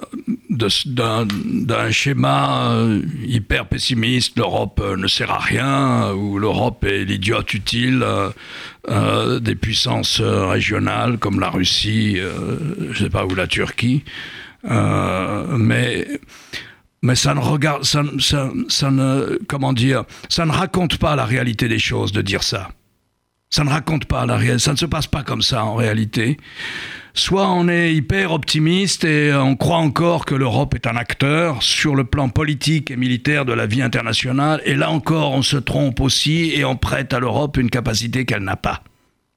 d'un 0.85 1.91
schéma 1.91 2.71
euh, 2.73 3.01
hyper 3.25 3.65
pessimiste, 3.65 4.37
l'Europe 4.37 4.79
euh, 4.83 4.95
ne 4.95 5.07
sert 5.07 5.31
à 5.31 5.39
rien, 5.39 6.11
ou 6.13 6.37
l'Europe 6.37 6.83
est 6.83 7.03
l'idiote 7.03 7.51
utile 7.53 8.05
des 8.87 9.55
puissances 9.55 10.21
régionales 10.21 11.17
comme 11.17 11.39
la 11.39 11.49
Russie, 11.49 12.17
je 12.17 12.89
ne 12.89 12.93
sais 12.93 13.09
pas, 13.09 13.25
ou 13.25 13.33
la 13.33 13.47
Turquie. 13.47 14.03
mais 14.69 16.07
mais 17.03 17.15
ça 17.15 17.35
ne 17.35 17.41
regarde, 17.41 17.83
ça, 17.83 18.01
ça, 18.19 18.91
ne, 18.91 19.37
comment 19.47 19.73
dire, 19.73 20.05
ça 20.29 20.45
ne 20.45 20.51
raconte 20.51 20.97
pas 20.97 21.17
la 21.17 21.25
réalité 21.25 21.67
des 21.67 21.77
choses 21.77 22.13
de 22.13 22.21
dire 22.21 22.43
ça. 22.43 22.69
Ça 23.49 23.65
ne 23.65 23.69
raconte 23.69 24.05
pas 24.05 24.25
la 24.25 24.37
réalité, 24.37 24.63
ça 24.63 24.71
ne 24.71 24.77
se 24.77 24.85
passe 24.85 25.05
pas 25.05 25.21
comme 25.21 25.41
ça 25.41 25.65
en 25.65 25.75
réalité. 25.75 26.37
Soit 27.13 27.47
on 27.51 27.67
est 27.67 27.93
hyper 27.93 28.31
optimiste 28.31 29.03
et 29.03 29.33
on 29.33 29.57
croit 29.57 29.77
encore 29.77 30.25
que 30.25 30.33
l'Europe 30.33 30.73
est 30.75 30.87
un 30.87 30.95
acteur 30.95 31.61
sur 31.61 31.93
le 31.93 32.05
plan 32.05 32.29
politique 32.29 32.89
et 32.89 32.95
militaire 32.95 33.43
de 33.43 33.53
la 33.53 33.67
vie 33.67 33.81
internationale, 33.81 34.61
et 34.63 34.73
là 34.73 34.89
encore 34.89 35.33
on 35.33 35.41
se 35.41 35.57
trompe 35.57 35.99
aussi 35.99 36.53
et 36.55 36.63
on 36.63 36.77
prête 36.77 37.13
à 37.13 37.19
l'Europe 37.19 37.57
une 37.57 37.69
capacité 37.69 38.23
qu'elle 38.23 38.43
n'a 38.43 38.55
pas. 38.55 38.81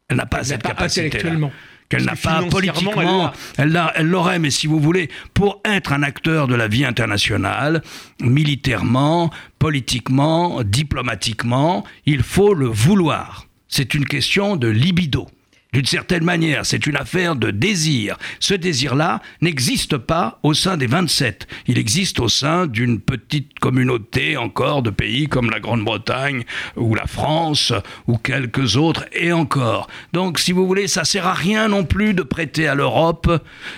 Elle 0.08 0.18
n'a 0.18 0.26
pas 0.26 0.44
cette 0.44 0.62
capacité. 0.62 1.20
Là 1.20 1.50
qu'elle 1.88 2.04
n'a 2.04 2.16
pas 2.16 2.42
politiquement, 2.42 3.32
elle 3.56 3.72
l'aurait, 4.02 4.38
mais 4.38 4.50
si 4.50 4.66
vous 4.66 4.80
voulez, 4.80 5.08
pour 5.34 5.60
être 5.64 5.92
un 5.92 6.02
acteur 6.02 6.48
de 6.48 6.54
la 6.54 6.68
vie 6.68 6.84
internationale, 6.84 7.82
militairement, 8.20 9.30
politiquement, 9.58 10.62
diplomatiquement, 10.62 11.84
il 12.06 12.22
faut 12.22 12.54
le 12.54 12.66
vouloir. 12.66 13.46
c'est 13.68 13.94
une 13.94 14.06
question 14.06 14.56
de 14.56 14.68
libido. 14.68 15.28
D'une 15.76 15.84
certaine 15.84 16.24
manière, 16.24 16.64
c'est 16.64 16.86
une 16.86 16.96
affaire 16.96 17.36
de 17.36 17.50
désir. 17.50 18.16
Ce 18.40 18.54
désir-là 18.54 19.20
n'existe 19.42 19.98
pas 19.98 20.38
au 20.42 20.54
sein 20.54 20.78
des 20.78 20.86
27. 20.86 21.46
Il 21.66 21.76
existe 21.76 22.18
au 22.18 22.30
sein 22.30 22.66
d'une 22.66 22.98
petite 22.98 23.58
communauté 23.58 24.38
encore 24.38 24.80
de 24.80 24.88
pays 24.88 25.28
comme 25.28 25.50
la 25.50 25.60
Grande-Bretagne 25.60 26.44
ou 26.76 26.94
la 26.94 27.06
France 27.06 27.74
ou 28.06 28.16
quelques 28.16 28.78
autres 28.78 29.04
et 29.12 29.34
encore. 29.34 29.88
Donc, 30.14 30.38
si 30.38 30.52
vous 30.52 30.66
voulez, 30.66 30.88
ça 30.88 31.04
sert 31.04 31.26
à 31.26 31.34
rien 31.34 31.68
non 31.68 31.84
plus 31.84 32.14
de 32.14 32.22
prêter 32.22 32.66
à 32.66 32.74
l'Europe 32.74 33.30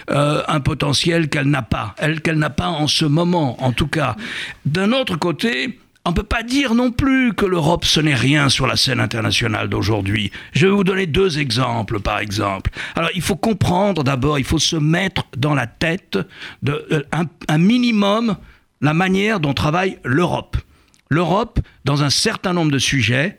euh, 0.09 0.43
un 0.47 0.61
potentiel 0.61 1.29
qu'elle 1.29 1.49
n'a 1.49 1.63
pas, 1.63 1.97
elle 1.99 2.21
qu'elle 2.21 2.39
n'a 2.39 2.51
pas 2.51 2.69
en 2.69 2.87
ce 2.87 3.07
moment, 3.07 3.61
en 3.61 3.73
tout 3.73 3.89
cas. 3.89 4.15
D'un 4.65 4.93
autre 4.93 5.17
côté, 5.17 5.81
on 6.09 6.13
ne 6.13 6.17
peut 6.17 6.23
pas 6.23 6.43
dire 6.43 6.75
non 6.75 6.91
plus 6.91 7.35
que 7.35 7.45
l'Europe 7.45 7.85
ce 7.85 8.01
n'est 8.01 8.15
rien 8.15 8.49
sur 8.49 8.67
la 8.67 8.77
scène 8.77 8.99
internationale 8.99 9.69
d'aujourd'hui. 9.69 10.33
Je 10.55 10.67
vais 10.67 10.73
vous 10.73 10.83
donner 10.83 11.05
deux 11.05 11.39
exemples, 11.39 12.01
par 12.01 12.19
exemple. 12.19 12.71
Alors, 12.97 13.11
il 13.15 13.21
faut 13.21 13.37
comprendre 13.37 14.03
d'abord, 14.03 14.39
il 14.39 14.47
faut 14.47 14.59
se 14.59 14.77
mettre 14.77 15.27
dans 15.37 15.55
la 15.55 15.67
tête 15.67 16.17
de, 16.63 16.87
euh, 16.93 17.03
un, 17.49 17.59
minimum 17.59 18.39
la 18.81 18.95
manière 18.95 19.39
dont 19.39 19.53
travaille 19.53 19.99
l'Europe. 20.03 20.57
L'Europe, 21.11 21.61
dans 21.85 22.03
un 22.03 22.11
certain 22.11 22.55
nombre 22.55 22.71
de 22.71 22.79
sujets, 22.79 23.39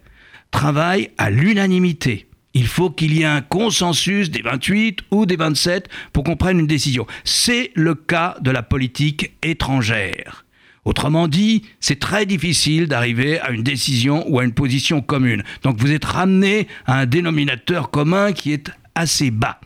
travaille 0.51 1.09
à 1.17 1.31
l'unanimité. 1.31 2.27
Il 2.53 2.67
faut 2.67 2.91
qu'il 2.91 3.15
y 3.15 3.23
ait 3.23 3.25
un 3.25 3.41
consensus 3.41 4.29
des 4.29 4.43
28 4.43 4.99
ou 5.09 5.25
des 5.25 5.37
27 5.37 5.89
pour 6.13 6.23
qu'on 6.23 6.37
prenne 6.37 6.59
une 6.59 6.67
décision. 6.67 7.07
C'est 7.23 7.71
le 7.73 7.95
cas 7.95 8.35
de 8.41 8.51
la 8.51 8.61
politique 8.61 9.31
étrangère. 9.41 10.45
Autrement 10.89 11.27
dit, 11.27 11.65
c'est 11.79 11.99
très 11.99 12.25
difficile 12.25 12.87
d'arriver 12.87 13.39
à 13.39 13.51
une 13.51 13.61
décision 13.61 14.27
ou 14.27 14.39
à 14.39 14.43
une 14.43 14.55
position 14.55 15.01
commune. 15.01 15.43
Donc 15.61 15.77
vous 15.77 15.91
êtes 15.91 16.03
ramené 16.03 16.67
à 16.87 16.97
un 16.97 17.05
dénominateur 17.05 17.91
commun 17.91 18.33
qui 18.33 18.53
est 18.53 18.71
assez 18.95 19.29
bas. 19.29 19.61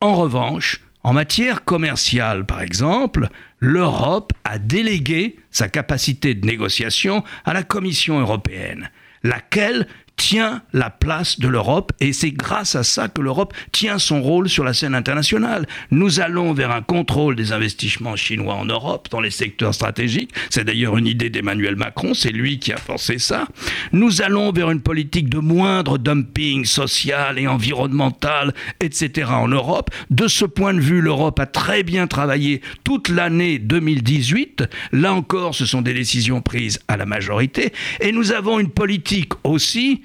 En 0.00 0.16
revanche, 0.16 0.80
en 1.04 1.12
matière 1.12 1.64
commerciale, 1.64 2.44
par 2.44 2.60
exemple, 2.60 3.28
l'Europe 3.60 4.32
a 4.42 4.58
délégué 4.58 5.36
sa 5.52 5.68
capacité 5.68 6.34
de 6.34 6.44
négociation 6.44 7.22
à 7.44 7.52
la 7.52 7.62
Commission 7.62 8.18
européenne, 8.18 8.90
laquelle? 9.22 9.86
Tient 10.22 10.62
la 10.72 10.88
place 10.88 11.40
de 11.40 11.48
l'Europe 11.48 11.90
et 11.98 12.12
c'est 12.12 12.30
grâce 12.30 12.76
à 12.76 12.84
ça 12.84 13.08
que 13.08 13.20
l'Europe 13.20 13.52
tient 13.72 13.98
son 13.98 14.22
rôle 14.22 14.48
sur 14.48 14.62
la 14.62 14.72
scène 14.72 14.94
internationale. 14.94 15.66
Nous 15.90 16.20
allons 16.20 16.52
vers 16.52 16.70
un 16.70 16.80
contrôle 16.80 17.34
des 17.34 17.50
investissements 17.50 18.14
chinois 18.14 18.54
en 18.54 18.64
Europe 18.64 19.08
dans 19.10 19.20
les 19.20 19.32
secteurs 19.32 19.74
stratégiques. 19.74 20.30
C'est 20.48 20.62
d'ailleurs 20.62 20.96
une 20.96 21.08
idée 21.08 21.28
d'Emmanuel 21.28 21.74
Macron, 21.74 22.14
c'est 22.14 22.30
lui 22.30 22.60
qui 22.60 22.72
a 22.72 22.76
forcé 22.76 23.18
ça. 23.18 23.48
Nous 23.90 24.22
allons 24.22 24.52
vers 24.52 24.70
une 24.70 24.80
politique 24.80 25.28
de 25.28 25.38
moindre 25.38 25.98
dumping 25.98 26.66
social 26.66 27.36
et 27.40 27.48
environnemental, 27.48 28.54
etc. 28.78 29.28
en 29.28 29.48
Europe. 29.48 29.90
De 30.10 30.28
ce 30.28 30.44
point 30.44 30.72
de 30.72 30.80
vue, 30.80 31.00
l'Europe 31.00 31.40
a 31.40 31.46
très 31.46 31.82
bien 31.82 32.06
travaillé 32.06 32.60
toute 32.84 33.08
l'année 33.08 33.58
2018. 33.58 34.68
Là 34.92 35.14
encore, 35.14 35.56
ce 35.56 35.66
sont 35.66 35.82
des 35.82 35.94
décisions 35.94 36.42
prises 36.42 36.78
à 36.86 36.96
la 36.96 37.06
majorité. 37.06 37.72
Et 38.00 38.12
nous 38.12 38.30
avons 38.30 38.60
une 38.60 38.70
politique 38.70 39.32
aussi 39.42 40.02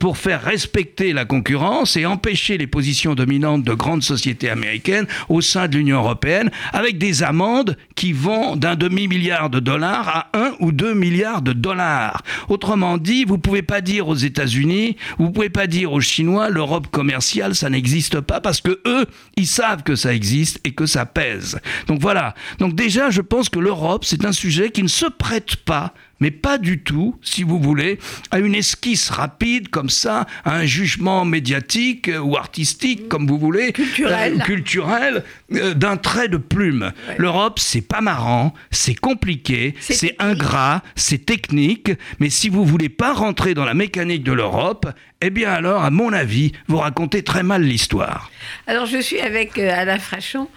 pour 0.00 0.18
faire 0.18 0.42
respecter 0.42 1.12
la 1.12 1.24
concurrence 1.24 1.96
et 1.96 2.06
empêcher 2.06 2.58
les 2.58 2.66
positions 2.66 3.14
dominantes 3.14 3.62
de 3.62 3.72
grandes 3.72 4.02
sociétés 4.02 4.50
américaines 4.50 5.06
au 5.28 5.40
sein 5.40 5.68
de 5.68 5.76
l'Union 5.76 5.98
européenne 5.98 6.50
avec 6.72 6.98
des 6.98 7.22
amendes 7.22 7.76
qui 7.94 8.12
vont 8.12 8.56
d'un 8.56 8.74
demi-milliard 8.74 9.48
de 9.48 9.60
dollars 9.60 10.08
à 10.08 10.38
un 10.38 10.52
ou 10.60 10.72
deux 10.72 10.94
milliards 10.94 11.42
de 11.42 11.52
dollars. 11.52 12.22
Autrement 12.48 12.98
dit, 12.98 13.24
vous 13.24 13.36
ne 13.36 13.40
pouvez 13.40 13.62
pas 13.62 13.80
dire 13.80 14.08
aux 14.08 14.16
États-Unis, 14.16 14.96
vous 15.18 15.26
ne 15.26 15.32
pouvez 15.32 15.50
pas 15.50 15.66
dire 15.66 15.92
aux 15.92 16.00
Chinois, 16.00 16.48
l'Europe 16.48 16.88
commerciale, 16.88 17.54
ça 17.54 17.70
n'existe 17.70 18.20
pas 18.20 18.40
parce 18.40 18.60
que 18.60 18.80
eux, 18.86 19.06
ils 19.36 19.46
savent 19.46 19.82
que 19.82 19.94
ça 19.94 20.12
existe 20.12 20.60
et 20.64 20.72
que 20.72 20.86
ça 20.86 21.06
pèse. 21.06 21.60
Donc 21.86 22.00
voilà. 22.00 22.34
Donc 22.58 22.74
déjà, 22.74 23.10
je 23.10 23.20
pense 23.20 23.48
que 23.48 23.58
l'Europe, 23.58 24.04
c'est 24.04 24.24
un 24.24 24.32
sujet 24.32 24.70
qui 24.70 24.82
ne 24.82 24.88
se 24.88 25.06
prête 25.06 25.56
pas 25.56 25.94
mais 26.20 26.30
pas 26.30 26.58
du 26.58 26.80
tout, 26.82 27.16
si 27.22 27.42
vous 27.42 27.58
voulez, 27.58 27.98
à 28.30 28.38
une 28.38 28.54
esquisse 28.54 29.10
rapide 29.10 29.68
comme 29.68 29.90
ça, 29.90 30.26
à 30.44 30.56
un 30.56 30.64
jugement 30.66 31.24
médiatique 31.24 32.08
euh, 32.08 32.18
ou 32.18 32.36
artistique, 32.36 33.08
comme 33.08 33.26
vous 33.26 33.38
voulez, 33.38 33.72
culturel, 33.72 34.34
euh, 34.34 34.44
culturel 34.44 35.24
euh, 35.54 35.74
d'un 35.74 35.96
trait 35.96 36.28
de 36.28 36.36
plume. 36.36 36.92
L'Europe, 37.18 37.58
c'est 37.58 37.80
pas 37.80 38.00
marrant, 38.00 38.54
c'est 38.70 38.94
compliqué, 38.94 39.74
c'est 39.80 40.14
ingrat, 40.18 40.82
c'est 40.94 41.24
technique, 41.24 41.90
mais 42.18 42.30
si 42.30 42.48
vous 42.48 42.64
voulez 42.64 42.88
pas 42.88 43.12
rentrer 43.12 43.54
dans 43.54 43.64
la 43.64 43.74
mécanique 43.74 44.22
de 44.22 44.32
l'Europe, 44.32 44.86
eh 45.22 45.30
bien 45.30 45.50
alors, 45.50 45.82
à 45.82 45.90
mon 45.90 46.12
avis, 46.12 46.52
vous 46.68 46.78
racontez 46.78 47.22
très 47.22 47.42
mal 47.42 47.62
l'histoire. 47.62 48.30
Alors 48.66 48.86
je 48.86 48.98
suis 48.98 49.20
avec 49.20 49.58
Alain 49.58 49.98
Frachon. 49.98 50.48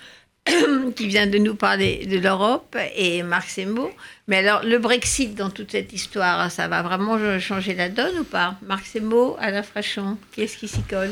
qui 0.96 1.08
vient 1.08 1.28
de 1.28 1.38
nous 1.38 1.56
parler 1.56 2.06
de 2.06 2.20
l'Europe, 2.20 2.78
et 2.96 3.24
Marc 3.24 3.50
Semo. 3.50 3.92
Mais 4.28 4.38
alors, 4.38 4.64
le 4.64 4.78
Brexit 4.78 5.36
dans 5.36 5.50
toute 5.50 5.72
cette 5.72 5.92
histoire, 5.92 6.50
ça 6.50 6.68
va 6.68 6.82
vraiment 6.82 7.40
changer 7.40 7.74
la 7.74 7.90
donne 7.90 8.20
ou 8.20 8.24
pas? 8.24 8.56
Marc 8.66 8.86
Semo, 8.86 9.36
Alain 9.40 9.64
Frachon, 9.64 10.18
qui 10.32 10.42
est-ce 10.42 10.58
qui 10.58 10.68
s'y 10.68 10.82
colle? 10.84 11.12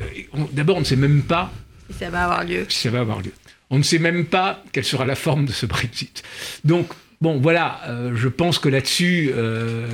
Euh, 0.00 0.44
D'abord, 0.52 0.76
on 0.76 0.80
ne 0.80 0.84
sait 0.84 0.96
même 0.96 1.22
pas 1.22 1.50
si 1.90 1.98
ça 1.98 2.10
va 2.10 2.24
avoir 2.24 2.44
lieu. 2.44 2.66
Si 2.68 2.78
ça 2.78 2.90
va 2.90 3.00
avoir 3.00 3.20
lieu. 3.20 3.32
On 3.70 3.78
ne 3.78 3.82
sait 3.82 3.98
même 3.98 4.26
pas 4.26 4.62
quelle 4.72 4.84
sera 4.84 5.06
la 5.06 5.14
forme 5.14 5.46
de 5.46 5.52
ce 5.52 5.64
Brexit. 5.64 6.22
Donc, 6.64 6.88
bon, 7.22 7.40
voilà, 7.40 7.80
euh, 7.88 8.12
je 8.14 8.28
pense 8.28 8.58
que 8.58 8.68
là-dessus, 8.68 9.30
euh, 9.34 9.88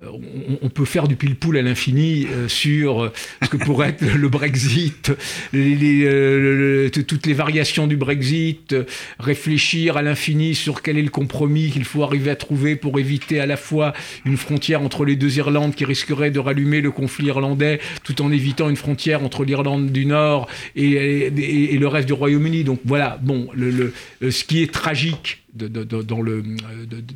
on, 0.00 0.68
peut 0.68 0.84
faire 0.84 1.08
du 1.08 1.16
pile-poule 1.16 1.56
à 1.56 1.62
l'infini 1.62 2.26
euh, 2.26 2.46
sur 2.46 3.02
euh, 3.02 3.12
ce 3.42 3.48
que 3.48 3.56
pourrait 3.56 3.88
être 3.88 4.04
le 4.04 4.28
Brexit, 4.28 5.10
toutes 7.06 7.26
les 7.26 7.34
variations 7.34 7.88
du 7.88 7.96
Brexit, 7.96 8.76
réfléchir 9.18 9.96
à 9.96 10.02
l'infini 10.02 10.54
sur 10.54 10.82
quel 10.82 10.98
est 10.98 11.02
le 11.02 11.10
compromis 11.10 11.70
qu'il 11.70 11.84
faut 11.84 12.04
arriver 12.04 12.30
à 12.30 12.36
trouver 12.36 12.76
pour 12.76 13.00
éviter 13.00 13.40
à 13.40 13.46
la 13.46 13.56
fois 13.56 13.92
une 14.24 14.36
frontière 14.36 14.82
entre 14.82 15.04
les 15.04 15.16
deux 15.16 15.38
Irlandes 15.38 15.74
qui 15.74 15.84
risquerait 15.84 16.30
de 16.30 16.38
rallumer 16.38 16.80
le 16.80 16.92
conflit 16.92 17.26
irlandais, 17.26 17.80
tout 18.04 18.22
en 18.22 18.30
évitant 18.30 18.70
une 18.70 18.76
frontière 18.76 19.24
entre 19.24 19.44
l'Irlande 19.44 19.90
du 19.90 20.06
Nord 20.06 20.48
et, 20.76 21.30
le 21.78 21.86
reste 21.88 22.06
du 22.06 22.12
Royaume-Uni. 22.12 22.62
Donc 22.62 22.80
voilà, 22.84 23.18
bon, 23.22 23.48
ce 23.56 24.44
qui 24.44 24.62
est 24.62 24.72
tragique 24.72 25.42
dans, 25.58 26.22
le, 26.22 26.42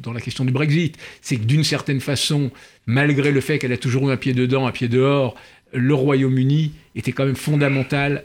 dans 0.03 0.12
la 0.12 0.20
question 0.20 0.45
du 0.45 0.53
Brexit, 0.53 0.97
c'est 1.20 1.36
que 1.36 1.45
d'une 1.45 1.64
certaine 1.64 2.01
façon, 2.01 2.51
malgré 2.86 3.32
le 3.32 3.40
fait 3.40 3.59
qu'elle 3.59 3.72
a 3.72 3.78
toujours 3.78 4.09
eu 4.09 4.12
un 4.12 4.16
pied 4.16 4.34
dedans, 4.34 4.66
un 4.66 4.72
pied 4.72 4.88
dehors, 4.88 5.34
le 5.72 5.95
Royaume-Uni 5.95 6.72
était 6.95 7.12
quand 7.12 7.24
même 7.24 7.36
fondamental 7.36 8.24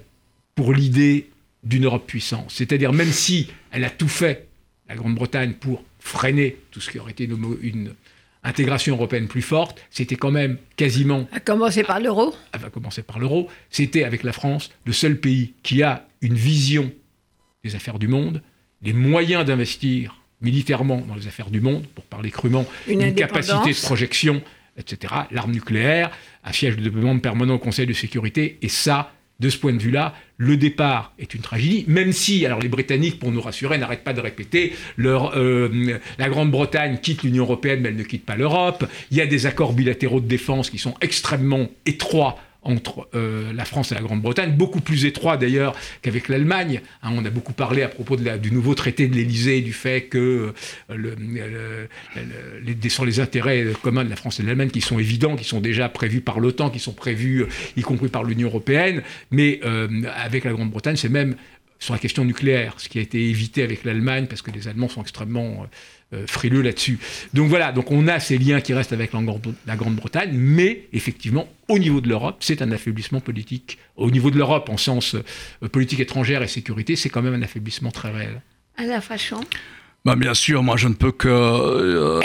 pour 0.56 0.74
l'idée 0.74 1.30
d'une 1.64 1.86
Europe 1.86 2.06
puissante. 2.08 2.46
C'est-à-dire 2.50 2.94
même 2.94 3.12
si 3.12 3.50
elle 3.72 3.84
a 3.84 3.90
tout 3.90 4.08
fait, 4.08 4.48
la 4.90 4.96
Grande-Bretagne, 4.96 5.54
pour 5.54 5.84
freiner 6.00 6.58
tout 6.72 6.80
ce 6.80 6.90
qui 6.90 7.00
aurait 7.00 7.12
été 7.12 7.26
une, 7.26 7.94
intégration 8.44 8.96
européenne 8.96 9.28
plus 9.28 9.42
forte, 9.42 9.84
c'était 9.90 10.16
quand 10.16 10.32
même 10.32 10.58
quasiment... 10.78 11.28
À 11.34 11.42
commencer 11.42 11.84
par 11.84 12.00
l'euro 12.00 12.34
Elle 12.54 12.62
va 12.62 12.70
commencer 12.70 13.02
par 13.02 13.20
l'euro. 13.20 13.50
C'était 13.70 14.06
avec 14.06 14.24
la 14.24 14.32
France 14.32 14.72
le 14.86 14.94
seul 14.94 15.20
pays 15.20 15.54
qui 15.64 15.84
a 15.84 16.08
une 16.22 16.36
vision 16.36 16.90
des 17.66 17.76
affaires 17.76 18.00
du 18.00 18.08
monde, 18.08 18.42
les 18.82 18.94
moyens 18.94 19.46
d'investir 19.46 20.16
militairement 20.42 21.02
dans 21.08 21.16
les 21.16 21.28
affaires 21.28 21.50
du 21.50 21.62
monde, 21.62 21.86
pour 21.96 22.04
parler 22.06 22.30
crûment, 22.30 22.66
une, 22.88 23.14
capacité 23.16 23.72
de 23.72 23.82
projection, 23.82 24.42
etc. 24.78 25.14
L'arme 25.32 25.52
nucléaire, 25.52 26.12
un 26.44 26.54
siège 26.54 26.78
de 26.78 26.90
membre 26.90 27.22
permanent 27.22 27.56
au 27.56 27.60
Conseil 27.60 27.88
de 27.88 27.94
sécurité, 27.94 28.60
et 28.62 28.70
ça, 28.70 29.12
de 29.40 29.50
ce 29.50 29.58
point 29.58 29.74
de 29.74 29.82
vue-là, 29.82 30.14
le 30.38 30.58
départ 30.58 31.14
est 31.18 31.34
une 31.34 31.42
tragédie, 31.42 31.86
même 31.88 32.12
si, 32.12 32.46
alors 32.46 32.60
les 32.60 32.70
Britanniques, 32.70 33.20
pour 33.20 33.32
nous 33.32 33.42
rassurer, 33.42 33.78
n'arrêtent 33.80 34.04
pas 34.04 34.14
de 34.14 34.22
répéter, 34.22 34.74
leur, 34.96 35.36
euh, 35.36 36.00
la 36.20 36.30
Grande-Bretagne 36.30 37.00
quitte 37.02 37.24
l'Union 37.24 37.44
européenne, 37.44 37.82
mais 37.82 37.90
elle 37.90 37.96
ne 37.96 38.04
quitte 38.04 38.26
pas 38.26 38.36
l'Europe. 38.36 38.86
Il 39.10 39.18
y 39.18 39.22
a 39.22 39.26
des 39.26 39.48
accords 39.48 39.74
bilatéraux 39.74 40.20
de 40.20 40.28
défense 40.28 40.70
qui 40.70 40.78
sont 40.78 40.94
extrêmement 41.02 41.68
étroits 41.86 42.38
entre 42.68 43.08
euh, 43.16 43.54
la 43.54 43.66
France 43.66 43.92
et 43.92 43.96
la 43.96 44.02
Grande-Bretagne, 44.02 44.52
beaucoup 44.52 44.82
plus 44.82 45.06
étroit 45.06 45.38
d'ailleurs 45.38 45.76
qu'avec 46.02 46.28
l'Allemagne. 46.28 46.82
Hein, 47.02 47.12
on 47.16 47.24
a 47.26 47.30
beaucoup 47.30 47.54
parlé 47.54 47.82
à 47.82 47.88
propos 47.88 48.18
du 48.18 48.52
nouveau 48.52 48.76
traité 48.76 49.08
de 49.08 49.16
l'Élysée, 49.16 49.62
du 49.62 49.74
fait 49.74 50.04
que 50.04 50.54
euh, 50.90 50.96
le, 50.96 51.16
les, 52.64 52.76
les 53.06 53.20
intérêts 53.20 53.66
communs 53.82 54.04
de 54.04 54.10
la 54.10 54.16
France 54.16 54.40
et 54.40 54.44
de 54.44 54.48
l'Allemagne 54.48 54.70
qui 54.70 54.82
sont 54.82 55.00
évidents, 55.00 55.36
qui 55.36 55.46
sont 55.46 55.62
déjà 55.62 55.88
prévus 55.90 56.22
par 56.22 56.40
l'OTAN, 56.40 56.70
qui 56.70 56.80
sont 56.80 56.94
prévus 56.94 57.44
euh, 57.44 57.48
y 57.78 57.82
compris 57.82 58.10
par 58.10 58.24
l'Union 58.24 58.50
européenne, 58.50 59.02
mais 59.32 59.60
avec 60.16 60.44
la 60.44 60.52
Grande-Bretagne, 60.52 60.96
c'est 60.96 61.10
même 61.10 61.36
sur 61.80 61.94
la 61.94 62.00
question 62.00 62.26
nucléaire, 62.26 62.74
ce 62.78 62.90
qui 62.90 63.00
a 63.00 63.02
été 63.02 63.30
évité 63.30 63.64
avec 63.64 63.84
l'Allemagne 63.84 64.28
parce 64.28 64.42
que 64.42 64.52
les 64.52 64.68
Allemands 64.68 64.90
sont 64.90 65.02
extrêmement 65.02 65.68
euh, 66.14 66.26
frileux 66.26 66.62
là-dessus. 66.62 67.00
Donc 67.34 67.50
voilà, 67.50 67.72
donc 67.72 67.92
on 67.92 68.08
a 68.08 68.20
ces 68.20 68.38
liens 68.38 68.62
qui 68.62 68.74
restent 68.74 68.94
avec 68.94 69.12
la 69.14 69.76
Grande-Bretagne, 69.76 70.32
mais 70.34 70.88
effectivement, 70.94 71.48
au 71.68 71.80
niveau 71.80 72.02
de 72.02 72.08
l'Europe, 72.08 72.38
c'est 72.40 72.62
un 72.62 72.72
affaiblissement 72.72 73.20
politique. 73.20 73.78
Au 73.96 74.10
niveau 74.10 74.32
de 74.32 74.38
l'Europe, 74.38 74.70
en 74.70 74.78
sens 74.78 75.16
euh, 75.16 75.68
politique 75.68 76.00
étrangère 76.00 76.42
et 76.42 76.48
sécurité, 76.48 76.96
c'est 76.96 77.10
quand 77.10 77.22
même 77.22 77.34
un 77.34 77.42
affaiblissement 77.42 77.92
très 77.92 78.12
réel. 78.12 78.42
À 78.78 78.86
la 78.86 79.02
façon 79.02 79.42
bah 80.06 80.16
bien 80.16 80.34
sûr, 80.34 80.64
moi 80.64 80.78
je 80.78 80.88
ne 80.88 80.94
peux 80.94 81.12
que 81.12 81.28
euh, 81.28 82.22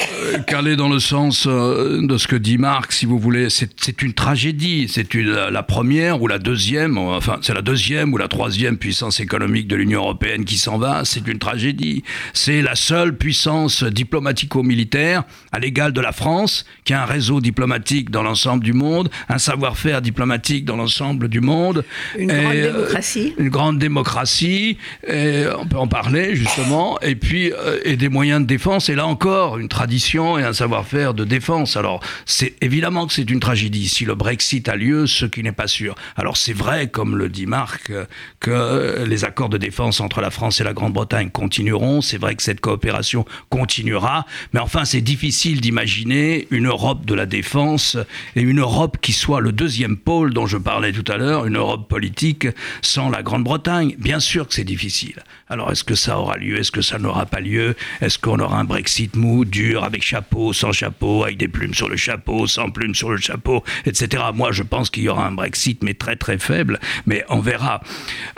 qu'aller 0.46 0.76
dans 0.76 0.88
le 0.88 1.00
sens 1.00 1.48
euh, 1.48 2.06
de 2.06 2.16
ce 2.16 2.28
que 2.28 2.36
dit 2.36 2.56
Marc, 2.56 2.92
si 2.92 3.06
vous 3.06 3.18
voulez. 3.18 3.48
C'est 3.50 4.02
une 4.02 4.12
tragédie. 4.12 4.86
C'est 4.88 5.12
la 5.14 5.62
première 5.64 6.22
ou 6.22 6.28
la 6.28 6.38
deuxième, 6.38 6.96
enfin 6.96 7.38
c'est 7.42 7.54
la 7.54 7.62
deuxième 7.62 8.12
ou 8.12 8.18
la 8.18 8.28
troisième 8.28 8.76
puissance 8.76 9.18
économique 9.18 9.66
de 9.66 9.74
l'Union 9.74 10.02
européenne 10.02 10.44
qui 10.44 10.58
s'en 10.58 10.78
va. 10.78 11.04
C'est 11.04 11.26
une 11.26 11.40
tragédie. 11.40 12.04
C'est 12.34 12.62
la 12.62 12.76
seule 12.76 13.16
puissance 13.16 13.82
diplomatico-militaire 13.82 15.24
à 15.50 15.58
l'égal 15.58 15.92
de 15.92 16.00
la 16.00 16.12
France, 16.12 16.64
qui 16.84 16.92
a 16.92 17.02
un 17.02 17.06
réseau 17.06 17.40
diplomatique 17.40 18.10
dans 18.10 18.22
l'ensemble 18.22 18.62
du 18.62 18.74
monde, 18.74 19.10
un 19.28 19.38
savoir-faire 19.38 20.02
diplomatique 20.02 20.64
dans 20.64 20.76
l'ensemble 20.76 21.28
du 21.28 21.40
monde. 21.40 21.84
Une 22.16 22.28
grande 22.28 22.52
démocratie. 22.52 23.34
Une 23.38 23.48
grande 23.48 23.78
démocratie. 23.80 24.78
Et 25.08 25.46
on 25.58 25.66
peut 25.66 25.78
en 25.78 25.88
parler 25.88 26.36
justement. 26.36 27.00
Et 27.00 27.16
puis 27.16 27.50
euh, 27.52 27.71
et 27.84 27.96
des 27.96 28.08
moyens 28.08 28.40
de 28.40 28.46
défense, 28.46 28.88
et 28.88 28.94
là 28.94 29.06
encore, 29.06 29.58
une 29.58 29.68
tradition 29.68 30.38
et 30.38 30.44
un 30.44 30.52
savoir-faire 30.52 31.14
de 31.14 31.24
défense. 31.24 31.76
Alors, 31.76 32.00
c'est 32.26 32.54
évidemment 32.60 33.06
que 33.06 33.12
c'est 33.12 33.30
une 33.30 33.40
tragédie 33.40 33.88
si 33.88 34.04
le 34.04 34.14
Brexit 34.14 34.68
a 34.68 34.76
lieu, 34.76 35.06
ce 35.06 35.26
qui 35.26 35.42
n'est 35.42 35.52
pas 35.52 35.66
sûr. 35.66 35.94
Alors, 36.16 36.36
c'est 36.36 36.52
vrai, 36.52 36.88
comme 36.88 37.16
le 37.16 37.28
dit 37.28 37.46
Marc, 37.46 37.92
que 38.40 39.04
les 39.04 39.24
accords 39.24 39.48
de 39.48 39.58
défense 39.58 40.00
entre 40.00 40.20
la 40.20 40.30
France 40.30 40.60
et 40.60 40.64
la 40.64 40.72
Grande-Bretagne 40.72 41.30
continueront. 41.30 42.00
C'est 42.00 42.18
vrai 42.18 42.34
que 42.34 42.42
cette 42.42 42.60
coopération 42.60 43.24
continuera. 43.50 44.26
Mais 44.52 44.60
enfin, 44.60 44.84
c'est 44.84 45.00
difficile 45.00 45.60
d'imaginer 45.60 46.46
une 46.50 46.66
Europe 46.66 47.04
de 47.04 47.14
la 47.14 47.26
défense 47.26 47.96
et 48.36 48.42
une 48.42 48.60
Europe 48.60 48.98
qui 49.00 49.12
soit 49.12 49.40
le 49.40 49.52
deuxième 49.52 49.96
pôle 49.96 50.32
dont 50.32 50.46
je 50.46 50.56
parlais 50.56 50.92
tout 50.92 51.10
à 51.10 51.16
l'heure, 51.16 51.46
une 51.46 51.56
Europe 51.56 51.88
politique 51.88 52.46
sans 52.80 53.10
la 53.10 53.22
Grande-Bretagne. 53.22 53.94
Bien 53.98 54.20
sûr 54.20 54.48
que 54.48 54.54
c'est 54.54 54.64
difficile. 54.64 55.22
Alors, 55.48 55.70
est-ce 55.70 55.84
que 55.84 55.94
ça 55.94 56.18
aura 56.18 56.38
lieu? 56.38 56.58
Est-ce 56.58 56.70
que 56.70 56.82
ça 56.82 56.98
n'aura 56.98 57.26
pas 57.26 57.40
lieu? 57.40 57.51
Est-ce 58.00 58.18
qu'on 58.18 58.38
aura 58.38 58.58
un 58.58 58.64
Brexit 58.64 59.16
mou, 59.16 59.44
dur, 59.44 59.84
avec 59.84 60.02
chapeau, 60.02 60.52
sans 60.52 60.72
chapeau, 60.72 61.24
avec 61.24 61.36
des 61.36 61.48
plumes 61.48 61.74
sur 61.74 61.88
le 61.88 61.96
chapeau, 61.96 62.46
sans 62.46 62.70
plumes 62.70 62.94
sur 62.94 63.10
le 63.10 63.18
chapeau, 63.18 63.62
etc. 63.86 64.24
Moi, 64.34 64.52
je 64.52 64.62
pense 64.62 64.90
qu'il 64.90 65.04
y 65.04 65.08
aura 65.08 65.26
un 65.26 65.32
Brexit, 65.32 65.82
mais 65.82 65.94
très 65.94 66.16
très 66.16 66.38
faible, 66.38 66.78
mais 67.06 67.24
on 67.28 67.40
verra. 67.40 67.80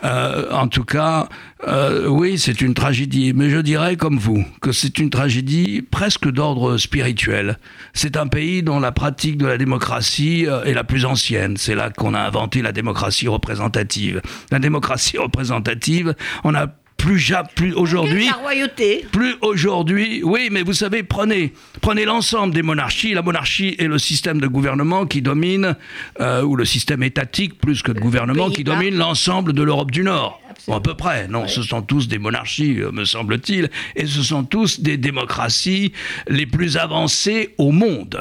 Euh, 0.04 0.50
en 0.50 0.68
tout 0.68 0.84
cas, 0.84 1.28
euh, 1.66 2.06
oui, 2.08 2.38
c'est 2.38 2.60
une 2.60 2.74
tragédie, 2.74 3.32
mais 3.34 3.48
je 3.48 3.58
dirais 3.58 3.96
comme 3.96 4.18
vous 4.18 4.44
que 4.60 4.72
c'est 4.72 4.98
une 4.98 5.10
tragédie 5.10 5.82
presque 5.82 6.30
d'ordre 6.30 6.76
spirituel. 6.76 7.58
C'est 7.92 8.16
un 8.16 8.26
pays 8.26 8.62
dont 8.62 8.80
la 8.80 8.92
pratique 8.92 9.38
de 9.38 9.46
la 9.46 9.56
démocratie 9.56 10.46
euh, 10.46 10.64
est 10.64 10.74
la 10.74 10.84
plus 10.84 11.04
ancienne. 11.04 11.56
C'est 11.56 11.74
là 11.74 11.90
qu'on 11.90 12.14
a 12.14 12.20
inventé 12.20 12.60
la 12.60 12.72
démocratie 12.72 13.28
représentative. 13.28 14.20
La 14.50 14.58
démocratie 14.58 15.18
représentative, 15.18 16.14
on 16.44 16.54
a 16.54 16.66
plus, 16.96 17.32
plus 17.54 17.72
aujourd'hui. 17.74 18.26
La 18.26 18.32
royauté. 18.32 19.06
Plus 19.12 19.34
aujourd'hui. 19.42 20.22
Oui, 20.24 20.48
mais 20.50 20.62
vous 20.62 20.72
savez, 20.72 21.02
prenez, 21.02 21.52
prenez 21.80 22.04
l'ensemble 22.04 22.54
des 22.54 22.62
monarchies. 22.62 23.14
La 23.14 23.22
monarchie 23.22 23.76
est 23.78 23.86
le 23.86 23.98
système 23.98 24.40
de 24.40 24.46
gouvernement 24.46 25.06
qui 25.06 25.20
domine, 25.20 25.76
euh, 26.20 26.42
ou 26.42 26.56
le 26.56 26.64
système 26.64 27.02
étatique 27.02 27.58
plus 27.58 27.82
que 27.82 27.92
de 27.92 28.00
gouvernement, 28.00 28.50
qui 28.50 28.64
domine 28.64 28.96
l'ensemble 28.96 29.52
de 29.52 29.62
l'Europe 29.62 29.90
du 29.90 30.02
Nord. 30.02 30.40
à 30.70 30.80
peu 30.80 30.94
près. 30.94 31.28
Non, 31.28 31.46
ce 31.46 31.62
sont 31.62 31.82
tous 31.82 32.08
des 32.08 32.18
monarchies, 32.18 32.80
euh, 32.80 32.90
me 32.90 33.04
semble-t-il, 33.04 33.70
et 33.96 34.06
ce 34.06 34.22
sont 34.22 34.44
tous 34.44 34.80
des 34.80 34.96
démocraties 34.96 35.92
les 36.28 36.46
plus 36.46 36.76
avancées 36.76 37.54
au 37.58 37.70
monde 37.70 38.18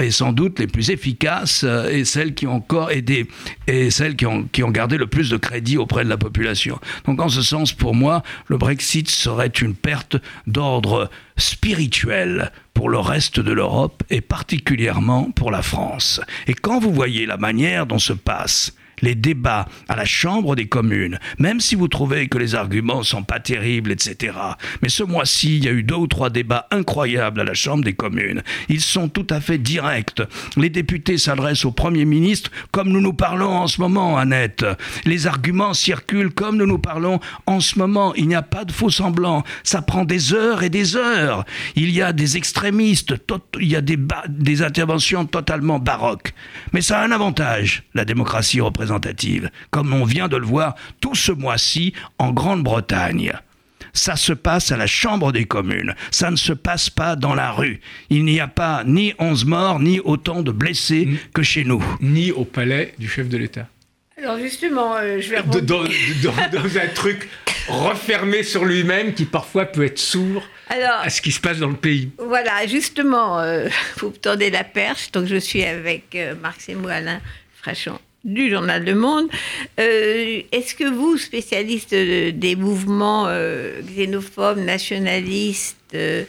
et 0.00 0.12
sans 0.12 0.32
doute 0.32 0.60
les 0.60 0.68
plus 0.68 0.90
efficaces 0.90 1.64
euh, 1.64 1.88
et 1.88 2.04
celles 2.04 2.34
qui 2.34 2.46
ont 2.46 2.54
encore 2.54 2.92
aidé 2.92 3.26
et 3.66 3.90
celles 3.90 4.14
qui 4.14 4.26
ont, 4.26 4.44
qui 4.44 4.62
ont 4.62 4.70
gardé 4.70 4.96
le 4.96 5.08
plus 5.08 5.28
de 5.28 5.36
crédit 5.36 5.76
auprès 5.76 6.04
de 6.04 6.08
la 6.08 6.16
population. 6.16 6.78
Donc 7.04 7.20
en 7.20 7.28
ce 7.28 7.42
sens, 7.42 7.72
pour 7.72 7.94
moi, 7.94 8.22
le 8.46 8.58
Brexit 8.58 9.08
serait 9.10 9.48
une 9.48 9.74
perte 9.74 10.16
d'ordre 10.46 11.10
spirituel 11.36 12.52
pour 12.74 12.88
le 12.88 12.98
reste 12.98 13.40
de 13.40 13.50
l'Europe 13.50 14.04
et 14.08 14.20
particulièrement 14.20 15.32
pour 15.32 15.50
la 15.50 15.62
France. 15.62 16.20
Et 16.46 16.54
quand 16.54 16.78
vous 16.78 16.92
voyez 16.92 17.26
la 17.26 17.36
manière 17.36 17.86
dont 17.86 17.98
se 17.98 18.12
passe 18.12 18.74
les 19.02 19.14
débats 19.14 19.66
à 19.88 19.96
la 19.96 20.04
Chambre 20.04 20.56
des 20.56 20.66
communes, 20.66 21.18
même 21.38 21.60
si 21.60 21.74
vous 21.74 21.88
trouvez 21.88 22.28
que 22.28 22.38
les 22.38 22.54
arguments 22.54 23.02
sont 23.02 23.22
pas 23.22 23.40
terribles, 23.40 23.92
etc. 23.92 24.36
Mais 24.82 24.88
ce 24.88 25.02
mois-ci, 25.02 25.58
il 25.58 25.64
y 25.64 25.68
a 25.68 25.72
eu 25.72 25.82
deux 25.82 25.94
ou 25.94 26.06
trois 26.06 26.30
débats 26.30 26.66
incroyables 26.70 27.40
à 27.40 27.44
la 27.44 27.54
Chambre 27.54 27.84
des 27.84 27.92
communes. 27.94 28.42
Ils 28.68 28.80
sont 28.80 29.08
tout 29.08 29.26
à 29.30 29.40
fait 29.40 29.58
directs. 29.58 30.22
Les 30.56 30.70
députés 30.70 31.18
s'adressent 31.18 31.64
au 31.64 31.72
Premier 31.72 32.04
ministre 32.04 32.50
comme 32.72 32.88
nous 32.88 33.00
nous 33.00 33.12
parlons 33.12 33.56
en 33.56 33.66
ce 33.66 33.80
moment, 33.80 34.18
Annette. 34.18 34.64
Les 35.04 35.26
arguments 35.26 35.74
circulent 35.74 36.32
comme 36.32 36.56
nous 36.56 36.66
nous 36.66 36.78
parlons 36.78 37.20
en 37.46 37.60
ce 37.60 37.78
moment. 37.78 38.14
Il 38.14 38.28
n'y 38.28 38.34
a 38.34 38.42
pas 38.42 38.64
de 38.64 38.72
faux 38.72 38.90
semblants. 38.90 39.44
Ça 39.62 39.82
prend 39.82 40.04
des 40.04 40.34
heures 40.34 40.62
et 40.62 40.70
des 40.70 40.96
heures. 40.96 41.44
Il 41.76 41.90
y 41.90 42.02
a 42.02 42.12
des 42.12 42.36
extrémistes, 42.36 43.14
il 43.60 43.68
y 43.68 43.76
a 43.76 43.80
des, 43.80 43.98
des 44.28 44.62
interventions 44.62 45.26
totalement 45.26 45.78
baroques. 45.78 46.32
Mais 46.72 46.80
ça 46.80 47.00
a 47.00 47.04
un 47.04 47.12
avantage, 47.12 47.84
la 47.94 48.04
démocratie 48.04 48.60
représentative 48.60 48.87
comme 49.70 49.92
on 49.92 50.04
vient 50.04 50.28
de 50.28 50.36
le 50.36 50.46
voir 50.46 50.74
tout 51.00 51.14
ce 51.14 51.32
mois-ci 51.32 51.92
en 52.18 52.32
Grande-Bretagne. 52.32 53.32
Ça 53.92 54.16
se 54.16 54.32
passe 54.32 54.70
à 54.70 54.76
la 54.76 54.86
Chambre 54.86 55.32
des 55.32 55.44
communes, 55.44 55.94
ça 56.10 56.30
ne 56.30 56.36
se 56.36 56.52
passe 56.52 56.90
pas 56.90 57.16
dans 57.16 57.34
la 57.34 57.50
rue. 57.52 57.80
Il 58.10 58.24
n'y 58.24 58.40
a 58.40 58.48
pas 58.48 58.84
ni 58.84 59.14
11 59.18 59.44
morts, 59.46 59.80
ni 59.80 59.98
autant 60.00 60.42
de 60.42 60.52
blessés 60.52 61.08
que 61.34 61.42
chez 61.42 61.64
nous. 61.64 61.82
Ni 62.00 62.30
au 62.30 62.44
palais 62.44 62.94
du 62.98 63.08
chef 63.08 63.28
de 63.28 63.36
l'État. 63.36 63.66
Alors 64.18 64.38
justement, 64.38 64.96
euh, 64.96 65.20
je 65.20 65.30
vais 65.30 65.42
dans, 65.42 65.60
dans, 65.60 65.84
un 66.80 66.88
truc 66.94 67.28
refermé 67.68 68.42
sur 68.42 68.64
lui-même 68.64 69.14
qui 69.14 69.24
parfois 69.24 69.66
peut 69.66 69.84
être 69.84 69.98
sourd 69.98 70.42
à 70.68 71.08
ce 71.08 71.20
qui 71.22 71.30
se 71.30 71.40
passe 71.40 71.58
dans 71.58 71.68
le 71.68 71.76
pays. 71.76 72.10
Voilà, 72.18 72.66
justement, 72.66 73.38
euh, 73.40 73.68
vous 73.98 74.08
me 74.08 74.16
tendez 74.16 74.50
la 74.50 74.64
perche. 74.64 75.12
Donc 75.12 75.26
je 75.26 75.36
suis 75.36 75.64
avec 75.64 76.14
euh, 76.14 76.34
Marc 76.40 76.60
Semou, 76.60 76.88
Alain 76.88 77.20
Frachon 77.54 77.98
du 78.24 78.50
journal 78.50 78.84
Le 78.84 78.94
Monde. 78.94 79.28
Euh, 79.78 80.42
est-ce 80.52 80.74
que 80.74 80.84
vous, 80.84 81.18
spécialiste 81.18 81.94
des 81.94 82.56
mouvements 82.56 83.26
euh, 83.28 83.80
xénophobes, 83.82 84.58
nationalistes, 84.58 85.76
euh, 85.94 86.24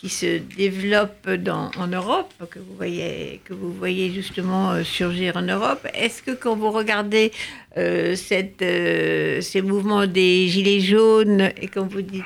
qui 0.00 0.08
se 0.08 0.38
développent 0.56 1.28
dans, 1.28 1.70
en 1.76 1.86
Europe, 1.86 2.32
que 2.50 2.58
vous 2.58 2.74
voyez, 2.74 3.42
que 3.44 3.52
vous 3.52 3.70
voyez 3.70 4.10
justement 4.10 4.70
euh, 4.70 4.82
surgir 4.82 5.36
en 5.36 5.42
Europe. 5.42 5.86
Est-ce 5.92 6.22
que 6.22 6.30
quand 6.30 6.56
vous 6.56 6.70
regardez 6.70 7.32
euh, 7.76 8.16
cette, 8.16 8.62
euh, 8.62 9.42
ces 9.42 9.60
mouvements 9.60 10.06
des 10.06 10.48
Gilets 10.48 10.80
jaunes 10.80 11.52
et 11.60 11.68
quand 11.68 11.86
vous 11.86 12.00
dites 12.00 12.24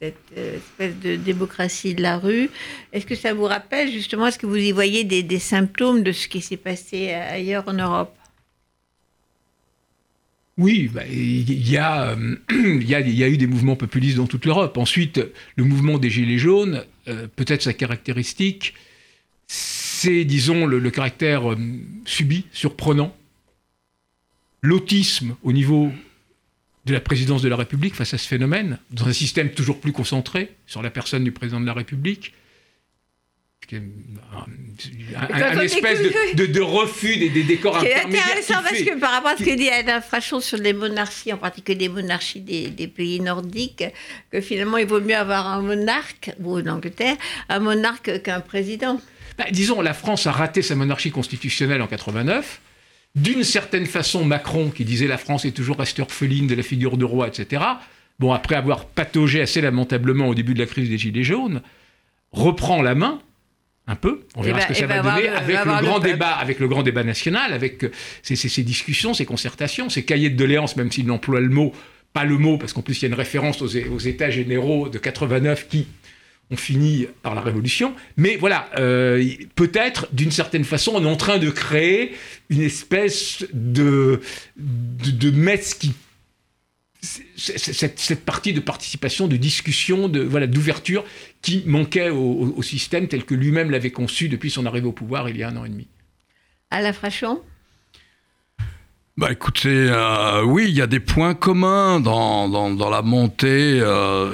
cette 0.00 0.38
espèce 0.38 0.98
de 1.00 1.16
démocratie 1.16 1.94
de 1.94 2.00
la 2.00 2.16
rue, 2.16 2.48
est-ce 2.94 3.04
que 3.04 3.14
ça 3.14 3.34
vous 3.34 3.44
rappelle 3.44 3.90
justement, 3.92 4.26
est-ce 4.26 4.38
que 4.38 4.46
vous 4.46 4.56
y 4.56 4.72
voyez 4.72 5.04
des, 5.04 5.22
des 5.22 5.38
symptômes 5.38 6.02
de 6.02 6.12
ce 6.12 6.28
qui 6.28 6.40
s'est 6.40 6.56
passé 6.56 7.12
ailleurs 7.12 7.64
en 7.66 7.74
Europe? 7.74 8.16
Oui, 10.56 10.88
bah, 10.92 11.02
il, 11.06 11.68
y 11.68 11.76
a, 11.76 12.10
euh, 12.10 12.36
il, 12.50 12.88
y 12.88 12.94
a, 12.94 13.28
eu 13.28 13.36
des 13.36 13.46
mouvements 13.46 13.76
populistes 13.76 14.16
dans 14.16 14.26
toute 14.26 14.44
l'Europe. 14.44 14.76
Ensuite, 14.78 15.20
le 15.56 15.64
mouvement 15.64 15.98
des 15.98 16.10
Gilets 16.10 16.38
jaunes, 16.38 16.84
euh, 17.08 17.26
peut-être 17.34 17.62
sa 17.62 17.72
caractéristique, 17.72 18.74
c'est, 19.48 20.24
disons, 20.24 20.66
le, 20.66 20.90
caractère 20.90 21.52
euh, 21.52 21.58
subi, 22.04 22.46
surprenant, 22.52 23.16
l'autisme 24.62 25.36
au 25.42 25.52
niveau 25.52 25.90
de 26.86 26.92
la 26.92 27.00
présidence 27.00 27.42
de 27.42 27.48
la 27.48 27.56
République 27.56 27.94
face 27.94 28.14
à 28.14 28.18
ce 28.18 28.28
phénomène, 28.28 28.78
dans 28.90 29.08
un 29.08 29.12
système 29.12 29.50
toujours 29.50 29.80
plus 29.80 29.92
concentré 29.92 30.54
sur 30.66 30.82
la 30.82 30.90
personne 30.90 31.24
du 31.24 31.32
président 31.32 31.60
de 31.60 31.66
la 31.66 31.72
République, 31.72 32.32
un, 33.76 35.60
espèce 35.60 36.00
de, 36.34 36.60
refus 36.60 37.16
des, 37.16 37.42
décors 37.42 37.80
C'est 37.80 37.94
intéressant 37.94 38.62
parce 38.62 38.82
que 38.82 38.98
par 38.98 39.12
rapport 39.12 39.30
à 39.30 39.36
ce 39.36 39.44
que 39.44 39.56
dit 39.56 39.68
Alain 39.68 40.00
Frachon 40.00 40.40
sur 40.40 40.58
les 40.58 40.72
monarchies, 40.72 41.32
en 41.32 41.36
particulier 41.36 41.78
les 41.78 41.88
monarchies 41.88 42.40
des, 42.40 42.88
pays 42.88 43.20
nordiques, 43.20 43.84
que 44.30 44.40
finalement 44.40 44.76
il 44.78 44.86
vaut 44.86 45.00
mieux 45.00 45.16
avoir 45.16 45.46
un 45.46 45.62
monarque, 45.62 46.32
ou 46.40 46.58
en 46.58 46.66
Angleterre, 46.66 47.16
un 47.48 47.60
monarque 47.60 48.22
qu'un 48.22 48.40
président. 48.40 49.00
Bah, 49.38 49.44
disons, 49.50 49.80
la 49.80 49.94
France 49.94 50.26
a 50.26 50.32
raté 50.32 50.62
sa 50.62 50.74
monarchie 50.74 51.10
constitutionnelle 51.10 51.82
en 51.82 51.86
89. 51.86 52.60
D'une 53.14 53.44
certaine 53.44 53.86
façon, 53.86 54.24
Macron, 54.24 54.70
qui 54.70 54.84
disait 54.84 55.06
la 55.06 55.18
France 55.18 55.44
est 55.44 55.52
toujours 55.52 55.78
restée 55.78 56.02
orpheline 56.02 56.46
de 56.46 56.54
la 56.54 56.62
figure 56.62 56.96
de 56.96 57.04
roi, 57.04 57.28
etc., 57.28 57.62
bon, 58.18 58.32
après 58.32 58.56
avoir 58.56 58.86
pataugé 58.86 59.40
assez 59.40 59.60
lamentablement 59.60 60.28
au 60.28 60.34
début 60.34 60.54
de 60.54 60.58
la 60.58 60.66
crise 60.66 60.88
des 60.88 60.98
Gilets 60.98 61.24
jaunes, 61.24 61.62
reprend 62.32 62.82
la 62.82 62.94
main 62.94 63.20
un 63.86 63.96
peu. 63.96 64.20
On 64.34 64.42
verra 64.42 64.60
ce 64.62 64.68
que 64.68 64.74
ça 64.74 64.86
va 64.86 65.00
donner 65.00 65.28
avec 65.28 65.64
le 65.64 65.82
grand 65.82 65.98
débat, 65.98 66.32
avec 66.32 66.58
le 66.58 66.68
grand 66.68 66.82
débat 66.82 67.04
national, 67.04 67.52
avec 67.52 67.84
euh, 67.84 67.90
ces, 68.22 68.62
discussions, 68.62 69.12
ces 69.14 69.26
concertations, 69.26 69.90
ces 69.90 70.04
cahiers 70.04 70.30
de 70.30 70.36
doléances, 70.36 70.76
même 70.76 70.90
s'il 70.90 71.10
emploie 71.10 71.40
le 71.40 71.50
mot, 71.50 71.72
pas 72.12 72.24
le 72.24 72.38
mot, 72.38 72.56
parce 72.56 72.72
qu'en 72.72 72.82
plus 72.82 72.98
il 72.98 73.02
y 73.02 73.04
a 73.06 73.08
une 73.08 73.14
référence 73.14 73.60
aux, 73.60 73.68
États 73.68 74.30
généraux 74.30 74.88
de 74.88 74.98
89 74.98 75.68
qui 75.68 75.86
ont 76.50 76.56
fini 76.56 77.06
par 77.22 77.34
la 77.34 77.42
Révolution. 77.42 77.94
Mais 78.16 78.36
voilà, 78.36 78.70
euh, 78.78 79.22
peut-être 79.54 80.08
d'une 80.12 80.30
certaine 80.30 80.64
façon, 80.64 80.92
on 80.94 81.04
est 81.04 81.10
en 81.10 81.16
train 81.16 81.38
de 81.38 81.50
créer 81.50 82.14
une 82.48 82.62
espèce 82.62 83.44
de, 83.52 84.20
de, 84.56 85.10
de 85.10 85.56
qui 85.78 85.92
cette, 87.36 87.98
cette, 87.98 88.24
partie 88.24 88.52
de 88.52 88.60
participation, 88.60 89.28
de 89.28 89.36
discussion, 89.36 90.08
de 90.08 90.20
voilà, 90.20 90.46
d'ouverture 90.46 91.04
qui 91.42 91.62
manquait 91.66 92.10
au, 92.10 92.62
système 92.62 93.08
tel 93.08 93.24
que 93.24 93.34
lui-même 93.34 93.70
l'avait 93.70 93.90
conçu 93.90 94.28
depuis 94.28 94.50
son 94.50 94.66
arrivée 94.66 94.86
au 94.86 94.92
pouvoir 94.92 95.28
il 95.28 95.36
y 95.36 95.42
a 95.42 95.48
un 95.48 95.56
an 95.56 95.64
et 95.64 95.68
demi. 95.68 95.86
Alain 96.70 96.92
Frachon? 96.92 97.40
Bah 99.16 99.30
écoutez, 99.30 99.68
euh, 99.68 100.42
oui, 100.42 100.64
il 100.66 100.74
y 100.74 100.82
a 100.82 100.88
des 100.88 100.98
points 100.98 101.34
communs 101.34 102.00
dans, 102.00 102.48
dans, 102.48 102.90
la 102.90 103.00
montée, 103.00 103.78
euh, 103.80 104.32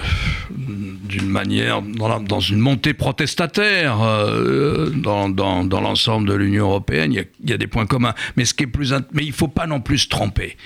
d'une 0.49 1.29
manière, 1.29 1.83
dans, 1.83 2.41
une 2.41 2.61
montée 2.61 2.95
protestataire 2.95 4.01
euh, 4.01 4.89
dans, 4.89 5.29
dans 5.29 5.81
l'ensemble 5.83 6.31
de 6.31 6.35
l'Union 6.35 6.65
européenne. 6.69 7.13
Il 7.13 7.17
y, 7.17 7.21
a, 7.21 7.25
il 7.45 7.51
y, 7.51 7.53
a, 7.53 7.59
des 7.59 7.67
points 7.67 7.85
communs, 7.85 8.15
mais 8.37 8.47
ce 8.47 8.55
qui 8.55 8.63
est 8.63 8.69
plus, 8.69 8.95
mais 9.13 9.23
il 9.23 9.33
faut 9.33 9.49
pas 9.49 9.67
non 9.67 9.83
plus 9.83 9.99
se 9.99 10.09
tromper 10.09 10.57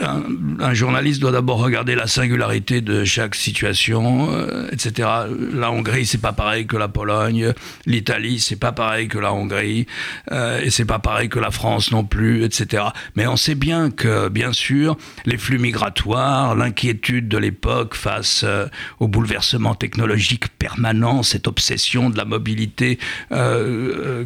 un, 0.00 0.74
journaliste 0.74 1.20
doit 1.20 1.32
d'abord 1.32 1.58
regarder 1.58 1.94
la 1.94 2.06
singularité 2.06 2.80
de 2.80 3.04
chaque 3.04 3.34
situation, 3.34 4.28
euh, 4.32 4.68
etc. 4.72 5.08
La 5.52 5.70
Hongrie, 5.70 6.06
c'est 6.06 6.20
pas 6.20 6.32
pareil 6.32 6.66
que 6.66 6.76
la 6.76 6.88
Pologne. 6.88 7.52
L'Italie, 7.86 8.40
c'est 8.40 8.56
pas 8.56 8.72
pareil 8.72 9.08
que 9.08 9.18
la 9.18 9.32
Hongrie. 9.32 9.86
Euh, 10.32 10.60
et 10.60 10.70
c'est 10.70 10.84
pas 10.84 10.98
pareil 10.98 11.28
que 11.28 11.38
la 11.38 11.50
France 11.50 11.90
non 11.90 12.04
plus, 12.04 12.44
etc. 12.44 12.84
Mais 13.16 13.26
on 13.26 13.36
sait 13.36 13.54
bien 13.54 13.90
que, 13.90 14.28
bien 14.28 14.52
sûr, 14.52 14.96
les 15.26 15.36
flux 15.36 15.58
migratoires, 15.58 16.54
l'inquiétude 16.54 17.28
de 17.28 17.38
l'époque 17.38 17.94
face 17.94 18.42
euh, 18.44 18.66
au 19.00 19.08
bouleversement 19.08 19.74
technologique 19.74 20.48
permanent, 20.58 21.22
cette 21.22 21.48
obsession 21.48 22.10
de 22.10 22.16
la 22.16 22.24
mobilité 22.24 22.98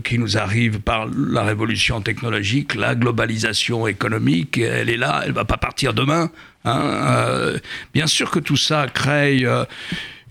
qui 0.04 0.18
nous 0.18 0.38
arrive 0.38 0.80
par 0.80 1.06
la 1.06 1.42
révolution 1.42 2.00
technologique, 2.00 2.74
la 2.74 2.94
globalisation 2.94 3.86
économique, 3.86 4.58
elle 4.58 4.88
est 4.88 4.96
là, 4.96 5.21
elle 5.24 5.32
va 5.32 5.44
pas 5.44 5.56
partir 5.56 5.94
demain. 5.94 6.30
Hein, 6.64 6.80
euh, 6.80 7.58
bien 7.92 8.06
sûr 8.06 8.30
que 8.30 8.38
tout 8.38 8.56
ça 8.56 8.86
crée 8.86 9.40
euh, 9.42 9.64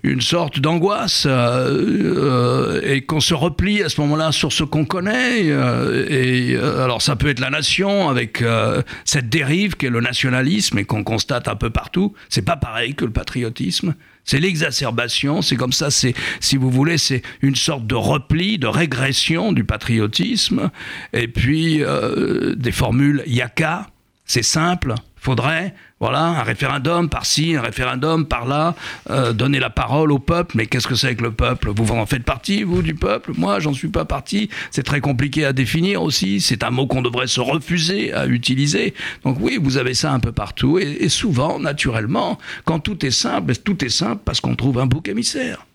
une 0.03 0.21
sorte 0.21 0.59
d'angoisse 0.59 1.27
euh, 1.29 2.79
et 2.83 3.01
qu'on 3.01 3.19
se 3.19 3.33
replie 3.33 3.83
à 3.83 3.89
ce 3.89 3.99
moment-là 4.01 4.31
sur 4.31 4.53
ce 4.53 4.63
qu'on 4.63 4.85
connaît. 4.85 5.47
et 5.47 6.55
alors 6.55 7.01
ça 7.01 7.15
peut 7.15 7.27
être 7.29 7.39
la 7.39 7.49
nation 7.49 8.09
avec 8.09 8.43
cette 9.05 9.29
dérive 9.29 9.75
qui 9.75 9.87
est 9.87 9.89
le 9.89 10.01
nationalisme 10.01 10.79
et 10.79 10.85
qu'on 10.85 11.03
constate 11.03 11.47
un 11.47 11.55
peu 11.55 11.69
partout. 11.69 12.13
C'est 12.29 12.41
pas 12.41 12.55
pareil 12.55 12.95
que 12.95 13.05
le 13.05 13.11
patriotisme. 13.11 13.93
C'est 14.23 14.39
l'exacerbation, 14.39 15.41
c'est 15.41 15.55
comme 15.55 15.73
ça, 15.73 15.89
c'est, 15.89 16.13
si 16.39 16.55
vous 16.55 16.69
voulez, 16.69 16.99
c'est 16.99 17.23
une 17.41 17.55
sorte 17.55 17.87
de 17.87 17.95
repli, 17.95 18.59
de 18.59 18.67
régression 18.67 19.51
du 19.51 19.63
patriotisme, 19.63 20.69
et 21.11 21.27
puis 21.27 21.81
des 22.55 22.71
formules 22.71 23.23
yaka, 23.25 23.87
c'est 24.31 24.43
simple. 24.43 24.95
Faudrait, 25.17 25.75
voilà, 25.99 26.21
un 26.21 26.43
référendum 26.43 27.09
par-ci, 27.09 27.55
un 27.55 27.61
référendum 27.61 28.25
par-là, 28.25 28.75
euh, 29.09 29.33
donner 29.33 29.59
la 29.59 29.69
parole 29.69 30.11
au 30.13 30.19
peuple. 30.19 30.55
Mais 30.55 30.67
qu'est-ce 30.67 30.87
que 30.87 30.95
c'est 30.95 31.15
que 31.15 31.23
le 31.23 31.33
peuple? 31.33 31.69
Vous 31.75 31.91
en 31.91 32.05
faites 32.05 32.23
partie, 32.23 32.63
vous, 32.63 32.81
du 32.81 32.95
peuple? 32.95 33.33
Moi, 33.37 33.59
j'en 33.59 33.73
suis 33.73 33.89
pas 33.89 34.05
partie. 34.05 34.49
C'est 34.71 34.83
très 34.83 35.01
compliqué 35.01 35.43
à 35.43 35.51
définir 35.51 36.01
aussi. 36.01 36.39
C'est 36.39 36.63
un 36.63 36.71
mot 36.71 36.87
qu'on 36.87 37.01
devrait 37.01 37.27
se 37.27 37.41
refuser 37.41 38.13
à 38.13 38.25
utiliser. 38.25 38.93
Donc 39.25 39.37
oui, 39.41 39.59
vous 39.61 39.77
avez 39.77 39.93
ça 39.95 40.13
un 40.13 40.21
peu 40.21 40.31
partout. 40.31 40.79
et 40.79 41.09
souvent, 41.09 41.59
naturellement, 41.59 42.37
quand 42.63 42.79
tout 42.79 43.05
est 43.05 43.11
simple, 43.11 43.53
tout 43.57 43.83
est 43.83 43.89
simple 43.89 44.21
parce 44.23 44.39
qu'on 44.39 44.55
trouve 44.55 44.79
un 44.79 44.85
bouc 44.85 45.09
émissaire. 45.09 45.65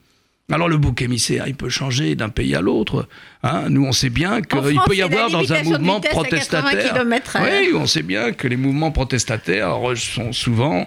Alors 0.53 0.69
le 0.69 0.77
bouc 0.77 1.03
émissaire, 1.03 1.49
il 1.49 1.57
peut 1.57 1.69
changer 1.69 2.15
d'un 2.15 2.29
pays 2.29 2.55
à 2.55 2.61
l'autre. 2.61 3.09
Hein. 3.43 3.69
Nous, 3.69 3.85
on 3.85 3.91
sait 3.91 4.11
bien 4.11 4.43
qu'il 4.43 4.79
peut 4.87 4.95
y 4.95 5.03
avoir 5.03 5.29
dans 5.29 5.53
un 5.53 5.63
mouvement 5.65 6.01
protestataire. 6.01 7.05
Oui, 7.43 7.71
on 7.75 7.87
sait 7.87 8.03
bien 8.03 8.33
que 8.33 8.47
les 8.47 8.57
mouvements 8.57 8.93
protestataires 8.93 9.77
sont 9.97 10.33
souvent 10.33 10.87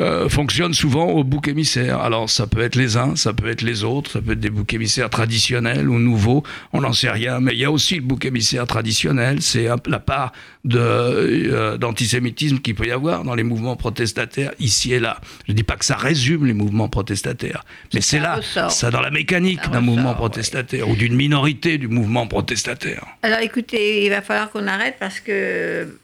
euh, 0.00 0.28
fonctionne 0.30 0.72
souvent 0.72 1.06
au 1.06 1.24
bouc 1.24 1.48
émissaire. 1.48 2.00
Alors 2.00 2.30
ça 2.30 2.46
peut 2.46 2.62
être 2.62 2.76
les 2.76 2.96
uns, 2.96 3.16
ça 3.16 3.34
peut 3.34 3.48
être 3.48 3.60
les 3.60 3.84
autres, 3.84 4.12
ça 4.12 4.22
peut 4.22 4.32
être 4.32 4.40
des 4.40 4.48
boucs 4.48 4.72
émissaires 4.72 5.10
traditionnels 5.10 5.88
ou 5.90 5.98
nouveaux, 5.98 6.42
on 6.72 6.80
n'en 6.80 6.94
sait 6.94 7.10
rien. 7.10 7.40
Mais 7.40 7.52
il 7.52 7.58
y 7.58 7.64
a 7.66 7.70
aussi 7.70 7.96
le 7.96 8.00
bouc 8.00 8.24
émissaire 8.24 8.66
traditionnel, 8.66 9.42
c'est 9.42 9.68
la 9.86 9.98
part 9.98 10.32
euh, 10.74 11.76
d'antisémitisme 11.76 12.60
qu'il 12.60 12.74
peut 12.74 12.86
y 12.86 12.92
avoir 12.92 13.24
dans 13.24 13.34
les 13.34 13.42
mouvements 13.42 13.76
protestataires 13.76 14.52
ici 14.58 14.94
et 14.94 15.00
là. 15.00 15.20
Je 15.46 15.52
ne 15.52 15.56
dis 15.56 15.64
pas 15.64 15.76
que 15.76 15.84
ça 15.84 15.96
résume 15.96 16.46
les 16.46 16.54
mouvements 16.54 16.88
protestataires, 16.88 17.64
mais 17.92 18.00
c'est 18.00 18.20
là, 18.20 18.40
ça 18.42 18.90
dans 18.90 19.02
la 19.02 19.10
mécanique 19.10 19.60
d'un 19.70 19.80
mouvement 19.80 20.14
protestataire 20.14 20.88
ou 20.88 20.96
d'une 20.96 21.14
minorité 21.14 21.76
du 21.76 21.88
mouvement 21.88 22.26
protestataire. 22.26 23.04
Alors 23.22 23.40
écoutez, 23.40 24.04
il 24.04 24.10
va 24.10 24.22
falloir 24.22 24.50
qu'on 24.50 24.66
arrête 24.66 24.96
parce 24.98 25.20
que 25.20 25.99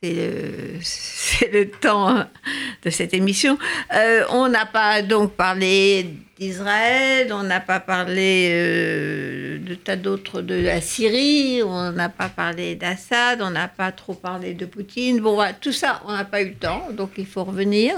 c'est 0.82 1.52
le, 1.52 1.70
temps 1.70 2.24
de 2.84 2.90
cette 2.90 3.14
émission. 3.14 3.58
Euh, 3.92 4.24
on 4.30 4.48
n'a 4.48 4.64
pas 4.64 5.02
donc 5.02 5.32
parlé 5.32 6.06
d'Israël, 6.38 7.32
on 7.32 7.42
n'a 7.42 7.60
pas 7.60 7.80
parlé 7.80 8.48
euh, 8.50 9.58
de 9.58 9.74
tas 9.74 9.96
d'autres 9.96 10.40
de 10.40 10.54
la 10.54 10.80
Syrie, 10.80 11.62
on 11.64 11.92
n'a 11.92 12.08
pas 12.08 12.28
parlé 12.28 12.74
d'Assad, 12.76 13.42
on 13.42 13.50
n'a 13.50 13.68
pas 13.68 13.92
trop 13.92 14.14
parlé 14.14 14.54
de 14.54 14.64
Poutine. 14.64 15.20
Bon, 15.20 15.38
tout 15.60 15.72
ça, 15.72 16.00
on 16.06 16.12
n'a 16.12 16.24
pas 16.24 16.42
eu 16.42 16.50
le 16.50 16.54
temps, 16.54 16.88
donc 16.92 17.10
il 17.18 17.26
faut 17.26 17.44
revenir. 17.44 17.94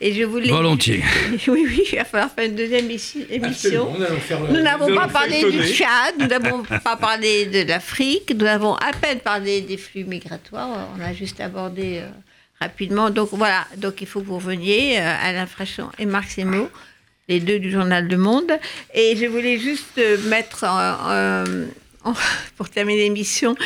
Et 0.00 0.12
je 0.12 0.24
voulais. 0.24 0.50
Volontiers. 0.50 1.02
Oui, 1.48 1.64
oui, 1.68 1.84
il 1.92 1.98
va 1.98 2.04
falloir 2.04 2.30
faire 2.30 2.46
une 2.46 2.56
deuxième 2.56 2.90
émission. 3.30 3.94
nous 4.50 4.60
n'avons 4.60 4.94
pas 4.94 5.06
parlé 5.06 5.48
du 5.50 5.62
Tchad, 5.62 6.14
nous 6.18 6.26
n'avons 6.26 6.62
pas 6.62 6.96
parlé 6.96 7.46
de 7.46 7.62
l'Afrique, 7.66 8.34
nous 8.36 8.46
avons 8.46 8.74
à 8.74 8.92
peine 8.92 9.20
parlé 9.20 9.60
des 9.60 9.76
flux 9.76 10.04
migratoires, 10.04 10.88
on 10.98 11.00
a 11.00 11.12
juste 11.12 11.40
abordé. 11.40 12.00
Euh, 12.02 12.08
rapidement. 12.60 13.10
Donc 13.10 13.30
voilà, 13.32 13.66
donc 13.76 14.00
il 14.00 14.06
faut 14.06 14.20
que 14.20 14.26
vous 14.26 14.36
reveniez, 14.36 14.98
euh, 14.98 15.14
Alain 15.22 15.46
Frachon 15.46 15.90
et 15.98 16.06
Marc 16.06 16.30
Semo 16.30 16.70
les 17.28 17.40
deux 17.40 17.58
du 17.58 17.70
journal 17.70 18.08
Le 18.08 18.16
Monde. 18.16 18.52
Et 18.94 19.16
je 19.16 19.26
voulais 19.26 19.58
juste 19.58 20.00
mettre, 20.28 20.64
pour 22.56 22.68
terminer 22.70 23.04
l'émission, 23.04 23.56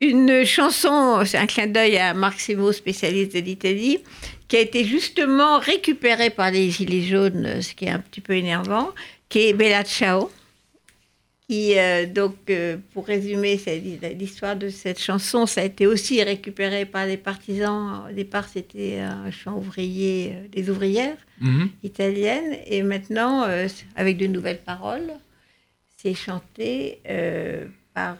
une 0.00 0.44
chanson, 0.44 1.24
c'est 1.24 1.38
un 1.38 1.46
clin 1.46 1.66
d'œil 1.66 1.98
à 1.98 2.14
Marc 2.14 2.38
Simo, 2.38 2.70
spécialiste 2.70 3.34
de 3.34 3.40
l'Italie, 3.40 3.98
qui 4.46 4.56
a 4.56 4.60
été 4.60 4.84
justement 4.84 5.58
récupérée 5.58 6.30
par 6.30 6.52
les 6.52 6.70
Gilets 6.70 7.02
jaunes, 7.02 7.60
ce 7.60 7.74
qui 7.74 7.86
est 7.86 7.90
un 7.90 7.98
petit 7.98 8.20
peu 8.20 8.34
énervant, 8.34 8.90
qui 9.28 9.48
est 9.48 9.52
Bella 9.52 9.82
Ciao. 9.82 10.30
Qui, 11.48 11.78
euh, 11.78 12.04
donc, 12.04 12.36
euh, 12.50 12.76
pour 12.92 13.06
résumer 13.06 13.58
l'histoire 14.18 14.54
de 14.54 14.68
cette 14.68 15.00
chanson, 15.00 15.46
ça 15.46 15.62
a 15.62 15.64
été 15.64 15.86
aussi 15.86 16.22
récupéré 16.22 16.84
par 16.84 17.06
les 17.06 17.16
partisans. 17.16 18.06
Au 18.10 18.12
départ, 18.12 18.46
c'était 18.46 18.98
un 18.98 19.30
chant 19.30 19.56
ouvrier 19.56 20.34
euh, 20.34 20.48
des 20.52 20.68
ouvrières 20.68 21.16
mhm. 21.40 21.70
italiennes. 21.82 22.58
Et 22.66 22.82
maintenant, 22.82 23.46
avec 23.96 24.18
de 24.18 24.26
nouvelles 24.26 24.60
paroles, 24.60 25.10
c'est 25.96 26.12
chanté 26.12 27.00
par 27.94 28.18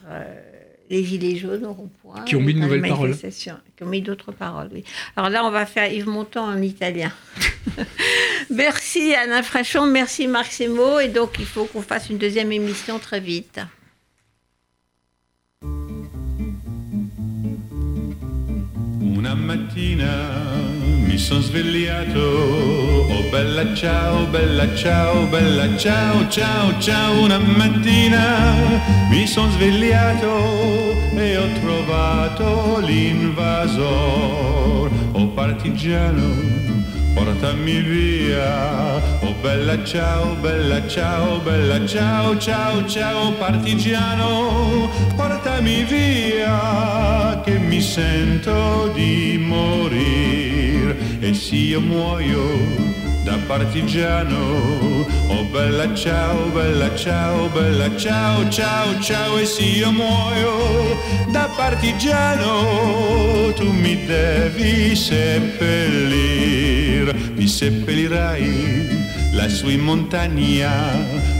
les 0.91 1.05
Gilets 1.05 1.36
jaunes 1.36 1.64
au 1.64 1.72
rond-point. 1.72 2.22
Qui 2.24 2.36
ont 2.36 2.41
mis 2.41 2.55
de 2.55 2.61
nouvelles 2.61 2.82
paroles. 2.82 3.16
Qui 3.16 3.51
ont 3.82 3.86
mis 3.86 4.03
d'autres 4.03 4.32
paroles, 4.32 4.70
oui. 4.72 4.84
Alors 5.16 5.30
là, 5.30 5.45
on 5.45 5.51
va 5.51 5.66
faire 5.66 5.93
Yves 5.93 6.09
Montand 6.09 6.45
en 6.45 6.61
italien. 6.62 7.12
merci 8.51 9.14
Anna 9.14 9.43
Frachon, 9.43 9.86
merci 9.86 10.26
Marc 10.26 10.61
Et 10.61 11.09
donc, 11.09 11.36
il 11.39 11.47
faut 11.47 11.64
qu'on 11.64 11.82
fasse 11.82 12.11
une 12.11 12.18
deuxième 12.18 12.53
émission 12.53 12.99
très 12.99 13.20
vite. 13.20 13.61
Una 19.19 19.35
mattina 19.35 20.31
mi 21.05 21.19
sono 21.19 21.41
svegliato, 21.41 22.21
oh 22.21 23.29
bella 23.31 23.75
ciao, 23.75 24.27
bella 24.27 24.73
ciao, 24.77 25.27
bella 25.27 25.77
ciao, 25.77 26.29
ciao, 26.29 26.79
ciao, 26.79 27.25
una 27.25 27.39
mattina 27.39 28.55
mi 29.11 29.27
sono 29.27 29.51
svegliato 29.51 30.93
e 31.16 31.37
ho 31.37 31.53
trovato 31.61 32.79
l'invasor, 32.79 34.89
oh 35.11 35.27
partigiano 35.31 36.59
portami 37.19 37.81
via. 37.81 38.97
Oh 39.21 39.35
bella 39.41 39.83
ciao, 39.85 40.35
bella 40.35 40.87
ciao, 40.87 41.41
bella 41.41 41.85
ciao, 41.87 42.39
ciao, 42.39 42.87
ciao 42.87 43.33
partigiano, 43.33 44.89
portami 45.16 45.38
via 45.89 47.41
che 47.45 47.59
mi 47.59 47.81
sento 47.81 48.91
di 48.95 49.37
morire 49.39 50.97
e 51.21 51.35
se 51.35 51.55
io 51.55 51.81
muoio 51.81 52.97
da 53.25 53.39
partigiano. 53.47 55.07
Oh 55.29 55.45
bella 55.53 55.95
ciao, 55.95 56.49
bella 56.49 56.95
ciao, 56.97 57.49
bella 57.49 57.95
ciao, 57.97 58.49
ciao, 58.49 58.99
ciao 59.01 59.39
e 59.39 59.45
se 59.45 59.62
io 59.62 59.93
muoio 59.93 60.97
da 61.31 61.49
partigiano 61.55 63.53
tu 63.55 63.71
mi 63.71 64.07
devi 64.07 64.97
seppellir, 64.97 66.35
mi 67.35 67.47
seppellirai 67.47 68.97
lassù 69.39 69.68
in 69.68 69.80
montagna. 69.80 70.72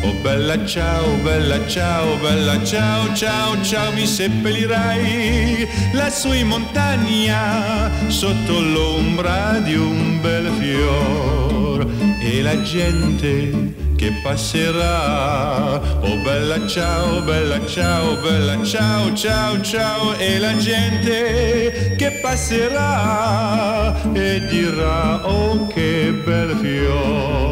Oh 0.03 0.15
bella 0.23 0.65
ciao, 0.65 1.17
bella 1.25 1.67
ciao, 1.67 2.17
bella 2.19 2.63
ciao, 2.65 3.13
ciao, 3.13 3.61
ciao, 3.61 3.93
mi 3.93 4.07
seppellirai 4.07 5.67
lassù 5.95 6.33
in 6.33 6.47
montagna 6.47 7.91
sotto 8.07 8.61
l'ombra 8.61 9.59
di 9.65 9.75
un 9.75 10.21
bel 10.21 10.49
fior 10.61 11.87
e 12.21 12.41
la 12.41 12.63
gente 12.63 13.75
che 13.97 14.13
passerà. 14.23 15.81
Oh 16.01 16.23
bella 16.23 16.69
ciao, 16.69 17.21
bella 17.23 17.67
ciao, 17.67 18.15
bella 18.23 18.63
ciao, 18.63 19.13
ciao, 19.13 19.61
ciao 19.61 20.17
e 20.17 20.39
la 20.39 20.57
gente 20.57 21.97
che 21.99 22.21
passerà 22.23 23.93
e 24.13 24.47
dirà 24.47 25.27
oh 25.27 25.67
che 25.67 26.13
bel 26.25 26.57
fior. 26.63 27.48